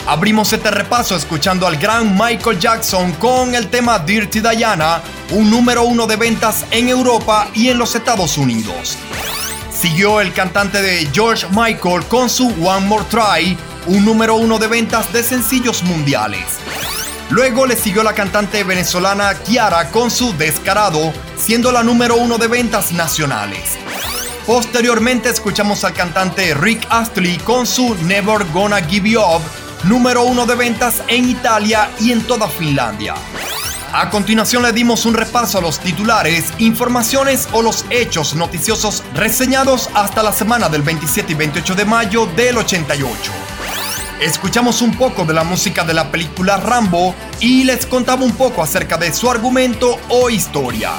Abrimos 0.07 0.53
este 0.53 0.71
repaso 0.71 1.17
escuchando 1.17 1.67
al 1.67 1.77
gran 1.77 2.17
Michael 2.17 2.59
Jackson 2.59 3.13
con 3.15 3.55
el 3.55 3.69
tema 3.69 3.99
Dirty 3.99 4.41
Diana, 4.41 5.03
un 5.31 5.51
número 5.51 5.83
uno 5.85 6.07
de 6.07 6.17
ventas 6.17 6.65
en 6.71 6.89
Europa 6.89 7.49
y 7.55 7.69
en 7.69 7.79
los 7.79 7.95
Estados 7.95 8.39
Unidos. 8.39 8.97
Siguió 9.79 10.23
el 10.23 10.33
cantante 10.33 10.81
de 10.81 11.07
George 11.13 11.47
Michael 11.51 12.07
con 12.09 12.31
su 12.31 12.49
One 12.67 12.87
More 12.87 13.05
Try, 13.11 13.59
un 13.87 14.07
número 14.07 14.37
uno 14.37 14.59
de 14.59 14.69
ventas 14.69 15.13
de 15.13 15.23
sencillos 15.23 15.83
mundiales. 15.83 16.41
Luego 17.29 17.67
le 17.67 17.77
siguió 17.77 18.03
la 18.03 18.15
cantante 18.15 18.65
venezolana 18.65 19.35
Kiara 19.35 19.91
con 19.91 20.11
su 20.11 20.35
Descarado, 20.39 21.13
siendo 21.37 21.73
la 21.73 21.83
número 21.83 22.17
uno 22.17 22.39
de 22.39 22.49
ventas 22.49 22.91
nacionales. 22.93 23.77
Posteriormente 24.47 25.29
escuchamos 25.29 25.85
al 25.85 25.93
cantante 25.93 26.55
Rick 26.55 26.87
Astley 26.89 27.37
con 27.39 27.67
su 27.67 27.95
Never 27.97 28.47
Gonna 28.55 28.81
Give 28.81 29.11
You 29.11 29.21
Up, 29.21 29.43
número 29.85 30.23
uno 30.23 30.47
de 30.47 30.55
ventas 30.55 31.03
en 31.09 31.29
Italia 31.29 31.91
y 32.01 32.13
en 32.13 32.23
toda 32.23 32.49
Finlandia. 32.49 33.15
A 33.93 34.11
continuación 34.11 34.63
le 34.63 34.73
dimos 34.73 35.07
un 35.07 35.15
repaso 35.15 35.59
a 35.59 35.61
los 35.61 35.79
titulares, 35.79 36.53
informaciones 36.59 37.49
o 37.53 37.63
los 37.63 37.85
hechos 37.91 38.35
noticiosos 38.35 39.03
reseñados 39.15 39.89
hasta 39.95 40.23
la 40.23 40.33
semana 40.33 40.69
del 40.69 40.83
27 40.83 41.33
y 41.33 41.35
28 41.35 41.75
de 41.75 41.85
mayo 41.85 42.27
del 42.37 42.59
88. 42.59 43.33
Escuchamos 44.21 44.83
un 44.83 44.97
poco 44.97 45.25
de 45.25 45.35
la 45.35 45.45
música 45.45 45.85
de 45.85 45.95
la 45.95 46.11
película 46.11 46.57
Rambo 46.57 47.15
y 47.41 47.65
les 47.65 47.87
contaba 47.87 48.25
un 48.25 48.33
poco 48.33 48.63
acerca 48.63 48.97
de 48.97 49.13
su 49.13 49.31
argumento 49.31 49.99
o 50.09 50.31
historia. 50.31 50.93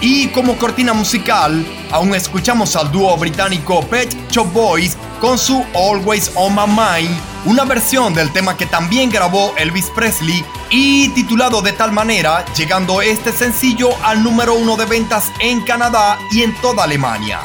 Y 0.00 0.28
como 0.28 0.56
cortina 0.56 0.92
musical, 0.92 1.66
aún 1.90 2.14
escuchamos 2.14 2.76
al 2.76 2.90
dúo 2.92 3.16
británico 3.16 3.80
Pet 3.82 4.14
Shop 4.30 4.52
Boys 4.52 4.96
con 5.20 5.38
su 5.38 5.64
Always 5.74 6.30
on 6.34 6.54
My 6.54 6.66
Mind, 6.66 7.20
una 7.44 7.64
versión 7.64 8.14
del 8.14 8.32
tema 8.32 8.56
que 8.56 8.66
también 8.66 9.10
grabó 9.10 9.54
Elvis 9.56 9.90
Presley 9.94 10.44
y 10.70 11.08
titulado 11.10 11.60
de 11.62 11.72
tal 11.72 11.92
manera, 11.92 12.44
llegando 12.54 13.02
este 13.02 13.32
sencillo 13.32 13.90
al 14.04 14.22
número 14.22 14.54
uno 14.54 14.76
de 14.76 14.86
ventas 14.86 15.32
en 15.40 15.62
Canadá 15.62 16.18
y 16.30 16.42
en 16.42 16.54
toda 16.60 16.84
Alemania. 16.84 17.40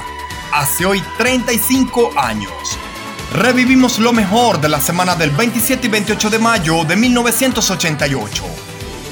Hace 0.51 0.85
hoy 0.85 1.03
35 1.17 2.11
años. 2.17 2.51
Revivimos 3.33 3.97
lo 3.97 4.13
mejor 4.13 4.61
de 4.61 4.69
la 4.69 4.79
semana 4.79 5.15
del 5.15 5.31
27 5.31 5.87
y 5.87 5.89
28 5.89 6.29
de 6.29 6.39
mayo 6.39 6.83
de 6.83 6.95
1988. 6.95 8.43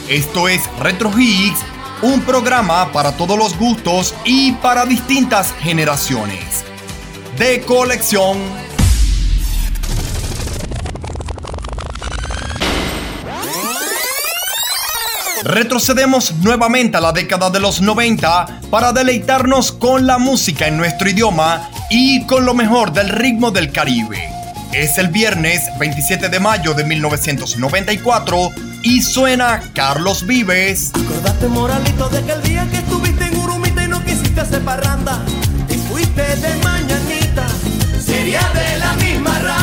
Esto 0.07 0.47
es 0.47 0.61
Retro 0.79 1.11
Hits, 1.17 1.59
un 2.03 2.21
programa 2.21 2.91
para 2.91 3.17
todos 3.17 3.37
los 3.37 3.57
gustos 3.57 4.13
y 4.23 4.51
para 4.53 4.85
distintas 4.85 5.53
generaciones. 5.61 6.70
De 7.41 7.59
colección. 7.61 8.37
Retrocedemos 15.43 16.35
nuevamente 16.35 16.97
a 16.97 17.01
la 17.01 17.11
década 17.11 17.49
de 17.49 17.59
los 17.59 17.81
90 17.81 18.59
para 18.69 18.93
deleitarnos 18.93 19.71
con 19.71 20.05
la 20.05 20.19
música 20.19 20.67
en 20.67 20.77
nuestro 20.77 21.09
idioma 21.09 21.67
y 21.89 22.27
con 22.27 22.45
lo 22.45 22.53
mejor 22.53 22.93
del 22.93 23.09
ritmo 23.09 23.49
del 23.49 23.71
Caribe. 23.71 24.29
Es 24.71 24.99
el 24.99 25.07
viernes 25.07 25.63
27 25.79 26.29
de 26.29 26.39
mayo 26.39 26.75
de 26.75 26.83
1994 26.83 28.51
y 28.83 29.01
suena 29.01 29.63
Carlos 29.73 30.27
Vives. 30.27 30.91
Acordate, 30.93 31.47
moralito, 31.47 32.07
de 32.09 32.19
aquel 32.19 32.43
día 32.43 32.69
que 32.69 32.77
estuviste 32.77 33.25
en 33.25 33.35
Urumita 33.39 33.83
y 33.83 33.87
no 33.87 34.05
quisiste 34.05 34.41
hacer 34.41 34.63
parranda. 34.63 35.25
Te 35.67 35.75
fuiste 35.75 36.21
de 36.21 36.55
mañanita, 36.57 36.80
sería 38.21 38.51
de 38.53 38.77
la 38.77 38.93
misma 38.97 39.39
rabia. 39.39 39.60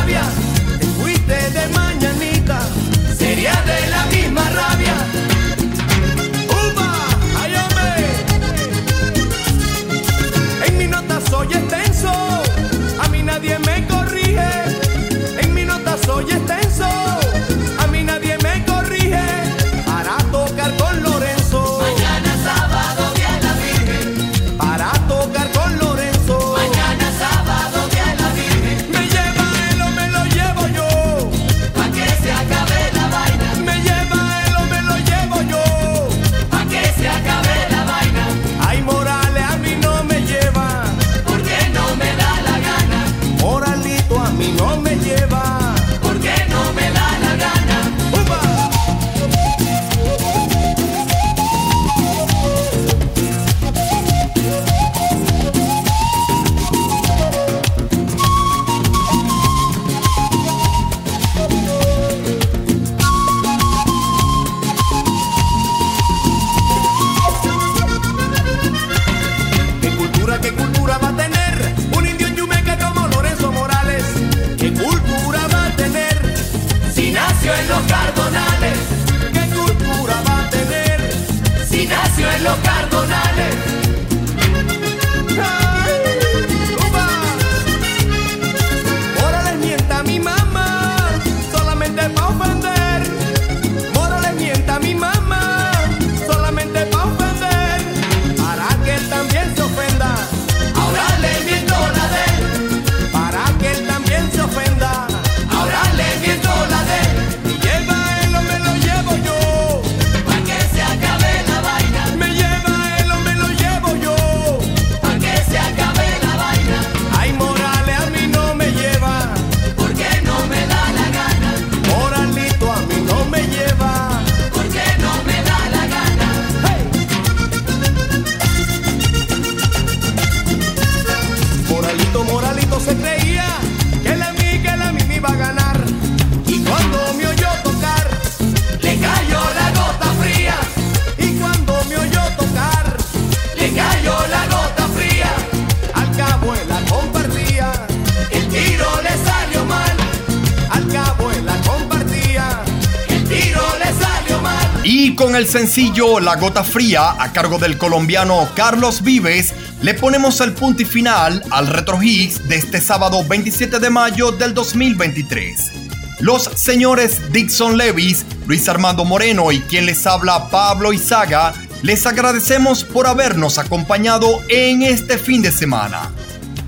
El 155.38 155.46
sencillo 155.46 156.18
La 156.18 156.34
Gota 156.34 156.64
Fría, 156.64 157.14
a 157.16 157.32
cargo 157.32 157.58
del 157.58 157.78
colombiano 157.78 158.48
Carlos 158.56 159.02
Vives, 159.02 159.54
le 159.82 159.94
ponemos 159.94 160.40
el 160.40 160.52
punto 160.52 160.82
y 160.82 160.84
final 160.84 161.44
al 161.50 161.68
Retro 161.68 162.02
Hits 162.02 162.48
de 162.48 162.56
este 162.56 162.80
sábado 162.80 163.22
27 163.24 163.78
de 163.78 163.88
mayo 163.88 164.32
del 164.32 164.52
2023. 164.52 165.72
Los 166.18 166.42
señores 166.56 167.30
Dixon 167.30 167.76
Levis, 167.76 168.26
Luis 168.48 168.68
Armando 168.68 169.04
Moreno 169.04 169.52
y 169.52 169.60
quien 169.60 169.86
les 169.86 170.08
habla 170.08 170.48
Pablo 170.48 170.92
Izaga, 170.92 171.52
les 171.82 172.04
agradecemos 172.04 172.82
por 172.82 173.06
habernos 173.06 173.58
acompañado 173.58 174.42
en 174.48 174.82
este 174.82 175.18
fin 175.18 175.40
de 175.40 175.52
semana. 175.52 176.10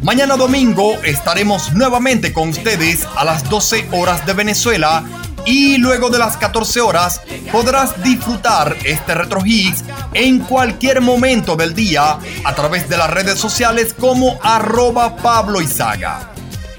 Mañana 0.01 0.37
domingo 0.37 0.95
estaremos 1.03 1.73
nuevamente 1.73 2.33
con 2.33 2.51
ustedes 2.51 3.05
a 3.17 3.25
las 3.25 3.51
12 3.51 3.89
horas 3.91 4.25
de 4.27 4.33
Venezuela 4.33 5.03
y 5.45 5.79
luego 5.79 6.11
de 6.11 6.19
las 6.19 6.37
14 6.37 6.81
horas 6.81 7.20
podrás 7.53 8.03
disfrutar 8.03 8.77
este 8.85 9.15
Retro 9.15 9.41
Hits 9.45 9.85
en 10.15 10.41
cualquier 10.41 11.01
momento 11.01 11.57
del 11.57 11.75
día 11.75 12.19
a 12.45 12.55
través 12.55 12.89
de 12.89 12.97
las 12.97 13.11
redes 13.11 13.39
sociales 13.39 13.95
como 13.99 14.39
arroba 14.43 15.17
Pablo. 15.17 15.61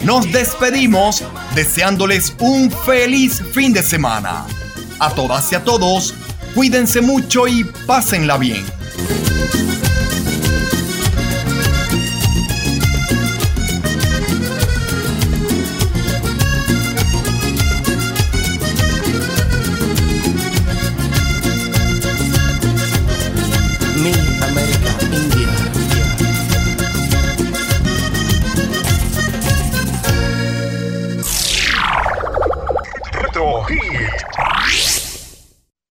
Nos 0.03 0.31
despedimos 0.31 1.23
deseándoles 1.53 2.35
un 2.39 2.71
feliz 2.71 3.41
fin 3.53 3.73
de 3.73 3.83
semana. 3.83 4.45
A 4.99 5.09
todas 5.11 5.51
y 5.51 5.55
a 5.55 5.63
todos, 5.63 6.13
cuídense 6.55 7.01
mucho 7.01 7.47
y 7.47 7.63
pásenla 7.85 8.37
bien. 8.37 8.65